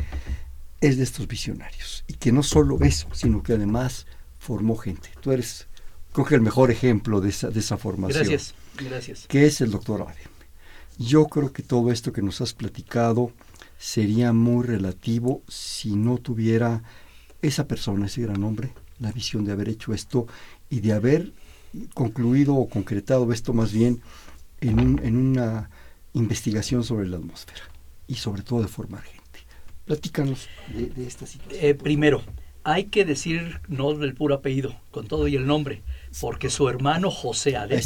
es 0.81 0.97
de 0.97 1.03
estos 1.03 1.27
visionarios 1.27 2.03
y 2.07 2.13
que 2.13 2.31
no 2.31 2.43
solo 2.43 2.79
eso, 2.81 3.07
sino 3.13 3.43
que 3.43 3.53
además 3.53 4.07
formó 4.39 4.75
gente. 4.75 5.09
Tú 5.21 5.31
eres, 5.31 5.67
creo 6.13 6.25
que 6.25 6.35
el 6.35 6.41
mejor 6.41 6.71
ejemplo 6.71 7.21
de 7.21 7.29
esa, 7.29 7.49
de 7.49 7.59
esa 7.59 7.77
formación. 7.77 8.25
Gracias, 8.25 8.55
gracias. 8.77 9.27
Que 9.27 9.45
es 9.45 9.61
el 9.61 9.71
doctor 9.71 10.01
Adem. 10.01 10.31
Yo 10.97 11.25
creo 11.25 11.53
que 11.53 11.63
todo 11.63 11.91
esto 11.91 12.11
que 12.11 12.21
nos 12.21 12.41
has 12.41 12.53
platicado 12.53 13.31
sería 13.79 14.33
muy 14.33 14.67
relativo 14.67 15.41
si 15.47 15.95
no 15.95 16.17
tuviera 16.17 16.83
esa 17.41 17.65
persona, 17.65 18.05
ese 18.05 18.21
gran 18.21 18.43
hombre, 18.43 18.73
la 18.99 19.11
visión 19.13 19.45
de 19.45 19.53
haber 19.53 19.69
hecho 19.69 19.93
esto 19.93 20.27
y 20.69 20.81
de 20.81 20.91
haber 20.91 21.31
concluido 21.93 22.55
o 22.55 22.67
concretado 22.67 23.31
esto 23.31 23.53
más 23.53 23.71
bien 23.71 24.01
en, 24.59 24.79
un, 24.79 24.99
en 25.03 25.15
una 25.15 25.69
investigación 26.13 26.83
sobre 26.83 27.07
la 27.07 27.17
atmósfera 27.17 27.61
y 28.05 28.15
sobre 28.15 28.41
todo 28.41 28.61
de 28.61 28.67
formar 28.67 29.03
gente. 29.03 29.39
Platícanos 29.85 30.49
de, 30.73 31.07
esta 31.07 31.25
situación. 31.25 31.63
Eh, 31.63 31.73
primero, 31.73 32.21
hay 32.65 32.85
que 32.85 33.05
decir 33.05 33.61
no 33.69 33.93
del 33.93 34.13
puro 34.13 34.35
apellido, 34.35 34.75
con 34.91 35.07
todo 35.07 35.29
y 35.29 35.37
el 35.37 35.47
nombre, 35.47 35.83
porque 36.21 36.49
su 36.49 36.67
hermano 36.67 37.11
José 37.11 37.55
Adem 37.55 37.81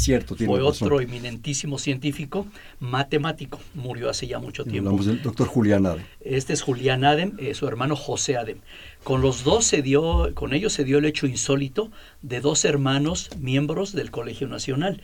fue 0.46 0.62
otro 0.62 1.02
eminentísimo 1.02 1.78
científico, 1.78 2.48
matemático, 2.80 3.60
murió 3.74 4.10
hace 4.10 4.28
ya 4.28 4.40
mucho 4.40 4.64
tiempo. 4.64 4.90
Hablamos 4.90 5.06
del 5.06 5.22
doctor 5.22 5.48
Julián 5.48 5.86
Adem. 5.86 6.06
Este 6.22 6.54
es 6.54 6.62
Julián 6.62 7.04
Adem, 7.04 7.34
eh, 7.38 7.54
su 7.54 7.68
hermano 7.68 7.96
José 7.96 8.38
Adem. 8.38 8.60
Con 9.04 9.22
los 9.22 9.44
dos 9.44 9.66
se 9.66 9.82
dio, 9.82 10.32
con 10.34 10.54
ellos 10.54 10.74
se 10.74 10.84
dio 10.84 11.00
el 11.00 11.06
hecho 11.06 11.28
insólito 11.28 11.92
de 12.22 12.40
dos 12.40 12.64
hermanos 12.66 13.30
miembros 13.38 13.94
del 13.94 14.12
Colegio 14.12 14.48
Nacional 14.48 15.02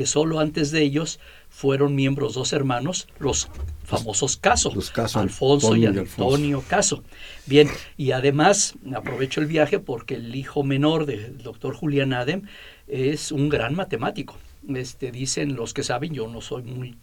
que 0.00 0.06
solo 0.06 0.40
antes 0.40 0.70
de 0.70 0.80
ellos 0.80 1.20
fueron 1.50 1.94
miembros 1.94 2.32
dos 2.32 2.54
hermanos, 2.54 3.06
los 3.18 3.50
famosos 3.84 4.38
Caso, 4.38 4.72
los 4.74 4.90
Caso 4.90 5.20
Alfonso 5.20 5.76
y 5.76 5.84
Antonio 5.84 6.64
Caso. 6.66 7.04
Bien, 7.44 7.68
y 7.98 8.12
además 8.12 8.76
aprovecho 8.94 9.42
el 9.42 9.46
viaje 9.46 9.78
porque 9.78 10.14
el 10.14 10.34
hijo 10.34 10.62
menor 10.62 11.04
del 11.04 11.36
doctor 11.42 11.74
Julián 11.74 12.14
Adem 12.14 12.46
es 12.88 13.30
un 13.30 13.50
gran 13.50 13.74
matemático. 13.74 14.38
Este, 14.74 15.12
dicen 15.12 15.54
los 15.54 15.74
que 15.74 15.82
saben, 15.82 16.14
yo 16.14 16.28
no 16.28 16.40
soy 16.40 16.62
muy, 16.62 16.96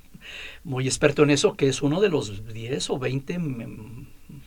muy 0.64 0.88
experto 0.88 1.22
en 1.22 1.30
eso, 1.30 1.54
que 1.54 1.68
es 1.68 1.84
uno 1.84 2.02
de 2.02 2.10
los 2.10 2.52
10 2.52 2.89
o 2.89 2.98
20 2.98 3.39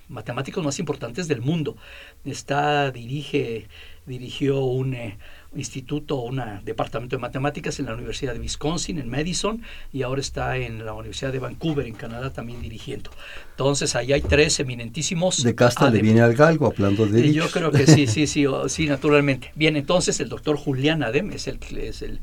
matemáticos 0.09 0.65
más 0.65 0.81
importantes 0.81 1.29
del 1.29 1.41
mundo. 1.41 1.77
Está, 2.25 2.91
dirige, 2.91 3.69
dirigió 4.07 4.59
un... 4.59 4.95
Eh, 4.95 5.19
instituto, 5.57 6.17
un 6.17 6.41
departamento 6.65 7.17
de 7.17 7.21
matemáticas 7.21 7.79
en 7.81 7.87
la 7.87 7.95
Universidad 7.95 8.35
de 8.35 8.41
Wisconsin, 8.41 8.99
en 8.99 9.09
Madison, 9.09 9.63
y 9.93 10.03
ahora 10.03 10.21
está 10.21 10.57
en 10.57 10.85
la 10.85 10.93
Universidad 10.93 11.33
de 11.33 11.39
Vancouver, 11.39 11.87
en 11.87 11.95
Canadá, 11.95 12.33
también 12.33 12.63
dirigiendo. 12.63 13.11
Entonces, 13.51 13.97
ahí 13.97 14.13
hay 14.13 14.21
tres 14.21 14.61
eminentísimos. 14.61 15.43
De 15.43 15.55
casta 15.55 15.91
le 15.91 16.03
viene 16.03 16.21
al 16.21 16.35
galgo, 16.35 16.67
hablando 16.67 17.07
de 17.07 17.33
Yo 17.33 17.51
creo 17.51 17.71
que 17.73 17.87
sí, 17.87 18.07
sí, 18.07 18.27
sí, 18.27 18.47
sí, 18.69 18.87
naturalmente. 18.87 19.53
Bien, 19.55 19.77
entonces 19.77 20.21
el 20.21 20.29
doctor 20.29 20.57
Julián 20.57 21.03
Adem 21.03 21.33
es 21.33 21.49
el, 21.49 21.59
es 21.77 22.03
el 22.03 22.21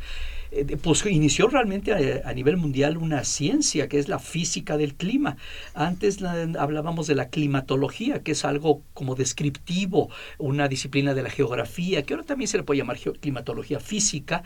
eh, 0.52 0.78
pues 0.82 1.06
inició 1.06 1.48
realmente 1.48 2.22
a, 2.24 2.34
nivel 2.34 2.58
mundial 2.58 2.98
una 2.98 3.24
ciencia 3.24 3.88
que 3.88 4.00
es 4.00 4.08
la 4.08 4.20
física 4.20 4.78
del 4.78 4.96
clima. 4.96 5.38
Antes 5.74 6.20
hablábamos 6.58 7.08
de 7.08 7.16
la 7.16 7.30
climatología, 7.30 8.24
que 8.24 8.32
es 8.32 8.46
algo 8.46 8.82
como 8.94 9.16
descriptivo, 9.16 10.10
una 10.38 10.68
disciplina 10.68 11.14
de 11.14 11.24
la 11.24 11.30
geografía, 11.30 12.04
que 12.04 12.14
ahora 12.14 12.26
también 12.26 12.48
se 12.48 12.58
le 12.58 12.64
puede 12.64 12.80
llamar 12.80 12.98
climatología 12.98 13.80
física 13.80 14.44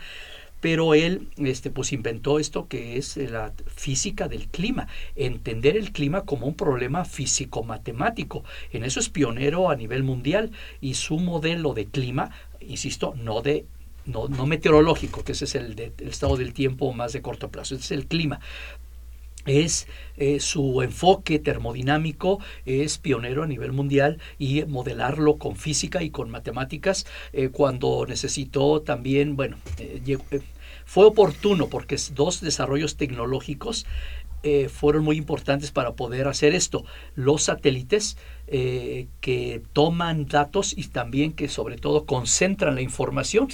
pero 0.62 0.94
él 0.94 1.28
este, 1.38 1.72
pues 1.72 1.92
inventó 1.92 2.38
esto 2.38 2.68
que 2.68 2.96
es 2.96 3.16
la 3.16 3.52
física 3.66 4.28
del 4.28 4.46
clima, 4.46 4.86
entender 5.16 5.76
el 5.76 5.90
clima 5.90 6.22
como 6.22 6.46
un 6.46 6.54
problema 6.54 7.04
físico-matemático. 7.04 8.44
En 8.70 8.84
eso 8.84 9.00
es 9.00 9.08
pionero 9.08 9.70
a 9.70 9.74
nivel 9.74 10.04
mundial 10.04 10.52
y 10.80 10.94
su 10.94 11.18
modelo 11.18 11.74
de 11.74 11.86
clima, 11.86 12.30
insisto, 12.60 13.12
no 13.16 13.42
de 13.42 13.66
no, 14.06 14.28
no 14.28 14.46
meteorológico, 14.46 15.24
que 15.24 15.32
ese 15.32 15.44
es 15.44 15.54
el, 15.54 15.92
estado 15.98 16.36
del 16.36 16.52
tiempo 16.52 16.92
más 16.92 17.12
de 17.12 17.22
corto 17.22 17.50
plazo, 17.50 17.74
es 17.74 17.90
el 17.90 18.06
clima, 18.06 18.40
es 19.46 19.88
eh, 20.16 20.40
su 20.40 20.82
enfoque 20.82 21.38
termodinámico 21.38 22.38
es 22.64 22.98
pionero 22.98 23.42
a 23.42 23.46
nivel 23.46 23.72
mundial 23.72 24.18
y 24.38 24.64
modelarlo 24.64 25.36
con 25.36 25.56
física 25.56 26.02
y 26.02 26.10
con 26.10 26.30
matemáticas 26.30 27.06
eh, 27.32 27.48
cuando 27.48 28.06
necesitó 28.06 28.82
también 28.82 29.34
bueno 29.34 29.56
eh, 29.78 30.20
fue 30.84 31.06
oportuno 31.06 31.68
porque 31.68 31.96
dos 32.14 32.40
desarrollos 32.40 32.96
tecnológicos 32.96 33.86
fueron 34.68 35.04
muy 35.04 35.16
importantes 35.16 35.70
para 35.70 35.92
poder 35.92 36.26
hacer 36.26 36.54
esto 36.54 36.84
los 37.14 37.44
satélites 37.44 38.16
eh, 38.48 39.06
que 39.22 39.62
toman 39.72 40.26
datos 40.26 40.76
y 40.76 40.88
también 40.88 41.32
que 41.32 41.48
sobre 41.48 41.76
todo 41.78 42.04
concentran 42.04 42.74
la 42.74 42.82
información, 42.82 43.48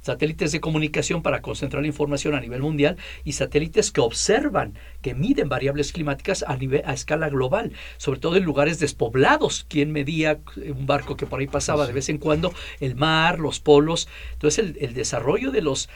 satélites 0.00 0.52
de 0.52 0.60
comunicación 0.60 1.22
para 1.22 1.42
concentrar 1.42 1.82
la 1.82 1.88
información 1.88 2.34
a 2.34 2.40
nivel 2.40 2.62
mundial 2.62 2.96
y 3.24 3.32
satélites 3.32 3.90
que 3.90 4.00
observan, 4.00 4.72
que 5.02 5.14
miden 5.14 5.50
variables 5.50 5.92
climáticas 5.92 6.44
a, 6.48 6.56
nivel, 6.56 6.82
a 6.86 6.94
escala 6.94 7.28
global, 7.28 7.72
sobre 7.98 8.20
todo 8.20 8.36
en 8.36 8.44
lugares 8.44 8.78
despoblados. 8.78 9.66
quien 9.68 9.92
medía 9.92 10.38
un 10.56 10.86
barco 10.86 11.16
que 11.16 11.26
por 11.26 11.40
ahí 11.40 11.46
pasaba 11.46 11.86
de 11.86 11.92
vez 11.92 12.08
en 12.08 12.16
cuando? 12.16 12.54
El 12.80 12.94
mar, 12.94 13.40
los 13.40 13.60
polos. 13.60 14.08
Entonces 14.32 14.76
el 14.78 14.94
desarrollo 14.94 15.50
de 15.50 15.60
los 15.60 15.90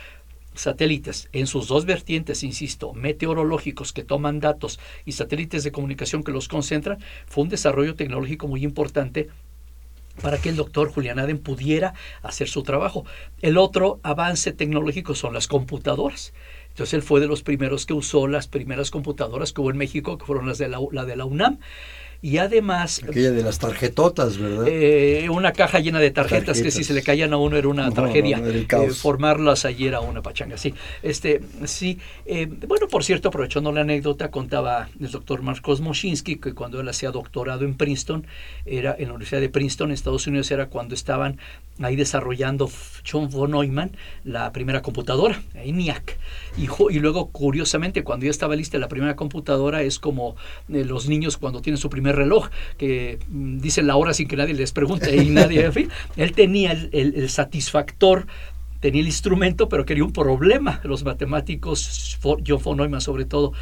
satélites 0.55 1.29
en 1.33 1.47
sus 1.47 1.69
dos 1.69 1.85
vertientes, 1.85 2.43
insisto, 2.43 2.93
meteorológicos 2.93 3.93
que 3.93 4.05
toman 4.05 4.41
datos 4.41 4.79
y 5.05 5.13
satélites 5.13 5.65
de 5.65 5.73
comunicación 5.73 6.23
que 6.23 6.33
los 6.33 6.49
concentran, 6.49 6.99
fue 7.27 7.45
un 7.45 7.51
desarrollo 7.51 7.95
tecnológico 7.95 8.49
muy 8.49 8.65
importante 8.65 9.29
para 10.21 10.39
que 10.39 10.51
el 10.51 10.57
doctor 10.57 10.93
Julián 10.93 11.19
Aden 11.19 11.39
pudiera 11.39 11.95
hacer 12.23 12.49
su 12.49 12.63
trabajo. 12.63 13.07
El 13.41 13.57
otro 13.57 13.99
avance 14.03 14.53
tecnológico 14.53 15.15
son 15.15 15.33
las 15.33 15.47
computadoras. 15.47 16.35
Entonces 16.69 16.95
él 16.95 17.03
fue 17.03 17.21
de 17.21 17.27
los 17.27 17.43
primeros 17.43 17.87
que 17.87 17.95
usó 17.95 18.27
las 18.29 18.49
primeras 18.49 18.91
computadoras 18.91 19.53
que 19.53 19.61
hubo 19.61 19.71
en 19.71 19.79
México, 19.79 20.19
que 20.19 20.27
fueron 20.27 20.47
las 20.47 20.59
de 20.59 20.69
la, 20.69 20.81
la 20.91 21.05
de 21.05 21.17
la 21.17 21.25
UNAM 21.25 21.59
y 22.23 22.39
además... 22.39 23.03
Aquella 23.03 23.33
de 23.33 23.43
las 23.43 23.59
tarjetotas, 23.59 24.39
¿verdad? 24.39 24.67
Eh, 24.69 25.29
una 25.29 25.53
caja 25.53 25.81
llena 25.81 25.99
de 25.99 26.13
tarjetas, 26.13 26.63
que 26.63 26.71
si 26.71 26.85
se 26.85 26.95
le 26.95 27.03
caían 27.03 27.33
a 27.33 27.37
uno 27.37 27.57
era 27.57 27.67
una 27.67 27.91
tragedia. 27.91 28.41
Eh, 28.41 28.91
formarlas 28.91 29.65
ayer 29.65 29.89
era 29.89 30.01
una 30.01 30.23
pachanga, 30.23 30.57
sí. 30.57 30.73
Este, 31.03 31.41
sí. 31.65 31.99
Eh, 32.25 32.47
bueno, 32.47 32.87
por 32.87 33.03
cierto, 33.03 33.29
aprovechando 33.29 33.73
la 33.73 33.81
anécdota, 33.81 34.31
contaba 34.31 34.89
el 35.01 35.11
doctor 35.11 35.43
Marcos 35.43 35.81
Moschinsky 35.81 36.37
que 36.37 36.55
cuando 36.55 36.81
él 36.81 36.89
hacía 36.89 37.11
doctorado 37.11 37.65
en 37.65 37.75
Princeton, 37.75 38.25
era 38.65 38.95
en 38.97 39.09
la 39.09 39.15
Universidad 39.15 39.41
de 39.41 39.49
Princeton, 39.49 39.89
en 39.89 39.95
Estados 39.95 40.25
Unidos, 40.29 40.49
era 40.53 40.67
cuando 40.67 40.95
estaban 40.95 41.39
ahí 41.81 41.97
desarrollando 41.97 42.71
John 43.11 43.31
von 43.31 43.51
Neumann 43.51 43.97
la 44.23 44.53
primera 44.53 44.81
computadora, 44.81 45.43
ENIAC. 45.55 46.19
Y, 46.57 46.99
luego, 46.99 47.31
curiosamente, 47.31 48.05
cuando 48.05 48.27
ya 48.27 48.31
estaba 48.31 48.55
lista 48.57 48.79
la 48.79 48.89
primera 48.89 49.17
computadora, 49.17 49.83
es 49.83 49.99
como 49.99 50.37
los 50.69 51.09
niños 51.09 51.39
cuando 51.39 51.63
tienen 51.63 51.79
su 51.79 51.89
primer 51.89 52.17
reloj, 52.17 52.49
que 52.77 53.19
mm, 53.29 53.59
dicen 53.59 53.87
la 53.87 53.97
hora 53.97 54.13
sin 54.13 54.29
que 54.29 54.37
nadie 54.37 54.55
les 54.55 54.73
pregunte 54.73 55.17
y 55.17 55.31
nadie, 55.31 55.65
en 55.65 55.73
fin, 55.73 55.89
él 56.17 56.33
tenía 56.33 56.73
el, 56.73 57.29
satisfactor 57.29 58.27
tenía 58.83 59.01
el 59.01 59.07
instrumento, 59.07 59.69
pero 59.69 59.87
quería 59.87 60.05
un 60.05 60.13
problema. 60.13 60.81
Los 60.83 61.05
matemáticos, 61.05 62.19
John 62.21 62.61
von 62.63 62.77
Neumann 62.79 63.01
sobre 63.01 63.25
todo, 63.25 63.53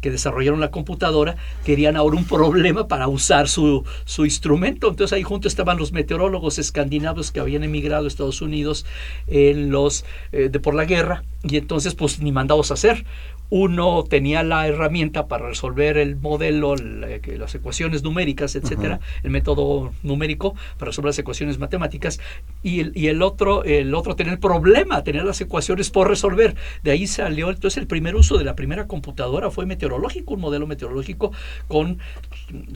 que 0.00 0.10
desarrollaron 0.10 0.60
la 0.60 0.70
computadora, 0.70 1.34
querían 1.64 1.96
ahora 1.96 2.16
un 2.16 2.24
problema 2.24 2.86
para 2.86 3.08
usar 3.08 3.48
su, 3.48 3.84
su 4.04 4.24
instrumento. 4.24 4.88
Entonces 4.88 5.12
ahí 5.12 5.24
junto 5.24 5.48
estaban 5.48 5.78
los 5.78 5.90
meteorólogos 5.90 6.60
escandinavos 6.60 7.32
que 7.32 7.40
habían 7.40 7.64
emigrado 7.64 8.04
a 8.04 8.08
Estados 8.08 8.40
Unidos 8.40 8.86
en 9.26 9.72
los, 9.72 10.04
eh, 10.30 10.48
de 10.48 10.60
por 10.60 10.74
la 10.74 10.84
guerra, 10.84 11.24
y 11.42 11.56
entonces 11.56 11.96
pues 11.96 12.20
ni 12.20 12.30
mandados 12.30 12.70
a 12.70 12.74
hacer 12.74 13.04
uno 13.50 14.04
tenía 14.04 14.42
la 14.42 14.66
herramienta 14.66 15.26
para 15.26 15.48
resolver 15.48 15.98
el 15.98 16.16
modelo, 16.16 16.76
las 16.76 17.54
ecuaciones 17.54 18.02
numéricas, 18.02 18.54
etcétera, 18.54 19.00
el 19.22 19.30
método 19.30 19.92
numérico 20.02 20.54
para 20.78 20.90
resolver 20.90 21.08
las 21.10 21.18
ecuaciones 21.18 21.58
matemáticas, 21.58 22.20
y 22.62 22.80
el, 22.80 22.92
y 22.94 23.08
el 23.08 23.22
otro, 23.22 23.64
el 23.64 23.94
otro 23.94 24.14
tenía 24.14 24.32
el 24.32 24.38
problema, 24.38 25.02
tenía 25.02 25.24
las 25.24 25.40
ecuaciones 25.40 25.90
por 25.90 26.08
resolver. 26.08 26.54
De 26.82 26.92
ahí 26.92 27.06
salió 27.06 27.50
entonces 27.50 27.78
el 27.78 27.86
primer 27.86 28.14
uso 28.14 28.38
de 28.38 28.44
la 28.44 28.54
primera 28.54 28.86
computadora 28.86 29.50
fue 29.50 29.66
meteorológico, 29.66 30.34
un 30.34 30.40
modelo 30.40 30.66
meteorológico 30.66 31.32
con 31.66 31.98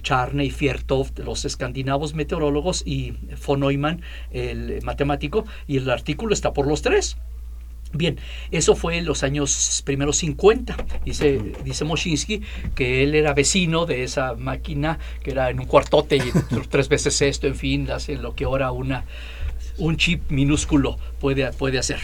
Charney, 0.03 0.51
Fiertov, 0.51 1.09
los 1.19 1.45
escandinavos 1.45 2.15
meteorólogos 2.15 2.83
y 2.85 3.15
von 3.47 3.61
Neumann, 3.61 4.03
el 4.33 4.83
matemático, 4.83 5.45
y 5.67 5.77
el 5.77 5.89
artículo 5.89 6.35
está 6.35 6.53
por 6.53 6.67
los 6.67 6.83
tres. 6.83 7.17
Bien, 7.95 8.19
eso 8.51 8.75
fue 8.75 8.99
en 8.99 9.05
los 9.05 9.23
años 9.23 9.83
primeros 9.85 10.17
50. 10.19 10.77
Dice, 11.05 11.41
dice 11.65 11.85
Moshinsky 11.85 12.43
que 12.75 13.05
él 13.05 13.15
era 13.15 13.35
vecino 13.35 13.87
de 13.87 14.03
esa 14.03 14.35
máquina 14.35 14.99
que 15.23 15.31
era 15.31 15.51
en 15.51 15.61
un 15.61 15.67
cuartote 15.67 16.17
y 16.17 16.23
tres 16.71 16.89
veces 16.89 17.23
esto, 17.23 17.47
en 17.47 17.55
fin, 17.55 17.91
hace 17.91 18.17
lo 18.17 18.35
que 18.35 18.45
ahora 18.45 18.73
una, 18.73 19.05
un 19.79 19.97
chip 19.97 20.31
minúsculo 20.31 20.99
puede, 21.21 21.51
puede 21.53 21.79
hacer. 21.79 22.01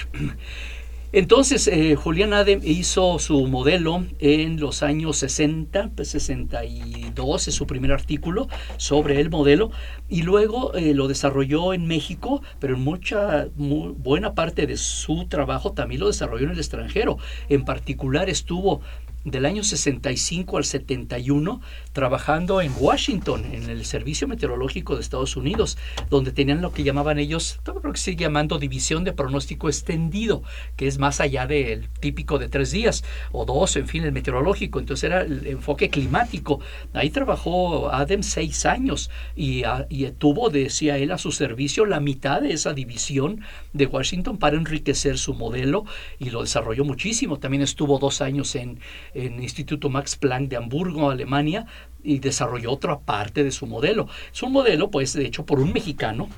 Entonces, 1.13 1.67
eh, 1.67 1.97
Adem 2.33 2.61
hizo 2.63 3.19
su 3.19 3.49
modelo 3.49 4.07
en 4.21 4.61
los 4.61 4.85
años 4.85 5.17
60, 5.19 5.91
62 6.05 7.13
pues, 7.17 7.49
es 7.49 7.55
su 7.55 7.67
primer 7.67 7.91
artículo 7.91 8.47
sobre 8.77 9.21
el 9.21 9.29
modelo, 9.29 9.73
y 10.09 10.23
luego 10.23 10.73
eh, 10.75 10.95
lo 10.95 11.09
desarrolló 11.09 11.75
en 11.75 11.89
México, 11.89 12.43
pero 12.61 12.77
en 12.77 12.83
mucha, 12.83 13.49
buena 13.57 14.35
parte 14.35 14.69
de 14.69 14.77
su 14.77 15.27
trabajo 15.27 15.73
también 15.73 16.01
lo 16.01 16.07
desarrolló 16.07 16.45
en 16.45 16.53
el 16.53 16.59
extranjero. 16.59 17.19
En 17.49 17.65
particular 17.65 18.31
estuvo 18.31 18.81
del 19.25 19.47
año 19.47 19.65
65 19.65 20.57
al 20.57 20.65
71 20.65 21.61
trabajando 21.93 22.61
en 22.61 22.73
Washington, 22.79 23.45
en 23.53 23.69
el 23.69 23.85
Servicio 23.85 24.27
Meteorológico 24.27 24.95
de 24.95 25.01
Estados 25.01 25.37
Unidos, 25.37 25.77
donde 26.09 26.33
tenían 26.33 26.63
lo 26.63 26.73
que 26.73 26.83
llamaban 26.83 27.19
ellos, 27.19 27.61
creo 27.65 27.93
que 27.93 27.99
sigue 27.99 28.23
llamando 28.23 28.59
División 28.59 29.05
de 29.05 29.13
Pronóstico 29.13 29.69
Extendido, 29.69 30.43
que 30.77 30.87
es 30.87 30.99
más 30.99 31.21
allá 31.21 31.47
del 31.47 31.89
típico 32.01 32.39
de 32.39 32.49
tres 32.49 32.71
días 32.71 33.05
o 33.33 33.45
dos, 33.45 33.77
en 33.77 33.89
fin, 33.89 34.05
el 34.05 34.13
meteorológico. 34.13 34.79
Entonces 34.79 35.05
era 35.05 35.23
el 35.23 35.47
enfoque 35.47 35.91
climático. 35.91 36.61
Ahí 36.93 37.11
trabajó 37.11 37.93
Adem 37.93 38.23
seis 38.23 38.67
años 38.67 39.11
y, 39.37 39.63
y 39.89 40.11
tuvo, 40.13 40.51
decía 40.51 40.97
él, 40.97 41.11
a 41.13 41.19
su 41.19 41.33
servicio 41.33 41.85
la 41.87 42.01
mitad 42.01 42.41
de 42.41 42.53
esa 42.53 42.73
división 42.73 43.43
de 43.73 43.87
Washington 43.87 44.39
para 44.39 44.57
enriquecer 44.57 45.19
su 45.19 45.35
modelo 45.35 45.85
y 46.19 46.31
lo 46.31 46.43
desarrolló 46.43 46.85
muchísimo. 46.85 47.39
También 47.39 47.63
estuvo 47.63 47.99
dos 47.99 48.21
años 48.21 48.55
en 48.55 48.71
en 49.15 49.35
el 49.35 49.43
Instituto 49.43 49.91
Max 49.91 50.17
Planck 50.17 50.49
de 50.49 50.57
Hamburgo, 50.57 51.11
Alemania, 51.11 51.67
y 52.03 52.19
desarrolló 52.19 52.73
otra 52.73 52.99
parte 53.01 53.45
de 53.45 53.51
su 53.51 53.67
modelo. 53.67 54.09
Es 54.33 54.43
un 54.43 54.53
modelo, 54.53 54.91
pues, 54.91 55.13
de 55.13 55.27
hecho, 55.27 55.45
por 55.45 55.61
un 55.61 55.73
mexicano, 55.73 56.29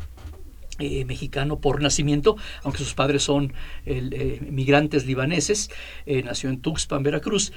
eh, 0.83 1.05
mexicano 1.05 1.61
por 1.61 1.81
nacimiento, 1.81 2.37
aunque 2.65 2.79
sus 2.79 2.95
padres 2.95 3.23
son 3.23 3.53
eh, 3.87 4.41
migrantes 4.51 5.07
libaneses, 5.07 5.71
eh, 6.07 6.25
nació 6.25 6.51
en 6.51 6.61
Tuxpan, 6.61 7.05
Veracruz, 7.05 7.53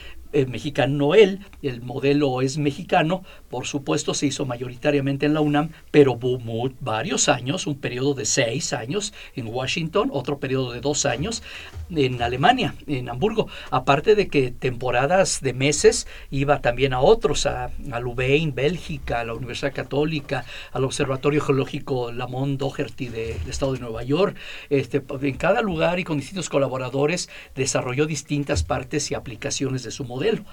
mexicano 0.48 1.16
él, 1.16 1.40
el 1.62 1.82
modelo 1.82 2.42
es 2.42 2.58
mexicano, 2.58 3.24
por 3.50 3.66
supuesto 3.66 4.14
se 4.14 4.28
hizo 4.28 4.46
mayoritariamente 4.46 5.26
en 5.26 5.34
la 5.34 5.40
UNAM, 5.40 5.70
pero 5.92 6.12
hubo 6.22 6.70
varios 6.82 7.30
años, 7.30 7.68
un 7.68 7.80
periodo 7.80 8.14
de 8.16 8.26
seis 8.26 8.74
años 8.74 9.14
en 9.36 9.48
Washington, 9.48 10.10
otro 10.12 10.40
periodo 10.40 10.74
de 10.74 10.82
dos 10.82 11.06
años 11.06 11.42
en 11.90 12.22
Alemania, 12.22 12.76
en 12.86 13.08
Hamburgo, 13.08 13.48
aparte 13.72 14.14
de 14.14 14.28
que 14.28 14.52
temporadas 14.52 15.40
de 15.40 15.54
meses 15.54 16.06
iba 16.32 16.60
también 16.60 16.92
a 16.92 17.00
otros, 17.00 17.46
a, 17.46 17.72
a 17.92 18.00
Louvain, 18.02 18.54
Bélgica, 18.54 19.22
a 19.22 19.24
la 19.24 19.34
Universidad 19.34 19.74
Católica, 19.74 20.44
al 20.74 20.84
Observatorio 20.84 21.40
Geológico 21.40 22.12
Lamont 22.12 22.60
Doherty 22.60 23.08
del 23.16 23.50
Estado 23.50 23.74
de 23.74 23.80
Nueva 23.80 24.04
York, 24.04 24.36
este, 24.70 25.04
en 25.22 25.38
cada 25.38 25.62
lugar 25.62 26.00
y 26.00 26.04
con 26.04 26.18
distintos 26.18 26.50
colaboradores 26.50 27.30
desarrolló 27.56 28.06
distintas 28.06 28.64
partes 28.64 29.10
y 29.12 29.16
aplicaciones 29.16 29.84
de 29.84 29.92
su 29.92 30.04
modelo. 30.04 30.44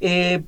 Eh, 0.00 0.42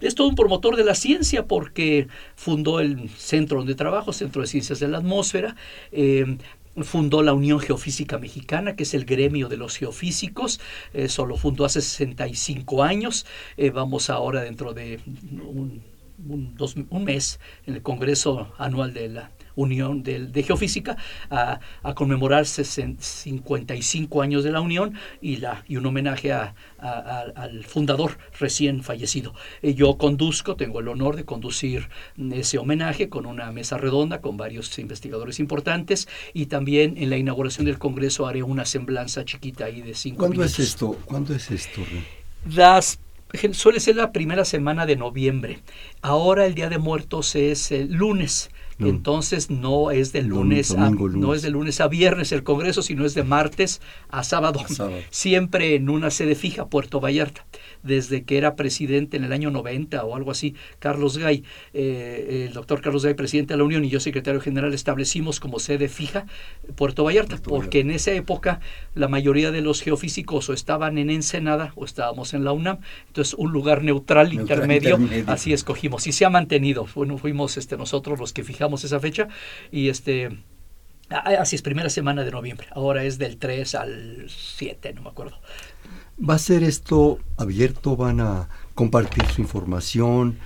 es 0.00 0.14
todo 0.14 0.28
un 0.28 0.36
promotor 0.36 0.76
de 0.76 0.84
la 0.84 0.94
ciencia 0.94 1.46
porque 1.46 2.06
fundó 2.36 2.80
el 2.80 3.08
centro 3.10 3.58
donde 3.58 3.74
trabajo, 3.74 4.12
Centro 4.12 4.42
de 4.42 4.48
Ciencias 4.48 4.78
de 4.78 4.88
la 4.88 4.98
Atmósfera, 4.98 5.56
eh, 5.90 6.38
fundó 6.82 7.22
la 7.22 7.32
Unión 7.32 7.58
Geofísica 7.58 8.18
Mexicana, 8.18 8.76
que 8.76 8.84
es 8.84 8.94
el 8.94 9.04
gremio 9.04 9.48
de 9.48 9.56
los 9.56 9.76
geofísicos, 9.76 10.60
eso 10.92 11.26
lo 11.26 11.36
fundó 11.36 11.64
hace 11.64 11.80
65 11.80 12.84
años, 12.84 13.26
eh, 13.56 13.70
vamos 13.70 14.10
ahora 14.10 14.42
dentro 14.42 14.72
de 14.72 15.00
un, 15.44 15.82
un 16.90 17.04
mes 17.04 17.40
en 17.66 17.74
el 17.74 17.82
Congreso 17.82 18.52
Anual 18.58 18.92
de 18.94 19.08
la 19.08 19.30
Unión 19.58 20.02
de, 20.02 20.42
Geofísica 20.42 20.96
a, 21.30 21.58
a, 21.82 21.94
conmemorar 21.94 22.46
55 22.46 24.22
años 24.22 24.44
de 24.44 24.52
la 24.52 24.60
Unión 24.60 24.94
y, 25.20 25.36
la, 25.36 25.64
y 25.66 25.76
un 25.76 25.86
homenaje 25.86 26.32
a, 26.32 26.54
al 26.78 27.64
fundador 27.64 28.18
recién 28.38 28.82
fallecido. 28.82 29.34
Eh, 29.62 29.74
yo 29.74 29.98
conduzco, 29.98 30.54
tengo 30.54 30.78
el 30.80 30.88
honor 30.88 31.16
de 31.16 31.24
conducir 31.24 31.88
ese 32.32 32.58
homenaje 32.58 33.08
con 33.08 33.26
una 33.26 33.50
mesa 33.50 33.78
redonda 33.78 34.20
con 34.20 34.36
varios 34.36 34.78
investigadores 34.78 35.40
importantes 35.40 36.08
y 36.32 36.46
también 36.46 36.94
en 36.96 37.10
la 37.10 37.16
inauguración 37.16 37.66
del 37.66 37.78
Congreso 37.78 38.26
haré 38.26 38.42
una 38.44 38.64
semblanza 38.64 39.24
chiquita 39.24 39.64
ahí 39.64 39.82
de 39.82 39.94
cinco 39.94 40.18
¿Cuándo 40.18 40.44
es 40.44 40.58
esto? 40.58 40.96
¿Cuándo 41.04 41.34
es 41.34 41.50
esto? 41.50 41.82
Las 42.48 43.00
suele 43.52 43.80
ser 43.80 43.96
la 43.96 44.12
primera 44.12 44.44
semana 44.44 44.86
de 44.86 44.96
noviembre. 44.96 45.60
Ahora 46.00 46.46
el 46.46 46.54
Día 46.54 46.68
de 46.68 46.78
Muertos 46.78 47.34
es 47.34 47.70
el 47.72 47.92
lunes. 47.92 48.50
Entonces 48.78 49.50
no 49.50 49.90
es 49.90 50.12
de 50.12 50.22
lunes, 50.22 50.70
a, 50.72 50.90
no 50.90 51.34
es 51.34 51.42
de 51.42 51.50
lunes 51.50 51.80
a 51.80 51.88
viernes 51.88 52.30
el 52.30 52.44
Congreso, 52.44 52.82
sino 52.82 53.04
es 53.04 53.14
de 53.14 53.24
martes 53.24 53.80
a 54.08 54.22
sábado, 54.22 54.60
siempre 55.10 55.74
en 55.74 55.90
una 55.90 56.10
sede 56.10 56.36
fija, 56.36 56.66
Puerto 56.66 57.00
Vallarta. 57.00 57.44
Desde 57.82 58.24
que 58.24 58.38
era 58.38 58.56
presidente 58.56 59.16
en 59.16 59.24
el 59.24 59.32
año 59.32 59.50
90 59.50 60.04
o 60.04 60.14
algo 60.14 60.30
así, 60.30 60.54
Carlos 60.78 61.18
Gay, 61.18 61.44
eh, 61.72 62.46
el 62.48 62.54
doctor 62.54 62.80
Carlos 62.80 63.04
Gay, 63.04 63.14
presidente 63.14 63.54
de 63.54 63.58
la 63.58 63.64
Unión, 63.64 63.84
y 63.84 63.88
yo 63.88 64.00
secretario 64.00 64.40
general, 64.40 64.74
establecimos 64.74 65.40
como 65.40 65.58
sede 65.58 65.88
fija 65.88 66.26
Puerto 66.76 67.04
Vallarta, 67.04 67.38
porque 67.42 67.80
en 67.80 67.90
esa 67.90 68.12
época 68.12 68.60
la 68.94 69.08
mayoría 69.08 69.50
de 69.50 69.60
los 69.60 69.80
geofísicos 69.80 70.48
o 70.48 70.52
estaban 70.52 70.98
en 70.98 71.10
Ensenada 71.10 71.72
o 71.74 71.84
estábamos 71.84 72.34
en 72.34 72.44
la 72.44 72.52
UNAM, 72.52 72.78
entonces 73.08 73.34
un 73.34 73.52
lugar 73.52 73.82
neutral, 73.82 74.32
intermedio, 74.32 74.98
así 75.26 75.52
escogimos. 75.52 76.06
Y 76.06 76.12
se 76.12 76.24
ha 76.24 76.30
mantenido, 76.30 76.86
bueno, 76.94 77.18
fuimos 77.18 77.56
este, 77.56 77.76
nosotros 77.76 78.18
los 78.18 78.32
que 78.32 78.44
fijamos 78.44 78.67
esa 78.76 79.00
fecha 79.00 79.28
y 79.70 79.88
este 79.88 80.38
así 81.10 81.56
es 81.56 81.62
primera 81.62 81.88
semana 81.88 82.24
de 82.24 82.30
noviembre. 82.30 82.68
Ahora 82.72 83.04
es 83.04 83.18
del 83.18 83.38
3 83.38 83.74
al 83.74 84.26
7 84.28 84.92
no 84.94 85.02
me 85.02 85.08
acuerdo. 85.08 85.36
Va 86.18 86.34
a 86.34 86.38
ser 86.38 86.62
esto 86.62 87.18
abierto 87.36 87.96
van 87.96 88.20
a 88.20 88.48
compartir 88.74 89.24
su 89.26 89.40
información 89.40 90.38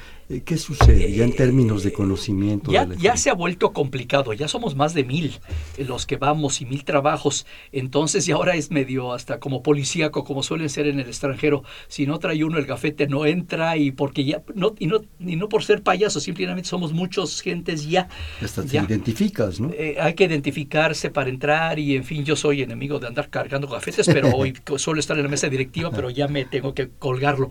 ¿Qué 0.44 0.56
sucede 0.56 1.12
ya 1.12 1.24
en 1.24 1.34
términos 1.34 1.82
de 1.82 1.92
conocimiento? 1.92 2.72
Ya, 2.72 2.88
ya 2.98 3.16
se 3.16 3.30
ha 3.30 3.34
vuelto 3.34 3.72
complicado, 3.72 4.32
ya 4.32 4.48
somos 4.48 4.74
más 4.74 4.94
de 4.94 5.04
mil 5.04 5.38
eh, 5.76 5.84
los 5.84 6.06
que 6.06 6.16
vamos 6.16 6.60
y 6.60 6.66
mil 6.66 6.84
trabajos, 6.84 7.46
entonces 7.70 8.26
y 8.28 8.32
ahora 8.32 8.54
es 8.54 8.70
medio 8.70 9.12
hasta 9.12 9.40
como 9.40 9.62
policíaco, 9.62 10.24
como 10.24 10.42
suelen 10.42 10.68
ser 10.68 10.86
en 10.86 11.00
el 11.00 11.06
extranjero, 11.06 11.64
si 11.88 12.06
no 12.06 12.18
trae 12.18 12.44
uno 12.44 12.58
el 12.58 12.66
gafete 12.66 13.06
no 13.06 13.26
entra 13.26 13.76
y 13.76 13.90
porque 13.90 14.24
ya, 14.24 14.42
no, 14.54 14.74
y, 14.78 14.86
no, 14.86 15.00
y 15.20 15.36
no 15.36 15.48
por 15.48 15.64
ser 15.64 15.82
payaso, 15.82 16.20
simplemente 16.20 16.68
somos 16.68 16.92
muchos 16.92 17.40
gentes 17.42 17.88
ya. 17.88 18.08
Hasta 18.40 18.64
te 18.64 18.76
identificas, 18.76 19.60
¿no? 19.60 19.70
Eh, 19.72 19.96
hay 20.00 20.14
que 20.14 20.24
identificarse 20.24 21.10
para 21.10 21.30
entrar 21.30 21.78
y 21.78 21.96
en 21.96 22.04
fin, 22.04 22.24
yo 22.24 22.36
soy 22.36 22.62
enemigo 22.62 22.98
de 22.98 23.06
andar 23.06 23.28
cargando 23.28 23.68
gafetes, 23.68 24.06
pero 24.06 24.30
hoy 24.30 24.54
suelo 24.76 25.00
estar 25.00 25.16
en 25.16 25.24
la 25.24 25.28
mesa 25.28 25.48
directiva, 25.48 25.90
pero 25.90 26.10
ya 26.10 26.28
me 26.28 26.44
tengo 26.44 26.74
que 26.74 26.88
colgarlo. 26.98 27.50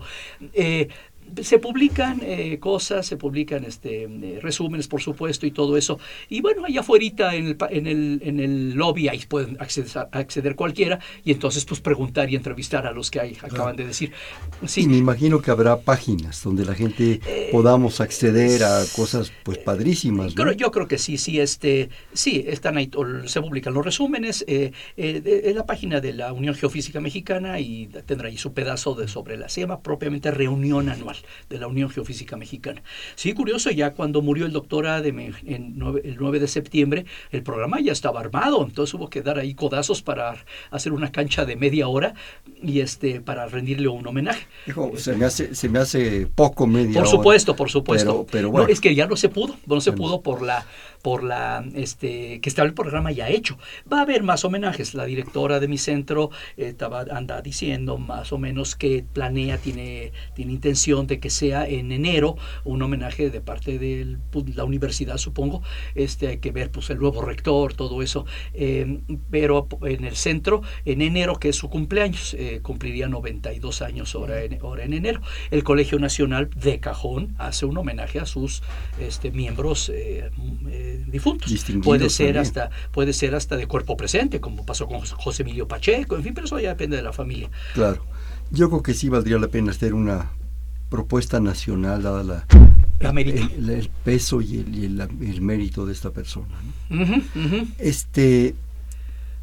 Eh, 0.52 0.88
se 1.42 1.58
publican 1.58 2.20
eh, 2.22 2.58
cosas, 2.58 3.06
se 3.06 3.16
publican 3.16 3.64
este, 3.64 4.04
eh, 4.04 4.38
resúmenes, 4.42 4.88
por 4.88 5.00
supuesto, 5.02 5.46
y 5.46 5.50
todo 5.50 5.76
eso. 5.76 5.98
Y 6.28 6.40
bueno, 6.40 6.64
allá 6.64 6.80
afuera 6.80 7.02
en 7.34 7.46
el, 7.46 7.56
en 7.70 7.86
el, 7.86 8.20
en 8.24 8.40
el 8.40 8.74
lobby 8.74 9.08
ahí 9.08 9.20
pueden 9.28 9.56
acceder, 9.60 10.08
acceder 10.12 10.54
cualquiera 10.56 11.00
y 11.24 11.32
entonces 11.32 11.64
pues 11.64 11.80
preguntar 11.80 12.30
y 12.30 12.36
entrevistar 12.36 12.86
a 12.86 12.92
los 12.92 13.10
que 13.10 13.20
ahí 13.20 13.36
acaban 13.42 13.76
de 13.76 13.86
decir. 13.86 14.12
Sí, 14.66 14.82
Y 14.82 14.86
me 14.86 14.96
imagino 14.96 15.40
que 15.40 15.50
habrá 15.50 15.80
páginas 15.80 16.42
donde 16.42 16.64
la 16.64 16.74
gente 16.74 17.20
podamos 17.50 18.00
acceder 18.00 18.62
a 18.62 18.82
cosas 18.94 19.32
pues 19.42 19.58
padrísimas. 19.58 20.36
¿no? 20.36 20.42
Creo- 20.42 20.52
yo 20.54 20.70
creo 20.70 20.86
que 20.86 20.98
sí, 20.98 21.18
sí, 21.18 21.40
este, 21.40 21.88
sí, 22.12 22.44
están 22.46 22.76
ahí, 22.76 22.90
se 23.26 23.40
publican 23.40 23.74
los 23.74 23.84
resúmenes 23.84 24.44
eh, 24.46 24.72
eh, 24.96 25.42
en 25.46 25.56
la 25.56 25.66
página 25.66 26.00
de 26.00 26.12
la 26.12 26.32
Unión 26.32 26.54
Geofísica 26.54 27.00
Mexicana 27.00 27.58
y 27.60 27.86
tendrá 28.06 28.28
ahí 28.28 28.36
su 28.36 28.52
pedazo 28.52 28.94
de 28.94 29.08
sobre 29.08 29.36
la, 29.36 29.48
se 29.48 29.62
llama 29.62 29.80
propiamente 29.80 30.30
reunión 30.30 30.88
anual 30.88 31.16
de 31.48 31.58
la 31.58 31.66
Unión 31.66 31.90
Geofísica 31.90 32.36
Mexicana. 32.36 32.82
Sí, 33.14 33.32
curioso, 33.34 33.70
ya 33.70 33.92
cuando 33.92 34.22
murió 34.22 34.46
el 34.46 34.52
doctor 34.52 34.86
Adem 34.86 35.18
en, 35.20 35.34
en 35.46 35.78
nueve- 35.78 36.02
el 36.04 36.16
9 36.18 36.38
de 36.40 36.48
septiembre, 36.48 37.04
el 37.30 37.42
programa 37.42 37.80
ya 37.80 37.92
estaba 37.92 38.20
armado, 38.20 38.62
entonces 38.64 38.94
hubo 38.94 39.08
que 39.10 39.22
dar 39.22 39.38
ahí 39.38 39.54
codazos 39.54 40.02
para 40.02 40.36
hacer 40.70 40.92
una 40.92 41.10
cancha 41.12 41.44
de 41.44 41.56
media 41.56 41.88
hora 41.88 42.14
y 42.62 42.80
este 42.80 43.20
para 43.20 43.46
rendirle 43.46 43.88
un 43.88 44.06
homenaje. 44.06 44.46
Dijo, 44.66 44.92
se, 44.96 45.14
me 45.14 45.24
hace, 45.24 45.54
se 45.54 45.68
me 45.68 45.78
hace 45.78 46.26
poco 46.26 46.66
media 46.66 46.94
Por 46.94 47.02
hora. 47.02 47.10
supuesto, 47.10 47.56
por 47.56 47.70
supuesto. 47.70 48.26
Pero, 48.26 48.26
pero 48.30 48.48
No, 48.48 48.52
bueno. 48.52 48.68
es 48.68 48.80
que 48.80 48.94
ya 48.94 49.06
no 49.06 49.16
se 49.16 49.28
pudo, 49.28 49.56
no 49.66 49.80
se 49.80 49.92
pudo 49.92 50.20
por 50.22 50.42
la, 50.42 50.66
por 51.02 51.24
la, 51.24 51.64
este, 51.74 52.40
que 52.40 52.48
estaba 52.48 52.66
el 52.66 52.74
programa 52.74 53.10
ya 53.12 53.28
hecho. 53.28 53.58
Va 53.92 53.98
a 53.98 54.02
haber 54.02 54.22
más 54.22 54.44
homenajes. 54.44 54.94
La 54.94 55.04
directora 55.04 55.60
de 55.60 55.68
mi 55.68 55.78
centro 55.78 56.30
eh, 56.56 56.74
anda 57.10 57.42
diciendo 57.42 57.98
más 57.98 58.32
o 58.32 58.38
menos 58.38 58.76
que 58.76 59.04
planea, 59.12 59.58
tiene, 59.58 60.12
tiene 60.34 60.52
intención 60.52 61.06
de 61.06 61.18
que 61.20 61.30
sea 61.30 61.66
en 61.66 61.92
enero 61.92 62.36
un 62.64 62.82
homenaje 62.82 63.30
de 63.30 63.40
parte 63.40 63.78
de 63.78 64.16
la 64.54 64.64
universidad, 64.64 65.18
supongo. 65.18 65.62
Este, 65.94 66.28
hay 66.28 66.38
que 66.38 66.52
ver 66.52 66.70
pues 66.70 66.90
el 66.90 66.98
nuevo 66.98 67.22
rector, 67.22 67.74
todo 67.74 68.02
eso. 68.02 68.24
Eh, 68.54 69.00
pero 69.30 69.68
en 69.82 70.04
el 70.04 70.16
centro, 70.16 70.62
en 70.84 71.02
enero, 71.02 71.38
que 71.38 71.48
es 71.48 71.56
su 71.56 71.68
cumpleaños, 71.68 72.34
eh, 72.34 72.60
cumpliría 72.62 73.08
92 73.08 73.82
años 73.82 74.14
ahora 74.14 74.42
en, 74.42 74.58
ahora 74.62 74.84
en 74.84 74.92
enero. 74.92 75.20
El 75.50 75.64
Colegio 75.64 75.98
Nacional 75.98 76.50
de 76.54 76.80
Cajón 76.80 77.34
hace 77.38 77.66
un 77.66 77.76
homenaje 77.76 78.20
a 78.20 78.26
sus 78.26 78.62
este, 79.00 79.30
miembros 79.30 79.90
eh, 79.92 80.30
eh, 80.92 81.04
difuntos. 81.08 81.50
Puede 81.82 82.10
ser 82.10 82.26
también. 82.34 82.42
hasta 82.42 82.70
puede 82.90 83.12
ser 83.12 83.34
hasta 83.34 83.56
de 83.56 83.66
cuerpo 83.66 83.96
presente, 83.96 84.40
como 84.40 84.64
pasó 84.66 84.86
con 84.86 85.00
José 85.00 85.42
Emilio 85.42 85.66
Pacheco, 85.68 86.16
en 86.16 86.22
fin, 86.22 86.34
pero 86.34 86.46
eso 86.46 86.58
ya 86.60 86.70
depende 86.70 86.96
de 86.96 87.02
la 87.02 87.12
familia. 87.12 87.50
Claro. 87.74 88.04
Yo 88.50 88.68
creo 88.68 88.82
que 88.82 88.94
sí 88.94 89.08
valdría 89.08 89.38
la 89.38 89.48
pena 89.48 89.70
hacer 89.70 89.94
una 89.94 90.30
propuesta 90.90 91.40
nacional 91.40 92.02
dada 92.02 92.22
la, 92.22 93.10
el, 93.20 93.70
el 93.70 93.88
peso 94.04 94.40
y, 94.42 94.58
el, 94.58 94.74
y 94.76 94.84
el- 94.84 95.00
el 95.00 95.40
mérito 95.40 95.86
de 95.86 95.92
esta 95.92 96.10
persona. 96.10 96.48
¿no? 96.90 97.06
Este, 97.78 98.54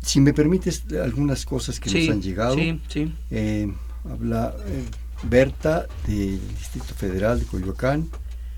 si 0.02 0.22
me 0.22 0.34
permites 0.34 0.84
algunas 1.04 1.46
cosas 1.46 1.80
que 1.80 1.90
Sí, 1.90 2.02
nos 2.08 2.16
han 2.16 2.22
llegado. 2.22 2.56
Sí, 2.56 2.80
sí. 2.88 3.12
Eh, 3.32 3.72
habla 4.10 4.54
eh, 4.68 4.84
Berta 5.24 5.88
del 6.08 6.40
Distrito 6.58 6.94
Federal 6.96 7.40
de 7.40 7.46
Coyoacán. 7.46 8.08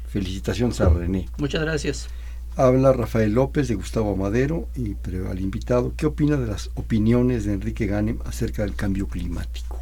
Felicitaciones 0.09 0.81
a 0.81 0.89
René. 0.89 1.29
Muchas 1.37 1.61
gracias. 1.61 2.09
Habla 2.57 2.91
Rafael 2.93 3.33
López 3.33 3.67
de 3.69 3.75
Gustavo 3.75 4.15
Madero 4.15 4.67
y 4.75 4.95
al 5.29 5.39
invitado, 5.39 5.93
¿qué 5.95 6.05
opina 6.05 6.35
de 6.37 6.47
las 6.47 6.69
opiniones 6.75 7.45
de 7.45 7.53
Enrique 7.53 7.85
Ganem 7.87 8.19
acerca 8.25 8.63
del 8.63 8.75
cambio 8.75 9.07
climático? 9.07 9.79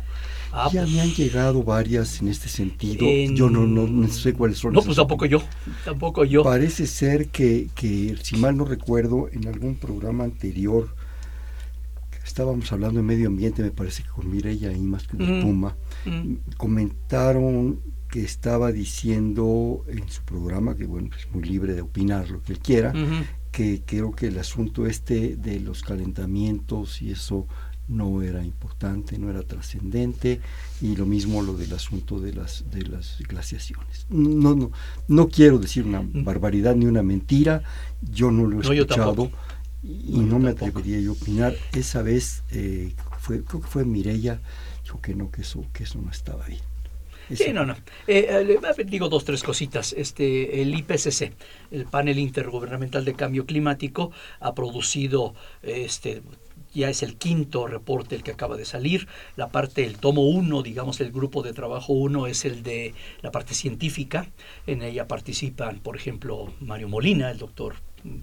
Ah, 0.52 0.70
ya 0.72 0.82
pues, 0.82 0.94
me 0.94 1.02
han 1.02 1.10
llegado 1.12 1.64
varias 1.64 2.22
en 2.22 2.28
este 2.28 2.48
sentido. 2.48 3.06
En- 3.08 3.36
Yo 3.36 3.50
no, 3.50 3.66
no, 3.68 3.88
no 3.88 4.08
sé 4.08 4.34
cuáles 4.34 4.60
son. 4.60 4.74
no, 4.74 4.82
pues 4.82 4.96
tampoco 4.96 5.26
yo, 5.26 5.42
tampoco 5.84 6.26
yo. 6.26 6.44
Parece 6.44 6.86
ser 6.88 7.28
que, 7.30 7.70
que, 7.76 8.16
si 8.22 8.36
mal 8.38 8.56
no 8.56 8.66
recuerdo, 8.66 9.30
en 9.32 9.48
algún 9.48 9.76
programa 9.76 10.24
anterior, 10.24 10.90
estábamos 12.26 12.72
hablando 12.72 13.00
de 13.00 13.04
medio 13.06 13.28
ambiente, 13.28 13.62
me 13.64 13.72
parece 13.72 14.04
que 14.04 14.10
con 14.10 14.30
Mireya 14.30 14.72
y 14.72 14.80
más 14.80 15.08
que 15.08 15.18
una 15.18 15.26
Mm. 15.26 15.38
espuma, 15.40 15.76
Mm. 16.06 16.36
comentaron 16.58 17.82
que 18.10 18.24
estaba 18.24 18.72
diciendo 18.72 19.84
en 19.88 20.10
su 20.10 20.24
programa, 20.24 20.76
que 20.76 20.86
bueno, 20.86 21.10
es 21.18 21.30
muy 21.32 21.44
libre 21.44 21.74
de 21.76 21.82
opinar 21.82 22.30
lo 22.30 22.42
que 22.42 22.54
él 22.54 22.60
quiera, 22.60 22.98
que 23.52 23.84
creo 23.86 24.12
que 24.12 24.28
el 24.28 24.40
asunto 24.40 24.86
este 24.88 25.36
de 25.36 25.60
los 25.60 25.84
calentamientos 25.84 27.02
y 27.02 27.12
eso 27.12 27.48
no 27.88 28.22
era 28.22 28.44
importante, 28.46 29.18
no 29.18 29.30
era 29.32 29.42
trascendente 29.42 30.42
y 30.80 30.96
lo 30.96 31.06
mismo 31.08 31.42
lo 31.42 31.56
del 31.58 31.74
asunto 31.74 32.20
de 32.20 32.34
las 32.34 32.70
de 32.70 32.84
las 32.84 33.18
glaciaciones. 33.28 34.06
No 34.10 34.56
no 34.56 34.72
no 35.08 35.28
quiero 35.30 35.58
decir 35.60 35.86
una 35.86 36.02
barbaridad 36.04 36.76
ni 36.76 36.86
una 36.86 37.02
mentira, 37.04 37.64
yo 38.02 38.32
no 38.32 38.46
lo 38.46 38.62
he 38.62 38.64
No, 38.64 38.72
escuchado 38.74 39.32
y 39.82 40.20
No, 40.20 40.40
me 40.40 40.50
atrevería 40.50 41.00
yo 41.00 41.12
a 41.12 41.14
opinar. 41.14 41.56
Esa 41.74 42.02
vez 42.02 42.44
eh, 42.52 42.94
fue 43.20 43.44
creo 43.44 43.62
que 43.62 43.68
fue 43.68 43.86
Mireya 43.86 44.42
dijo 44.90 45.02
que 45.02 45.14
no 45.14 45.30
que 45.30 45.42
eso 45.42 45.64
que 45.72 45.84
eso 45.84 46.00
no 46.02 46.10
estaba 46.10 46.46
bien. 46.46 46.62
Sí, 47.32 47.54
no, 47.54 47.64
no. 47.64 47.74
Eh, 48.08 48.26
eh, 48.28 48.84
digo 48.86 49.08
dos, 49.08 49.24
tres 49.24 49.44
cositas. 49.44 49.94
Este, 49.94 50.64
el 50.64 50.74
IPCC, 50.74 51.32
el 51.70 51.86
Panel 51.86 52.18
Intergubernamental 52.18 53.06
de 53.06 53.14
Cambio 53.14 53.46
Climático, 53.46 54.12
ha 54.40 54.56
producido, 54.56 55.36
este, 55.62 56.24
ya 56.74 56.90
es 56.90 57.04
el 57.04 57.18
quinto 57.18 57.68
reporte 57.68 58.16
el 58.16 58.24
que 58.24 58.32
acaba 58.32 58.58
de 58.58 58.66
salir. 58.66 59.08
La 59.36 59.50
parte, 59.50 59.86
el 59.86 60.00
tomo 60.00 60.28
uno, 60.28 60.64
digamos, 60.64 61.00
el 61.02 61.12
grupo 61.12 61.44
de 61.44 61.54
trabajo 61.54 61.94
uno 61.94 62.26
es 62.26 62.46
el 62.46 62.64
de 62.64 62.96
la 63.22 63.32
parte 63.32 63.54
científica. 63.54 64.28
En 64.66 64.82
ella 64.82 65.08
participan, 65.08 65.82
por 65.82 65.96
ejemplo, 65.96 66.52
Mario 66.62 66.90
Molina, 66.90 67.30
el 67.30 67.38
doctor 67.38 67.76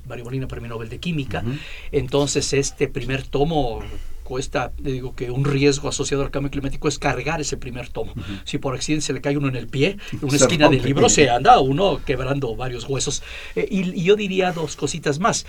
Mario 0.08 0.24
Molina, 0.24 0.48
Premio 0.48 0.70
Nobel 0.70 0.88
de 0.88 0.98
Química. 0.98 1.44
Entonces, 1.92 2.52
este 2.52 2.88
primer 2.88 3.22
tomo 3.22 3.84
cuesta, 4.27 4.72
le 4.83 4.91
digo 4.93 5.14
que 5.14 5.31
un 5.31 5.45
riesgo 5.45 5.89
asociado 5.89 6.24
al 6.24 6.31
cambio 6.31 6.51
climático 6.51 6.89
es 6.89 6.99
cargar 6.99 7.41
ese 7.41 7.57
primer 7.57 7.89
tomo. 7.89 8.12
Si 8.45 8.59
por 8.59 8.74
accidente 8.74 9.07
se 9.07 9.12
le 9.12 9.20
cae 9.20 9.37
uno 9.37 9.49
en 9.49 9.57
el 9.57 9.68
pie, 9.68 9.99
en 10.12 10.18
una 10.22 10.37
Se 10.37 10.45
esquina 10.45 10.68
del 10.68 10.83
libro 10.83 11.09
se 11.09 11.31
anda 11.31 11.61
uno 11.61 12.01
quebrando 12.05 12.57
varios 12.57 12.89
huesos. 12.89 13.22
Eh, 13.55 13.68
y, 13.70 14.01
y 14.01 14.03
yo 14.03 14.16
diría 14.16 14.51
dos 14.51 14.74
cositas 14.74 15.20
más. 15.20 15.47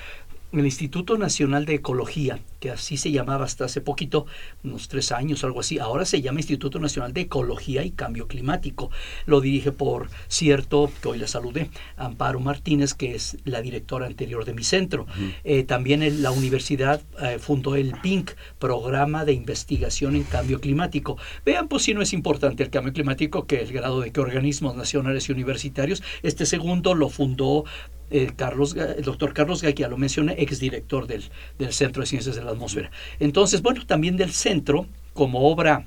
El 0.54 0.66
Instituto 0.66 1.18
Nacional 1.18 1.66
de 1.66 1.76
Ecología, 1.76 2.40
que 2.62 2.72
así 2.72 2.96
se 2.96 3.12
llamaba 3.12 3.44
hasta 3.44 3.66
hace 3.66 3.82
poquito, 3.82 4.26
unos 4.64 4.88
tres 4.88 5.12
años 5.12 5.44
o 5.44 5.48
algo 5.48 5.60
así, 5.60 5.78
ahora 5.78 6.06
se 6.06 6.22
llama 6.22 6.40
Instituto 6.40 6.80
Nacional 6.80 7.12
de 7.12 7.22
Ecología 7.22 7.84
y 7.84 7.92
Cambio 7.92 8.30
Climático. 8.30 8.90
Lo 9.26 9.42
dirige 9.42 9.74
por 9.74 10.10
cierto, 10.30 10.90
que 11.02 11.10
hoy 11.10 11.18
le 11.18 11.28
saludé, 11.28 11.70
Amparo 11.98 12.40
Martínez, 12.40 12.94
que 12.94 13.14
es 13.14 13.38
la 13.44 13.62
directora 13.62 14.08
anterior 14.08 14.46
de 14.46 14.54
mi 14.54 14.64
centro. 14.64 15.06
Eh, 15.44 15.64
también 15.64 16.02
en 16.02 16.24
la 16.24 16.32
universidad 16.32 17.02
eh, 17.22 17.40
fundó 17.40 17.76
el 17.76 17.92
PINC, 18.02 18.32
Programa 18.58 19.26
de 19.26 19.34
Investigación 19.34 20.16
en 20.16 20.24
Cambio 20.24 20.62
Climático. 20.62 21.18
Vean, 21.46 21.68
pues 21.68 21.84
si 21.84 21.94
no 21.94 22.02
es 22.02 22.14
importante 22.14 22.64
el 22.64 22.70
cambio 22.70 22.94
climático, 22.94 23.46
que 23.46 23.60
el 23.60 23.74
grado 23.74 24.00
de 24.00 24.12
que 24.12 24.22
organismos 24.22 24.78
nacionales 24.78 25.28
y 25.28 25.34
universitarios. 25.34 26.02
Este 26.24 26.46
segundo 26.46 26.96
lo 26.96 27.10
fundó 27.10 27.66
eh, 28.12 28.32
Carlos, 28.36 28.76
el 28.76 29.04
doctor 29.04 29.34
Carlos 29.34 29.62
ya 29.62 29.88
lo 29.88 29.98
mencioné, 29.98 30.36
exdirector 30.40 31.08
del, 31.08 31.24
del 31.60 31.74
Centro 31.74 32.02
de 32.02 32.08
Ciencias 32.08 32.36
de 32.36 32.44
la 32.44 32.52
Atmósfera. 32.52 32.92
Entonces, 33.20 33.62
bueno, 33.62 33.86
también 33.86 34.18
del 34.18 34.32
centro, 34.32 34.86
como 35.14 35.50
obra 35.50 35.86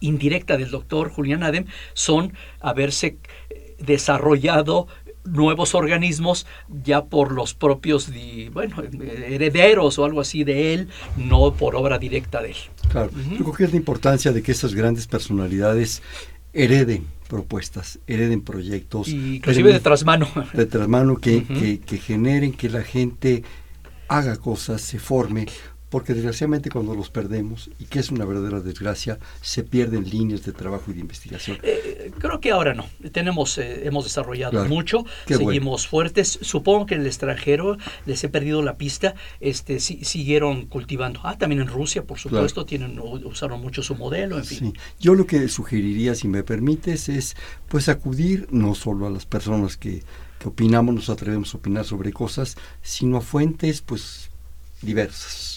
indirecta 0.00 0.56
del 0.56 0.70
doctor 0.70 1.10
Julián 1.10 1.42
Adem, 1.42 1.66
son 1.92 2.32
haberse 2.60 3.16
eh, 3.50 3.76
desarrollado 3.80 4.86
nuevos 5.24 5.74
organismos 5.74 6.46
ya 6.82 7.04
por 7.04 7.32
los 7.32 7.52
propios 7.52 8.10
di- 8.10 8.48
bueno 8.48 8.82
herederos 8.82 9.98
o 9.98 10.06
algo 10.06 10.22
así 10.22 10.44
de 10.44 10.72
él 10.72 10.88
no 11.18 11.52
por 11.52 11.76
obra 11.76 11.98
directa 11.98 12.40
de 12.40 12.52
él. 12.52 12.56
Claro, 12.88 13.10
yo 13.30 13.36
creo 13.44 13.52
que 13.52 13.64
es 13.64 13.70
la 13.70 13.76
importancia 13.76 14.32
de 14.32 14.42
que 14.42 14.50
estas 14.50 14.74
grandes 14.74 15.06
personalidades 15.06 16.02
hereden 16.52 17.06
propuestas, 17.28 18.00
hereden 18.06 18.40
proyectos, 18.40 19.08
y 19.08 19.36
inclusive 19.36 19.72
de 19.72 19.80
trasmano. 19.80 20.28
de 20.52 20.66
trasmano 20.66 21.16
que, 21.16 21.44
que, 21.44 21.78
que 21.78 21.98
generen 21.98 22.52
que 22.52 22.68
la 22.68 22.82
gente 22.82 23.44
haga 24.08 24.36
cosas, 24.36 24.80
se 24.80 24.98
forme, 24.98 25.46
porque 25.90 26.14
desgraciadamente 26.14 26.70
cuando 26.70 26.94
los 26.94 27.10
perdemos, 27.10 27.68
y 27.78 27.84
que 27.84 27.98
es 27.98 28.10
una 28.10 28.24
verdadera 28.24 28.60
desgracia, 28.60 29.18
se 29.42 29.62
pierden 29.64 30.08
líneas 30.08 30.44
de 30.44 30.52
trabajo 30.52 30.90
y 30.90 30.94
de 30.94 31.00
investigación. 31.00 31.58
Eh, 31.62 32.12
creo 32.18 32.40
que 32.40 32.52
ahora 32.52 32.74
no. 32.74 32.86
Tenemos, 33.12 33.58
eh, 33.58 33.86
hemos 33.86 34.04
desarrollado 34.04 34.52
Claro. 34.52 34.68
mucho, 34.68 35.04
Qué 35.26 35.34
bueno. 35.36 35.50
seguimos 35.50 35.86
fuertes. 35.88 36.38
Supongo 36.42 36.86
que 36.86 36.94
en 36.94 37.00
el 37.02 37.06
extranjero 37.08 37.76
les 38.06 38.22
he 38.24 38.28
perdido 38.28 38.62
la 38.62 38.76
pista. 38.76 39.14
Este, 39.40 39.80
si- 39.80 40.04
siguieron 40.04 40.66
cultivando. 40.66 41.20
Ah, 41.24 41.36
también 41.36 41.60
en 41.60 41.68
Rusia, 41.68 42.04
por 42.04 42.18
Claro. 42.18 42.36
supuesto, 42.36 42.64
tienen 42.64 42.98
u- 43.00 43.26
usaron 43.28 43.60
mucho 43.60 43.82
su 43.82 43.96
modelo. 43.96 44.38
En 44.38 44.44
fin. 44.44 44.58
Sí. 44.58 44.80
Yo 45.00 45.14
lo 45.14 45.26
que 45.26 45.48
sugeriría, 45.48 46.14
si 46.14 46.28
me 46.28 46.42
permites, 46.44 47.08
es 47.08 47.36
pues 47.68 47.88
acudir 47.88 48.46
no 48.52 48.74
solo 48.76 49.06
a 49.06 49.10
las 49.10 49.26
personas 49.26 49.76
que, 49.76 50.02
que 50.38 50.48
opinamos, 50.48 50.94
nos 50.94 51.10
atrevemos 51.10 51.52
a 51.52 51.58
opinar 51.58 51.84
sobre 51.84 52.12
cosas, 52.12 52.56
sino 52.80 53.16
a 53.16 53.20
fuentes 53.20 53.80
pues 53.82 54.30
diversas. 54.82 55.49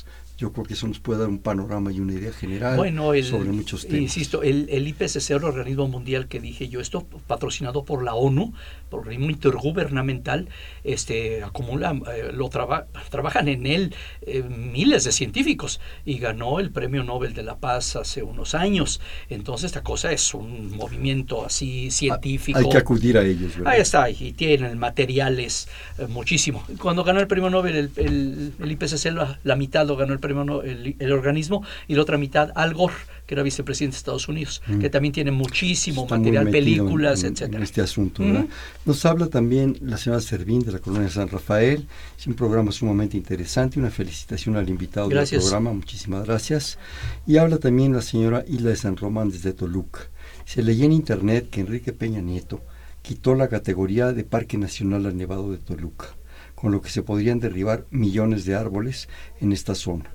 Yo 0.43 0.51
creo 0.51 0.65
que 0.65 0.73
eso 0.73 0.89
nos 0.89 0.99
puede 0.99 1.21
dar 1.21 1.29
un 1.29 1.39
panorama 1.39 1.89
y 1.93 2.01
una 2.01 2.11
idea 2.11 2.33
general 2.33 2.75
Bueno, 2.75 3.13
el, 3.13 3.23
sobre 3.23 3.49
muchos 3.53 3.83
temas. 3.83 4.01
insisto, 4.01 4.43
el, 4.43 4.67
el 4.69 4.85
IPCC, 4.89 5.29
el 5.29 5.45
organismo 5.45 5.87
mundial 5.87 6.27
que 6.27 6.41
dije 6.41 6.67
yo, 6.67 6.81
esto 6.81 7.07
patrocinado 7.27 7.85
por 7.85 8.03
la 8.03 8.13
ONU, 8.13 8.53
organismo 8.93 9.29
intergubernamental, 9.29 10.47
este, 10.83 11.43
acumula, 11.43 11.91
eh, 12.15 12.31
lo 12.33 12.49
traba- 12.49 12.87
trabajan 13.09 13.47
en 13.47 13.65
él 13.65 13.95
eh, 14.25 14.43
miles 14.43 15.03
de 15.03 15.11
científicos 15.11 15.79
y 16.05 16.17
ganó 16.19 16.59
el 16.59 16.71
Premio 16.71 17.03
Nobel 17.03 17.33
de 17.33 17.43
la 17.43 17.55
Paz 17.57 17.95
hace 17.95 18.23
unos 18.23 18.55
años. 18.55 19.01
Entonces 19.29 19.65
esta 19.67 19.83
cosa 19.83 20.11
es 20.11 20.33
un 20.33 20.75
movimiento 20.75 21.45
así 21.45 21.91
científico. 21.91 22.59
Hay 22.59 22.69
que 22.69 22.77
acudir 22.77 23.17
a 23.17 23.23
ellos, 23.23 23.55
¿verdad? 23.57 23.73
Ahí 23.73 23.81
está, 23.81 24.09
y 24.09 24.33
tienen 24.33 24.77
materiales 24.77 25.67
eh, 25.97 26.07
muchísimo. 26.07 26.63
Cuando 26.81 27.03
ganó 27.03 27.19
el 27.19 27.27
premio 27.27 27.49
Nobel, 27.49 27.75
el, 27.75 27.91
el- 27.97 28.53
el 28.59 28.71
IPCC, 28.71 29.11
la, 29.11 29.39
la 29.43 29.55
mitad 29.55 29.85
lo 29.87 29.95
ganó 29.95 30.13
el 30.13 30.19
premio 30.19 30.61
el, 30.63 30.95
el 30.99 31.11
organismo, 31.11 31.63
y 31.87 31.95
la 31.95 32.01
otra 32.01 32.17
mitad 32.17 32.51
Al 32.55 32.73
Gore, 32.73 32.93
que 33.25 33.35
era 33.35 33.43
vicepresidente 33.43 33.93
de 33.95 33.97
Estados 33.99 34.27
Unidos, 34.27 34.61
Mm. 34.67 34.79
que 34.79 34.89
también 34.89 35.13
tiene 35.13 35.31
muchísimo 35.31 36.03
Está 36.03 36.17
material, 36.17 36.47
en- 36.47 36.51
películas, 36.51 37.21
en, 37.21 37.27
en 37.27 37.33
etcétera. 37.33 37.63
este 37.63 37.81
asunto. 37.81 38.23
¿verdad? 38.23 38.45
Nos 38.85 39.05
habla 39.05 39.27
también 39.27 39.77
la 39.81 39.97
señora 39.97 40.21
Servín 40.21 40.61
de 40.61 40.71
la 40.73 40.79
colonia 40.79 41.07
de 41.07 41.13
San 41.13 41.29
Rafael. 41.29 41.87
Es 42.19 42.27
un 42.27 42.33
programa 42.33 42.71
sumamente 42.71 43.15
interesante. 43.17 43.79
Una 43.79 43.89
felicitación 43.91 44.55
al 44.57 44.69
invitado 44.69 45.07
Gracias. 45.09 45.41
del 45.43 45.49
programa. 45.51 45.73
Muchísimas 45.73 46.25
gracias. 46.25 46.77
Y 47.25 47.37
habla 47.37 47.57
también 47.59 47.93
la 47.93 48.01
señora 48.01 48.43
Isla 48.47 48.69
de 48.71 48.75
San 48.75 48.97
Román 48.97 49.29
desde 49.29 49.53
Toluca. 49.53 49.99
Se 50.45 50.61
leía 50.61 50.85
en 50.85 50.91
internet 50.91 51.49
que 51.49 51.61
Enrique 51.61 51.93
Peña 51.93 52.19
Nieto 52.21 52.61
quitó 53.01 53.35
la 53.35 53.47
categoría 53.47 54.11
de 54.13 54.23
Parque 54.25 54.57
Nacional 54.57 55.05
al 55.05 55.15
Nevado 55.15 55.51
de 55.51 55.57
Toluca, 55.57 56.07
con 56.55 56.71
lo 56.71 56.81
que 56.81 56.89
se 56.89 57.03
podrían 57.03 57.39
derribar 57.39 57.85
millones 57.91 58.45
de 58.45 58.55
árboles 58.55 59.07
en 59.39 59.51
esta 59.53 59.75
zona. 59.75 60.13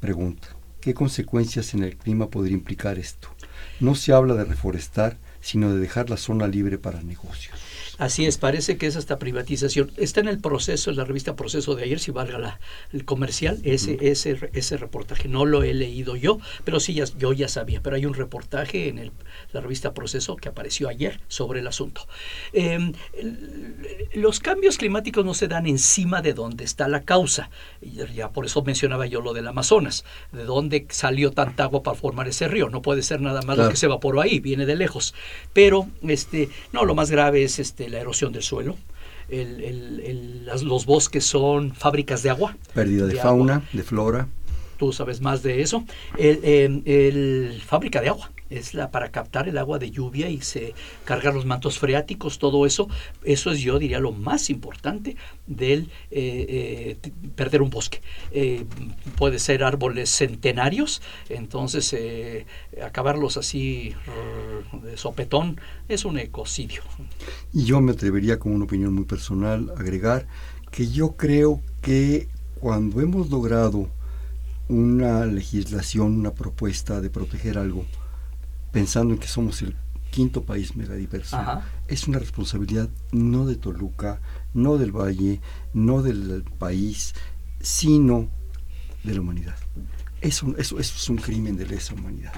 Pregunta, 0.00 0.48
¿qué 0.80 0.94
consecuencias 0.94 1.74
en 1.74 1.82
el 1.82 1.96
clima 1.96 2.30
podría 2.30 2.54
implicar 2.54 2.98
esto? 2.98 3.28
No 3.78 3.94
se 3.94 4.12
habla 4.12 4.34
de 4.34 4.44
reforestar, 4.44 5.18
sino 5.40 5.72
de 5.72 5.80
dejar 5.80 6.10
la 6.10 6.16
zona 6.16 6.46
libre 6.46 6.78
para 6.78 7.02
negocios. 7.02 7.58
Así 8.00 8.24
es, 8.24 8.38
parece 8.38 8.78
que 8.78 8.86
es 8.86 8.96
esta 8.96 9.18
privatización. 9.18 9.92
Está 9.98 10.20
en 10.20 10.28
el 10.28 10.38
proceso, 10.40 10.90
en 10.90 10.96
la 10.96 11.04
revista 11.04 11.36
Proceso 11.36 11.74
de 11.74 11.84
ayer, 11.84 12.00
si 12.00 12.10
valga 12.10 12.38
la, 12.38 12.58
el 12.94 13.04
comercial, 13.04 13.58
ese, 13.62 13.98
ese, 14.00 14.50
ese 14.54 14.76
reportaje. 14.78 15.28
No 15.28 15.44
lo 15.44 15.62
he 15.62 15.74
leído 15.74 16.16
yo, 16.16 16.38
pero 16.64 16.80
sí, 16.80 16.94
ya, 16.94 17.04
yo 17.18 17.34
ya 17.34 17.46
sabía. 17.46 17.82
Pero 17.82 17.96
hay 17.96 18.06
un 18.06 18.14
reportaje 18.14 18.88
en 18.88 18.96
el, 18.98 19.12
la 19.52 19.60
revista 19.60 19.92
Proceso 19.92 20.36
que 20.36 20.48
apareció 20.48 20.88
ayer 20.88 21.20
sobre 21.28 21.60
el 21.60 21.66
asunto. 21.66 22.08
Eh, 22.54 22.92
el- 23.18 24.08
los 24.14 24.40
cambios 24.40 24.78
climáticos 24.78 25.24
no 25.26 25.34
se 25.34 25.46
dan 25.46 25.66
encima 25.66 26.22
de 26.22 26.32
donde 26.32 26.64
está 26.64 26.88
la 26.88 27.02
causa. 27.02 27.50
Ya, 27.82 28.06
ya 28.10 28.30
por 28.30 28.46
eso 28.46 28.62
mencionaba 28.62 29.06
yo 29.06 29.20
lo 29.20 29.34
del 29.34 29.46
Amazonas, 29.46 30.04
de 30.32 30.44
dónde 30.44 30.86
salió 30.88 31.32
tanta 31.32 31.64
agua 31.64 31.82
para 31.82 31.96
formar 31.98 32.28
ese 32.28 32.48
río. 32.48 32.70
No 32.70 32.80
puede 32.80 33.02
ser 33.02 33.20
nada 33.20 33.42
más 33.42 33.56
Claro. 33.56 33.64
lo 33.64 33.70
que 33.70 33.76
se 33.76 33.86
evaporó 33.86 34.22
ahí, 34.22 34.40
viene 34.40 34.64
de 34.64 34.76
lejos. 34.76 35.12
Pero 35.52 35.86
este, 36.08 36.48
no, 36.72 36.86
lo 36.86 36.94
más 36.94 37.10
grave 37.10 37.42
es 37.44 37.58
este, 37.58 37.89
la 37.90 38.00
erosión 38.00 38.32
del 38.32 38.42
suelo. 38.42 38.76
El- 39.28 39.62
el- 39.62 40.00
el- 40.00 40.46
las- 40.46 40.62
los 40.62 40.86
bosques 40.86 41.24
son 41.24 41.74
fábricas 41.74 42.22
de 42.22 42.30
agua. 42.30 42.56
Pérdida 42.74 43.06
de, 43.06 43.14
De 43.14 43.20
fauna, 43.20 43.54
agua. 43.56 43.68
de 43.72 43.82
flora. 43.82 44.28
Tú 44.76 44.92
sabes 44.92 45.20
más 45.20 45.42
de 45.42 45.60
eso. 45.62 45.84
El, 46.18 46.40
eh, 46.42 46.82
el 46.86 47.62
fábrica 47.64 48.00
de 48.00 48.08
agua 48.08 48.30
es 48.50 48.74
la 48.74 48.90
para 48.90 49.10
captar 49.10 49.48
el 49.48 49.56
agua 49.58 49.78
de 49.78 49.90
lluvia 49.90 50.28
y 50.28 50.40
se 50.40 50.74
cargar 51.04 51.34
los 51.34 51.46
mantos 51.46 51.78
freáticos, 51.78 52.38
todo 52.38 52.66
eso. 52.66 52.88
Eso 53.24 53.50
es, 53.50 53.60
yo 53.60 53.78
diría, 53.78 54.00
lo 54.00 54.12
más 54.12 54.50
importante 54.50 55.16
del 55.46 55.90
eh, 56.10 56.96
eh, 57.02 57.10
perder 57.36 57.62
un 57.62 57.70
bosque. 57.70 58.00
Eh, 58.32 58.64
puede 59.16 59.38
ser 59.38 59.64
árboles 59.64 60.10
centenarios, 60.10 61.00
entonces 61.28 61.94
acabarlos 62.84 63.36
así 63.36 63.94
de 64.82 64.96
sopetón 64.96 65.60
es 65.88 66.04
un 66.04 66.18
ecocidio. 66.18 66.82
Y 67.52 67.64
yo 67.64 67.80
me 67.80 67.92
atrevería, 67.92 68.38
con 68.38 68.52
una 68.52 68.64
opinión 68.64 68.92
muy 68.92 69.04
personal, 69.04 69.72
agregar 69.76 70.26
que 70.70 70.88
yo 70.88 71.16
creo 71.16 71.60
que 71.82 72.28
cuando 72.60 73.00
hemos 73.00 73.30
logrado 73.30 73.88
una 74.68 75.26
legislación, 75.26 76.18
una 76.18 76.32
propuesta 76.32 77.00
de 77.00 77.10
proteger 77.10 77.58
algo, 77.58 77.84
pensando 78.72 79.14
en 79.14 79.20
que 79.20 79.28
somos 79.28 79.62
el 79.62 79.74
quinto 80.10 80.42
país 80.44 80.74
megadiverso, 80.76 81.36
Ajá. 81.36 81.64
es 81.88 82.08
una 82.08 82.18
responsabilidad 82.18 82.88
no 83.12 83.46
de 83.46 83.56
Toluca, 83.56 84.20
no 84.54 84.76
del 84.76 84.90
Valle, 84.92 85.40
no 85.72 86.02
del 86.02 86.44
país, 86.58 87.14
sino 87.60 88.28
de 89.04 89.14
la 89.14 89.20
humanidad. 89.20 89.56
Eso, 90.20 90.54
eso, 90.58 90.78
eso 90.78 90.94
es 90.96 91.08
un 91.08 91.16
crimen 91.16 91.56
de 91.56 91.64
lesa 91.66 91.94
humanidad. 91.94 92.32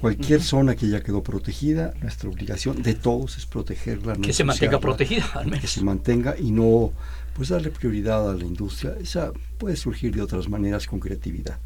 Cualquier 0.00 0.42
zona 0.42 0.74
que 0.76 0.88
ya 0.88 1.02
quedó 1.02 1.22
protegida, 1.22 1.92
nuestra 2.00 2.30
obligación 2.30 2.82
de 2.82 2.94
todos 2.94 3.36
es 3.36 3.44
protegerla. 3.44 4.14
no 4.14 4.22
Que 4.22 4.32
se 4.32 4.44
mantenga 4.44 4.80
protegida, 4.80 5.26
al 5.34 5.44
Que 5.44 5.50
menos. 5.50 5.70
se 5.70 5.82
mantenga 5.82 6.36
y 6.38 6.50
no 6.52 6.92
pues 7.34 7.50
darle 7.50 7.70
prioridad 7.70 8.30
a 8.30 8.34
la 8.34 8.44
industria. 8.44 8.94
Esa 9.00 9.32
puede 9.58 9.76
surgir 9.76 10.14
de 10.14 10.22
otras 10.22 10.48
maneras 10.48 10.86
con 10.86 11.00
creatividad. 11.00 11.58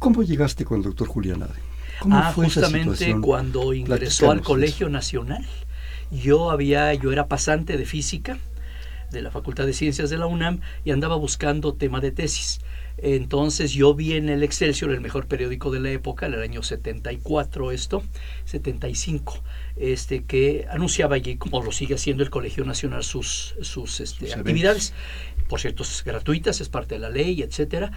¿Cómo 0.00 0.22
llegaste 0.22 0.64
con 0.64 0.78
el 0.78 0.82
doctor 0.84 1.06
Julián 1.06 1.42
Ade? 1.44 1.54
¿Cómo 2.00 2.16
ah, 2.16 2.32
fue 2.34 2.46
justamente 2.46 3.14
cuando 3.20 3.74
ingresó 3.74 4.30
al 4.30 4.40
Colegio 4.40 4.88
Nacional, 4.88 5.44
yo 6.10 6.50
había, 6.50 6.92
yo 6.94 7.12
era 7.12 7.28
pasante 7.28 7.76
de 7.76 7.84
física 7.84 8.38
de 9.10 9.22
la 9.22 9.30
Facultad 9.30 9.66
de 9.66 9.72
Ciencias 9.74 10.08
de 10.08 10.16
la 10.16 10.26
UNAM 10.26 10.60
y 10.84 10.92
andaba 10.92 11.16
buscando 11.16 11.74
tema 11.74 12.00
de 12.00 12.10
tesis. 12.10 12.60
Entonces 12.96 13.72
yo 13.72 13.94
vi 13.94 14.14
en 14.14 14.28
el 14.28 14.42
Excelsior, 14.42 14.90
el 14.92 15.00
mejor 15.00 15.26
periódico 15.26 15.70
de 15.70 15.80
la 15.80 15.90
época, 15.90 16.26
en 16.26 16.34
el 16.34 16.42
año 16.42 16.62
74 16.62 17.70
esto, 17.70 18.02
75, 18.44 19.42
este, 19.76 20.24
que 20.24 20.66
anunciaba 20.70 21.16
allí, 21.16 21.36
como 21.36 21.62
lo 21.62 21.72
sigue 21.72 21.94
haciendo 21.94 22.22
el 22.22 22.30
Colegio 22.30 22.64
Nacional, 22.64 23.04
sus, 23.04 23.54
sus, 23.62 24.00
este, 24.00 24.26
Sus 24.26 24.36
actividades. 24.36 24.92
Por 25.48 25.60
cierto, 25.60 25.82
es 25.82 26.04
gratuitas, 26.04 26.60
es 26.60 26.68
parte 26.68 26.94
de 26.94 27.00
la 27.00 27.10
ley, 27.10 27.42
etcétera. 27.42 27.90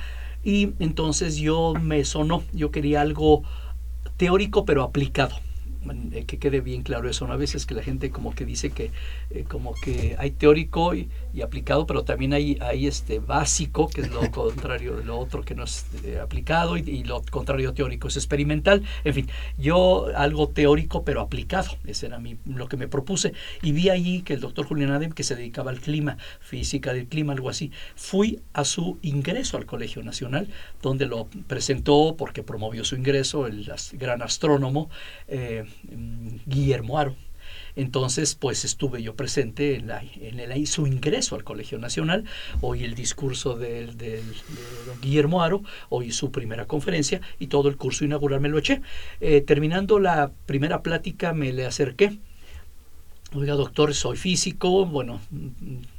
Y 0.44 0.74
entonces 0.80 1.36
yo 1.36 1.74
me 1.80 2.04
sonó, 2.06 2.44
yo 2.52 2.72
quería 2.72 3.02
algo 3.02 3.44
teórico 4.18 4.66
pero 4.66 4.84
aplicado. 4.84 5.36
Eh, 6.14 6.26
que 6.26 6.40
quede 6.40 6.62
bien 6.62 6.82
claro 6.84 7.10
eso, 7.10 7.28
¿no? 7.28 7.34
A 7.34 7.38
veces 7.38 7.66
que 7.66 7.74
la 7.76 7.84
gente 7.84 8.10
como 8.10 8.34
que 8.34 8.46
dice 8.46 8.70
que 8.72 8.92
eh, 9.32 9.44
como 9.48 9.74
que 9.74 10.16
hay 10.18 10.32
teórico 10.32 10.96
y, 10.96 11.10
y 11.34 11.42
aplicado, 11.42 11.86
pero 11.86 12.04
también 12.04 12.34
hay, 12.34 12.58
hay 12.62 12.88
este 12.88 13.20
básico, 13.20 13.90
que 13.90 14.02
es 14.02 14.12
lo 14.12 14.30
contrario 14.32 14.96
de 14.96 15.04
lo 15.04 15.18
otro 15.20 15.44
que 15.44 15.56
no 15.56 15.64
es 15.66 15.86
eh, 16.06 16.20
aplicado, 16.22 16.78
y, 16.78 16.82
y 16.82 17.04
lo 17.04 17.22
contrario 17.30 17.74
teórico 17.74 18.08
es 18.08 18.16
experimental. 18.16 18.84
En 19.04 19.14
fin, 19.14 19.30
yo 19.58 20.08
algo 20.16 20.50
teórico 20.50 21.04
pero 21.04 21.22
aplicado, 21.22 21.78
ese 21.86 22.06
era 22.08 22.20
mi, 22.20 22.38
lo 22.46 22.68
que 22.68 22.78
me 22.78 22.88
propuse. 22.88 23.34
Y 23.62 23.72
vi 23.72 23.90
allí 23.90 24.22
que 24.22 24.34
el 24.36 24.40
doctor 24.40 24.66
Julián 24.66 24.92
Adem, 24.92 25.12
que 25.12 25.24
se 25.24 25.36
dedicaba 25.36 25.72
al 25.72 25.80
clima, 25.82 26.18
física 26.40 26.94
del 26.94 27.08
clima, 27.08 27.34
algo 27.34 27.50
así, 27.50 27.72
fui 27.96 28.40
a 28.54 28.64
su 28.64 28.98
ingreso 29.02 29.58
al 29.58 29.66
Colegio 29.66 30.04
Nacional, 30.04 30.48
donde 30.82 31.06
lo 31.08 31.28
presentó 31.48 32.16
porque 32.18 32.44
promovió 32.44 32.84
su 32.84 32.96
ingreso 32.96 33.48
el 33.48 33.70
as- 33.72 33.94
gran 33.94 34.22
astrónomo 34.22 34.90
eh, 35.28 35.66
Guillermo 36.46 37.00
Aro. 37.00 37.16
Entonces, 37.76 38.36
pues 38.36 38.66
estuve 38.66 39.02
yo 39.02 39.16
presente 39.16 39.76
en, 39.76 39.88
la, 39.88 40.04
su 40.66 40.88
ingreso 40.88 41.36
al 41.36 41.44
Colegio 41.44 41.80
Nacional, 41.80 42.26
oí 42.62 42.84
el 42.84 42.94
discurso 42.94 43.56
del, 43.58 43.98
de 43.98 44.22
don 44.86 45.02
Guillermo 45.02 45.42
Aro, 45.42 45.64
oí 45.90 46.12
su 46.12 46.32
primera 46.32 46.66
conferencia 46.66 47.22
y 47.40 47.48
todo 47.48 47.70
el 47.70 47.78
curso 47.78 48.06
inaugural 48.06 48.42
me 48.42 48.50
lo 48.50 48.60
eché. 48.60 48.82
Eh, 49.22 49.42
terminando 49.42 50.00
la 50.00 50.32
primera 50.46 50.84
plática 50.84 51.34
me 51.34 51.52
le 51.52 51.66
acerqué. 51.66 52.20
Oiga, 53.36 53.56
doctor, 53.56 53.96
soy 53.96 54.16
físico, 54.16 54.86
bueno, 54.86 55.20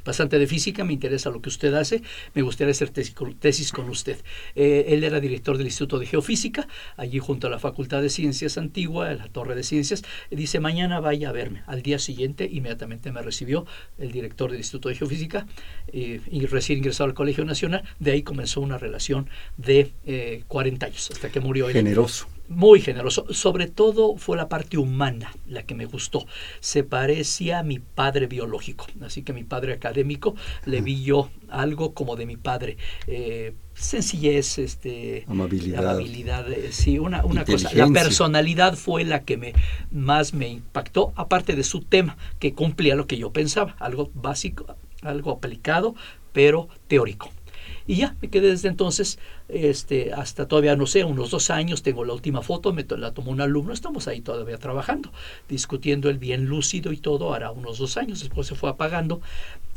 bastante 0.05 0.39
de 0.39 0.47
física, 0.47 0.85
me 0.85 0.93
interesa 0.93 1.31
lo 1.31 1.43
que 1.43 1.49
usted 1.49 1.75
hace, 1.75 2.01
me 2.33 2.43
gustaría 2.43 2.71
hacer 2.71 2.91
tesis 2.91 3.73
con, 3.73 3.89
usted. 3.91 4.19
Eh, 4.55 4.85
él 4.89 5.03
era 5.03 5.19
director 5.19 5.59
del 5.59 5.67
Instituto 5.67 5.99
de 5.99 6.07
Geofísica, 6.07 6.69
allí 6.97 7.19
junto 7.19 7.49
a 7.49 7.51
la 7.51 7.59
Facultad 7.59 8.03
de 8.03 8.09
Ciencias 8.09 8.57
Antigua, 8.57 9.11
en 9.11 9.19
la 9.19 9.27
Torre 9.29 9.57
de 9.57 9.65
Ciencias. 9.65 10.05
Dice, 10.31 10.61
mañana 10.61 11.01
vaya 11.01 11.31
a 11.31 11.33
verme. 11.33 11.65
Al 11.67 11.83
día 11.83 11.99
siguiente, 11.99 12.49
inmediatamente 12.51 13.11
me 13.11 13.21
recibió 13.21 13.67
el 13.99 14.13
director 14.13 14.51
del 14.51 14.61
Instituto 14.61 14.89
de 14.89 14.95
Geofísica 14.95 15.47
eh, 15.89 16.21
y 16.31 16.47
recién 16.47 16.79
ingresado 16.79 17.09
al 17.09 17.15
Colegio 17.15 17.45
Nacional. 17.45 17.83
De 17.99 18.13
ahí 18.13 18.23
comenzó 18.23 18.61
una 18.61 18.79
relación 18.79 19.29
de 19.57 19.91
eh, 20.07 20.45
40 20.47 20.87
años, 20.87 21.11
hasta 21.11 21.31
que 21.31 21.41
murió. 21.41 21.69
Generoso. 21.69 22.29
Muy 22.49 22.81
generoso. 22.81 23.27
Sobre 23.31 23.69
todo 23.69 24.17
fue 24.17 24.37
la 24.37 24.49
parte 24.49 24.77
humana 24.77 25.35
la 25.47 25.63
que 25.65 25.75
me 25.75 25.87
gustó. 25.87 26.27
Se 26.61 26.85
parecía 26.85 27.61
a 27.61 27.63
mi 27.63 27.79
padre 27.79 28.27
biológico. 28.27 28.87
Así 29.01 29.23
que 29.23 29.33
mi 29.33 29.45
padre 29.45 29.73
académico 29.73 30.35
le 30.67 30.83
vi 30.83 31.03
yo 31.03 31.31
algo 31.49 31.95
como 31.95 32.17
de 32.17 32.27
mi 32.27 32.37
padre. 32.37 32.77
Eh, 33.07 33.55
sencillez, 33.75 34.59
este, 34.59 35.25
Amabilidad. 35.27 35.89
amabilidad, 35.89 36.53
eh, 36.53 36.71
sí, 36.71 36.99
una, 36.99 37.25
una 37.25 37.45
cosa. 37.45 37.71
La 37.75 37.89
personalidad 37.89 38.75
fue 38.75 39.05
la 39.05 39.25
que 39.25 39.37
me 39.37 39.55
más 39.91 40.35
me 40.35 40.49
impactó, 40.49 41.13
aparte 41.17 41.57
de 41.57 41.65
su 41.65 41.81
tema, 41.81 42.17
que 42.39 42.55
cumplía 42.55 42.95
lo 42.95 43.07
que 43.07 43.17
yo 43.17 43.33
pensaba, 43.33 43.75
algo 43.79 44.11
básico, 44.15 44.77
algo 45.03 45.33
aplicado, 45.33 45.95
pero 46.33 46.69
teórico. 46.89 47.31
Y 47.87 47.97
ya, 47.97 48.17
me 48.23 48.31
quedé 48.31 48.49
desde 48.49 48.69
entonces 48.69 49.19
este, 49.49 50.13
hasta 50.13 50.49
todavía, 50.49 50.75
no 50.75 50.87
sé, 50.87 51.05
unos 51.05 51.31
dos 51.31 51.51
años, 51.51 51.83
tengo 51.83 52.05
la 52.05 52.15
última 52.15 52.41
foto, 52.41 52.73
me 52.73 52.85
la 52.85 53.13
tomó 53.13 53.31
un 53.31 53.41
alumno, 53.41 53.73
estamos 53.73 54.09
ahí 54.09 54.21
todavía 54.23 54.57
trabajando, 54.57 55.13
discutiendo 55.49 56.09
el 56.09 56.19
bien 56.19 56.47
lúcido 56.47 56.93
y 56.93 56.97
todo, 56.97 57.35
hará 57.35 57.51
unos 57.51 57.79
dos 57.79 57.97
años, 57.97 58.21
después 58.21 58.47
se 58.47 58.55
fue 58.55 58.71
apagando 58.71 59.21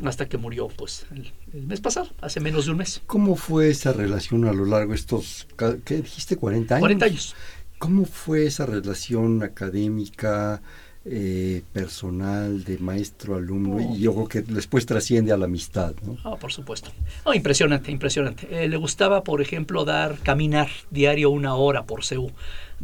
hasta 0.05 0.29
que 0.29 0.37
murió 0.37 0.69
pues 0.69 1.05
el, 1.11 1.33
el 1.53 1.67
mes 1.67 1.81
pasado, 1.81 2.07
hace 2.21 2.39
menos 2.39 2.65
de 2.65 2.71
un 2.71 2.77
mes. 2.77 3.01
¿Cómo 3.07 3.35
fue 3.35 3.69
esa 3.69 3.91
relación 3.91 4.45
a 4.45 4.53
lo 4.53 4.65
largo 4.65 4.91
de 4.91 4.97
estos, 4.97 5.47
¿qué 5.83 5.97
dijiste? 5.97 6.39
¿40 6.39 6.71
años? 6.71 6.79
40 6.79 7.05
años. 7.05 7.35
¿Cómo 7.77 8.05
fue 8.05 8.45
esa 8.47 8.65
relación 8.65 9.43
académica, 9.43 10.61
eh, 11.09 11.63
personal, 11.73 12.63
de 12.63 12.77
maestro-alumno? 12.77 13.77
Oh. 13.77 13.95
Y 13.95 14.01
yo 14.01 14.13
creo 14.13 14.27
que 14.27 14.41
después 14.41 14.85
trasciende 14.85 15.31
a 15.31 15.37
la 15.37 15.45
amistad, 15.45 15.93
¿no? 16.05 16.17
Ah, 16.23 16.35
por 16.35 16.51
supuesto. 16.51 16.91
No, 17.25 17.33
impresionante, 17.33 17.91
impresionante. 17.91 18.47
Eh, 18.51 18.67
le 18.67 18.77
gustaba, 18.77 19.23
por 19.23 19.41
ejemplo, 19.41 19.85
dar, 19.85 20.17
caminar 20.19 20.69
diario 20.91 21.29
una 21.29 21.55
hora 21.55 21.85
por 21.85 22.03
CEU. 22.03 22.31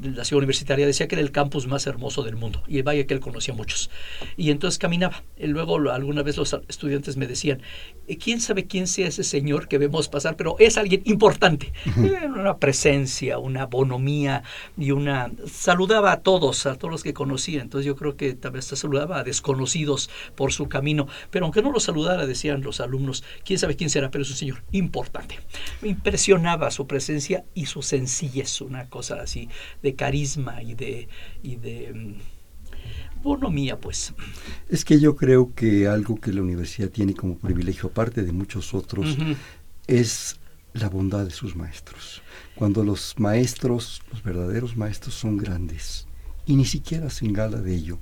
La 0.02 0.26
ciudad 0.26 0.40
universitaria 0.40 0.88
decía 0.88 1.08
que 1.08 1.16
era 1.16 1.22
el 1.22 1.32
campus 1.32 1.68
más 1.68 1.86
hermoso 1.86 2.24
del 2.24 2.36
mundo. 2.36 2.64
Y 2.68 2.82
vaya 2.82 3.06
que 3.06 3.14
él 3.14 3.20
conocía 3.20 3.54
muchos. 3.54 3.92
Y 4.38 4.50
entonces 4.50 4.80
caminaba. 4.80 5.24
Y 5.38 5.48
luego 5.48 5.78
alguna 5.92 6.24
vez 6.24 6.38
los 6.38 6.58
estudiantes 6.68 7.16
me 7.16 7.28
decían, 7.28 7.62
"Eh, 8.08 8.18
¿quién 8.18 8.42
sabe 8.42 8.66
quién 8.66 8.88
sea 8.88 9.08
ese 9.08 9.24
señor 9.24 9.68
que 9.68 9.78
vemos 9.78 10.10
pasar? 10.10 10.36
Pero 10.36 10.56
es 10.58 10.78
alguien 10.78 11.02
importante. 11.06 11.74
Eh, 11.86 12.26
una 12.26 12.58
presencia, 12.58 13.38
una 13.38 13.68
bonomía 13.68 14.44
y 14.78 14.92
una... 14.92 15.32
Saludaba 15.46 16.12
a 16.12 16.22
todos, 16.22 16.66
a 16.66 16.76
todos 16.76 16.92
los 16.92 17.04
que 17.04 17.14
conocía. 17.14 17.62
Entonces 17.62 17.86
yo 17.86 17.96
creo 17.96 18.18
que 18.18 18.34
tal 18.34 18.54
vez 18.54 18.66
saludaba 18.66 19.20
a 19.20 19.24
desconocidos 19.24 20.10
por 20.36 20.52
su 20.52 20.68
camino. 20.68 21.08
Pero 21.30 21.46
aunque 21.46 21.62
no 21.62 21.72
los 21.72 21.84
saludara, 21.84 22.26
decían 22.26 22.62
los 22.62 22.80
alumnos, 22.80 23.24
quién 23.46 23.60
sabe 23.60 23.76
quién 23.76 23.92
será, 23.92 24.10
pero 24.10 24.24
es 24.24 24.32
un 24.32 24.38
señor 24.38 24.64
importante. 24.72 25.40
Me 25.82 25.90
impresionaba 25.90 26.72
su 26.72 26.88
presencia 26.88 27.46
y 27.54 27.68
su 27.68 27.84
sencillez, 27.84 28.62
una 28.62 28.90
cosa 28.90 29.22
así 29.22 29.50
de 29.84 29.96
carisma 29.96 30.64
y 30.64 30.74
de, 30.74 31.08
y 31.44 31.58
de 31.58 31.94
mm, 31.94 33.22
bonomía, 33.22 33.80
pues. 33.80 34.14
Es 34.70 34.84
que 34.84 35.00
yo 35.00 35.16
creo 35.16 35.54
que 35.54 35.88
algo 35.88 36.16
que 36.16 36.34
la 36.34 36.42
universidad 36.42 36.90
tiene 36.90 37.14
como 37.14 37.38
privilegio, 37.38 37.90
aparte 37.90 38.24
de 38.24 38.32
muchos 38.32 38.74
otros, 38.74 39.18
es 39.86 40.40
la 40.74 40.90
bondad 40.90 41.26
de 41.26 41.32
sus 41.32 41.56
maestros. 41.56 42.22
Cuando 42.56 42.84
los 42.84 43.16
maestros, 43.20 44.02
los 44.12 44.24
verdaderos 44.24 44.76
maestros 44.76 45.14
son 45.14 45.38
grandes 45.38 46.08
y 46.46 46.56
ni 46.56 46.66
siquiera 46.66 47.10
se 47.10 47.26
engala 47.26 47.62
de 47.62 47.76
ello, 47.76 48.00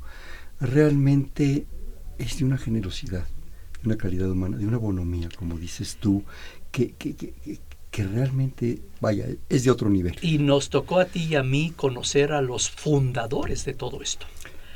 realmente 0.60 1.66
es 2.18 2.38
de 2.38 2.46
una 2.46 2.58
generosidad, 2.58 3.26
de 3.82 3.88
una 3.88 3.98
calidad 3.98 4.30
humana, 4.30 4.58
de 4.58 4.68
una 4.68 4.78
bonomía, 4.78 5.30
como 5.36 5.58
dices 5.58 5.98
tú, 6.00 6.24
que, 6.72 6.94
que, 6.94 7.16
que, 7.16 7.34
que- 7.92 8.04
realmente, 8.06 8.80
vaya, 9.00 9.26
es 9.50 9.64
de 9.64 9.72
otro 9.72 9.90
nivel. 9.90 10.16
Y 10.22 10.38
nos 10.40 10.70
tocó 10.70 11.00
a 11.00 11.06
ti 11.06 11.26
y 11.30 11.36
a 11.36 11.44
mí 11.44 11.74
conocer 11.76 12.32
a 12.32 12.42
los 12.42 12.70
fundadores 12.70 13.66
de 13.66 13.74
todo 13.74 14.02
esto. 14.02 14.26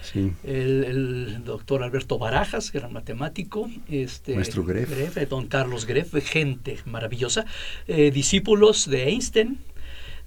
Sí. 0.02 0.32
El, 0.44 0.84
el 0.84 1.44
doctor 1.44 1.82
Alberto 1.82 2.20
Barajas, 2.20 2.72
gran 2.72 2.94
matemático, 2.94 3.68
este, 3.90 4.36
Maestro 4.36 4.64
Greff. 4.64 5.18
eh, 5.18 5.26
don 5.26 5.48
Carlos 5.48 5.86
Greff, 5.86 6.14
gente 6.24 6.78
maravillosa, 6.86 7.46
eh, 7.88 8.12
discípulos 8.12 8.88
de 8.88 9.06
Einstein, 9.10 9.58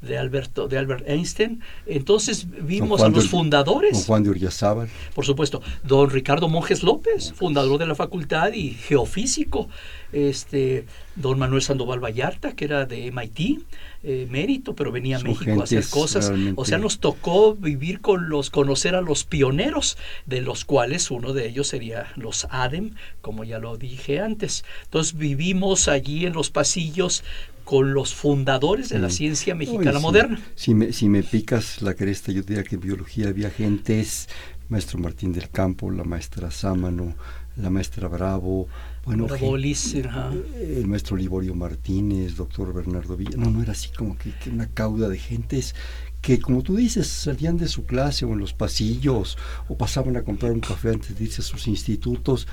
de 0.01 0.17
Alberto, 0.19 0.69
de 0.69 0.79
Albert 0.79 1.09
Einstein. 1.09 1.61
Entonces 1.87 2.47
vimos 2.63 3.01
a 3.03 3.09
los 3.09 3.25
de- 3.25 3.29
fundadores. 3.31 3.93
Don 3.93 4.03
Juan 4.03 4.23
de 4.23 4.31
Urriazábal. 4.31 4.89
Por 5.15 5.25
supuesto, 5.25 5.61
don 5.85 6.11
Ricardo 6.11 6.49
Monjes 6.49 6.83
López, 6.83 7.33
fundador 7.33 7.79
de 7.79 7.87
la 7.87 7.95
facultad 7.95 8.53
y 8.53 8.71
geofísico, 8.71 9.69
este, 10.13 10.87
don 11.17 11.39
Manuel 11.39 11.63
Sandoval 11.63 12.03
Vallarta, 12.03 12.53
que 12.55 12.65
era 12.65 12.87
de 12.87 13.11
MIT, 13.11 13.61
eh, 14.05 14.27
mérito, 14.31 14.75
pero 14.75 14.93
venía 14.93 15.17
a 15.17 15.21
Son 15.21 15.31
México 15.31 15.61
a 15.61 15.65
hacer 15.65 15.85
cosas. 15.89 16.29
realmente- 16.29 16.61
O 16.61 16.65
sea, 16.65 16.79
nos 16.79 16.99
tocó 17.01 17.55
vivir 17.55 18.01
con 18.01 18.29
los, 18.29 18.51
conocer 18.51 18.95
a 18.95 19.01
los 19.03 19.25
pioneros, 19.25 19.99
de 20.27 20.41
los 20.41 20.65
cuales 20.65 21.11
uno 21.11 21.33
de 21.33 21.49
ellos 21.49 21.67
sería 21.69 22.07
los 22.17 22.47
ADEM, 22.51 22.95
como 23.21 23.45
ya 23.45 23.59
lo 23.59 23.77
dije 23.77 24.21
antes. 24.21 24.65
Entonces 24.85 25.17
vivimos 25.19 25.89
allí 25.89 26.25
en 26.27 26.33
los 26.33 26.51
pasillos 26.51 27.25
con 27.69 27.93
los 27.93 28.15
fundadores 28.15 28.89
de 28.89 28.99
la 28.99 29.11
Sí. 29.11 29.19
ciencia 29.19 29.55
mexicana 29.55 29.99
moderna. 29.99 30.41
Si 30.55 30.73
me, 30.73 30.91
si 30.95 31.11
me 31.11 31.23
picas 31.23 31.83
la 31.83 31.93
cresta, 31.93 32.33
yo 32.33 32.41
diría 32.41 32.65
que 32.65 32.77
en 32.77 32.81
biología 32.81 33.29
había 33.29 33.51
gentes, 33.51 34.27
maestro 34.71 34.99
Martín 34.99 35.35
del 35.35 35.51
Campo, 35.51 35.91
la 35.91 36.03
maestra 36.03 36.51
Sámano, 36.51 37.15
la 37.57 37.69
maestra 37.69 38.09
Bravo, 38.09 38.69
bueno, 39.05 39.27
Liz, 39.59 39.95
ajá. 40.03 40.31
el 40.59 40.87
maestro 40.87 41.15
Liborio 41.19 41.55
Martínez, 41.55 42.37
doctor 42.37 42.73
Bernardo 42.73 43.19
Villa, 43.19 43.37
no, 43.37 43.51
no 43.51 43.63
era 43.63 43.73
así 43.73 43.91
como 43.91 44.17
que, 44.17 44.31
que 44.43 44.49
una 44.49 44.69
cauda 44.69 45.11
de 45.11 45.19
gentes 45.19 45.75
que, 46.23 46.41
como 46.41 46.63
tú 46.63 46.75
dices, 46.77 47.07
salían 47.07 47.59
de 47.59 47.69
su 47.69 47.85
clase 47.85 48.25
o 48.25 48.33
en 48.33 48.39
los 48.41 48.53
pasillos 48.53 49.37
o 49.69 49.77
pasaban 49.77 50.17
a 50.17 50.23
comprar 50.23 50.53
un 50.53 50.61
café 50.61 50.89
antes 50.91 51.17
de 51.19 51.25
irse 51.25 51.43
a 51.43 51.45
sus 51.45 51.69
institutos 51.69 52.49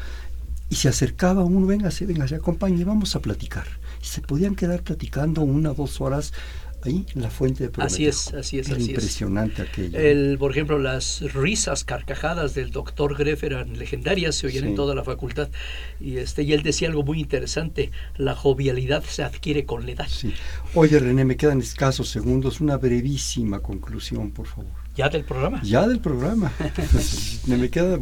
y 0.70 0.76
se 0.76 0.89
acercaba 0.89 1.43
uno, 1.43 1.66
véngase, 1.68 2.05
véngase, 2.05 2.36
acompañe, 2.36 2.84
vamos 2.84 3.16
a 3.16 3.20
platicar. 3.22 3.66
Y 4.01 4.05
se 4.05 4.22
podían 4.22 4.55
quedar 4.55 4.82
platicando 4.84 5.41
una 5.41 5.72
o 5.72 5.74
dos 5.76 6.01
horas 6.01 6.34
ahí 6.84 7.03
en 7.16 7.22
la 7.24 7.32
fuente 7.32 7.63
de 7.63 7.70
Prometeo. 7.72 7.95
Así 7.95 8.05
es, 8.05 8.34
así 8.36 8.59
es, 8.59 8.68
Era 8.68 8.76
así 8.76 8.84
es. 8.86 8.89
impresionante 8.89 9.61
aquello. 9.63 9.97
El, 9.97 10.38
por 10.38 10.51
ejemplo, 10.51 10.78
las 10.78 11.22
risas, 11.34 11.84
carcajadas 11.84 12.53
del 12.53 12.70
doctor 12.70 13.18
Greff 13.18 13.43
eran 13.43 13.78
legendarias, 13.80 14.36
se 14.36 14.47
oían 14.47 14.63
Sí. 14.66 14.70
en 14.70 14.76
toda 14.76 14.93
la 14.93 15.03
facultad. 15.03 15.49
Y, 15.99 16.18
este, 16.18 16.43
y 16.43 16.53
él 16.53 16.61
decía 16.61 16.88
algo 16.89 17.01
muy 17.03 17.20
interesante, 17.20 17.91
la 18.18 18.36
jovialidad 18.36 19.03
se 19.03 19.24
adquiere 19.24 19.66
con 19.66 19.86
la 19.86 19.91
edad. 19.93 20.07
Sí. 20.07 20.34
Oye, 20.76 20.99
René, 20.99 21.26
me 21.26 21.38
quedan 21.38 21.59
escasos 21.59 22.07
segundos. 22.09 22.61
Una 22.61 22.78
brevísima 22.78 23.61
conclusión, 23.61 24.30
por 24.32 24.45
favor. 24.45 24.84
¿Ya 24.95 25.09
del 25.09 25.25
programa? 25.25 25.61
Ya 25.63 25.87
del 25.87 25.99
programa. 25.99 26.53
me, 27.47 27.69
queda. 27.69 27.99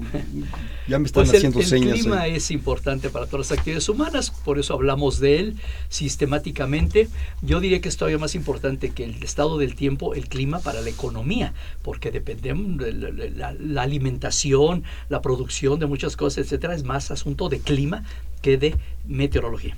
Ya 0.87 0.99
me 0.99 1.05
están 1.07 1.23
Pues 1.23 1.29
el, 1.31 1.37
haciendo 1.37 1.59
el 1.59 1.65
señas. 1.65 1.99
clima 1.99 2.21
ahí. 2.21 2.35
es 2.35 2.51
importante 2.51 3.09
para 3.09 3.25
todas 3.25 3.49
las 3.49 3.57
actividades 3.57 3.89
humanas, 3.89 4.29
por 4.29 4.59
eso 4.59 4.75
hablamos 4.75 5.19
de 5.19 5.39
él 5.39 5.55
sistemáticamente. 5.89 7.09
Yo 7.41 7.59
diría 7.59 7.81
que 7.81 7.89
es 7.89 7.97
todavía 7.97 8.19
más 8.19 8.35
importante 8.35 8.91
que 8.91 9.05
el 9.05 9.23
estado 9.23 9.57
del 9.57 9.73
tiempo, 9.75 10.13
el 10.13 10.27
clima 10.27 10.59
para 10.59 10.81
la 10.81 10.89
economía, 10.89 11.53
porque 11.81 12.11
dependemos 12.11 12.77
de 12.77 12.93
la, 12.93 13.09
la- 13.29 13.53
la 13.59 13.81
alimentación, 13.81 14.83
la 15.09 15.21
producción 15.21 15.79
de 15.79 15.87
muchas 15.87 16.15
cosas, 16.15 16.45
etcétera, 16.45 16.75
es 16.75 16.83
más 16.83 17.09
asunto 17.09 17.49
de 17.49 17.59
clima 17.59 18.03
que 18.43 18.57
de 18.57 18.75
meteorología. 19.07 19.75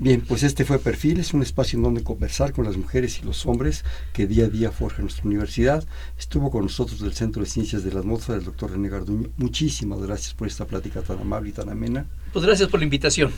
Bien, 0.00 0.20
pues 0.20 0.44
este 0.44 0.64
fue 0.64 0.78
Perfiles, 0.78 1.34
un 1.34 1.42
espacio 1.42 1.76
en 1.76 1.82
donde 1.82 2.04
conversar 2.04 2.52
con 2.52 2.64
las 2.64 2.76
mujeres 2.76 3.18
y 3.18 3.24
los 3.24 3.46
hombres 3.46 3.84
que 4.12 4.28
día 4.28 4.44
a 4.44 4.48
día 4.48 4.70
forjan 4.70 5.06
nuestra 5.06 5.24
universidad. 5.24 5.84
Estuvo 6.16 6.52
con 6.52 6.62
nosotros 6.62 7.00
del 7.00 7.14
Centro 7.14 7.42
de 7.42 7.48
Ciencias 7.48 7.82
de 7.82 7.90
la 7.90 7.98
Atmósfera 7.98 8.38
el 8.38 8.44
doctor 8.44 8.70
René 8.70 8.90
Garduño. 8.90 9.30
Muchísimas 9.38 10.00
gracias 10.00 10.34
por 10.34 10.46
esta 10.46 10.66
plática 10.66 11.02
tan 11.02 11.18
amable 11.18 11.50
y 11.50 11.52
tan 11.52 11.68
amena. 11.68 12.06
Pues 12.32 12.44
gracias 12.44 12.68
por 12.68 12.78
la 12.78 12.84
invitación. 12.84 13.32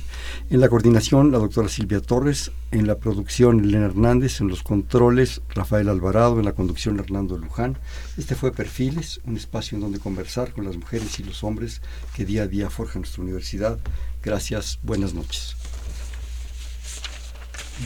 En 0.50 0.60
la 0.60 0.68
coordinación, 0.68 1.32
la 1.32 1.38
doctora 1.38 1.70
Silvia 1.70 2.00
Torres. 2.00 2.52
En 2.72 2.86
la 2.86 2.98
producción, 2.98 3.60
Elena 3.60 3.86
Hernández. 3.86 4.42
En 4.42 4.48
los 4.48 4.62
controles, 4.62 5.40
Rafael 5.54 5.88
Alvarado. 5.88 6.40
En 6.40 6.44
la 6.44 6.52
conducción, 6.52 6.98
Hernando 6.98 7.38
Luján. 7.38 7.78
Este 8.18 8.34
fue 8.34 8.52
Perfiles, 8.52 9.22
un 9.24 9.38
espacio 9.38 9.76
en 9.76 9.80
donde 9.80 9.98
conversar 9.98 10.52
con 10.52 10.66
las 10.66 10.76
mujeres 10.76 11.18
y 11.20 11.22
los 11.22 11.42
hombres 11.42 11.80
que 12.14 12.26
día 12.26 12.42
a 12.42 12.48
día 12.48 12.68
forjan 12.68 13.00
nuestra 13.00 13.22
universidad. 13.22 13.78
Gracias, 14.22 14.78
buenas 14.82 15.14
noches. 15.14 15.56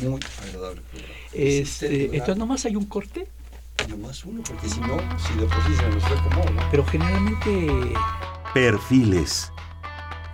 Muy 0.03 0.21
agradable 0.49 0.83
programa. 0.83 1.15
Este, 1.33 2.05
entonces 2.07 2.37
nomás 2.37 2.65
hay 2.65 2.77
un 2.77 2.85
corte, 2.87 3.27
Yo 3.89 3.97
más 3.99 4.25
uno, 4.25 4.43
porque 4.43 4.69
si 4.69 4.81
no, 4.81 4.99
si 5.19 5.35
de 5.39 5.47
por 5.47 5.65
sí 5.65 5.75
se 5.77 5.89
nos 5.89 6.03
fue 6.05 6.17
como, 6.29 6.51
¿no? 6.51 6.63
pero 6.71 6.85
generalmente 6.87 7.95
Perfiles. 8.55 9.51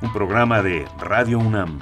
Un 0.02 0.12
programa 0.12 0.62
de 0.62 0.86
Radio 0.98 1.38
UNAM. 1.38 1.80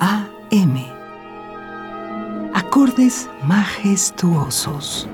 AM. 0.00 0.91
Acordes 2.92 3.26
majestuosos. 3.44 5.08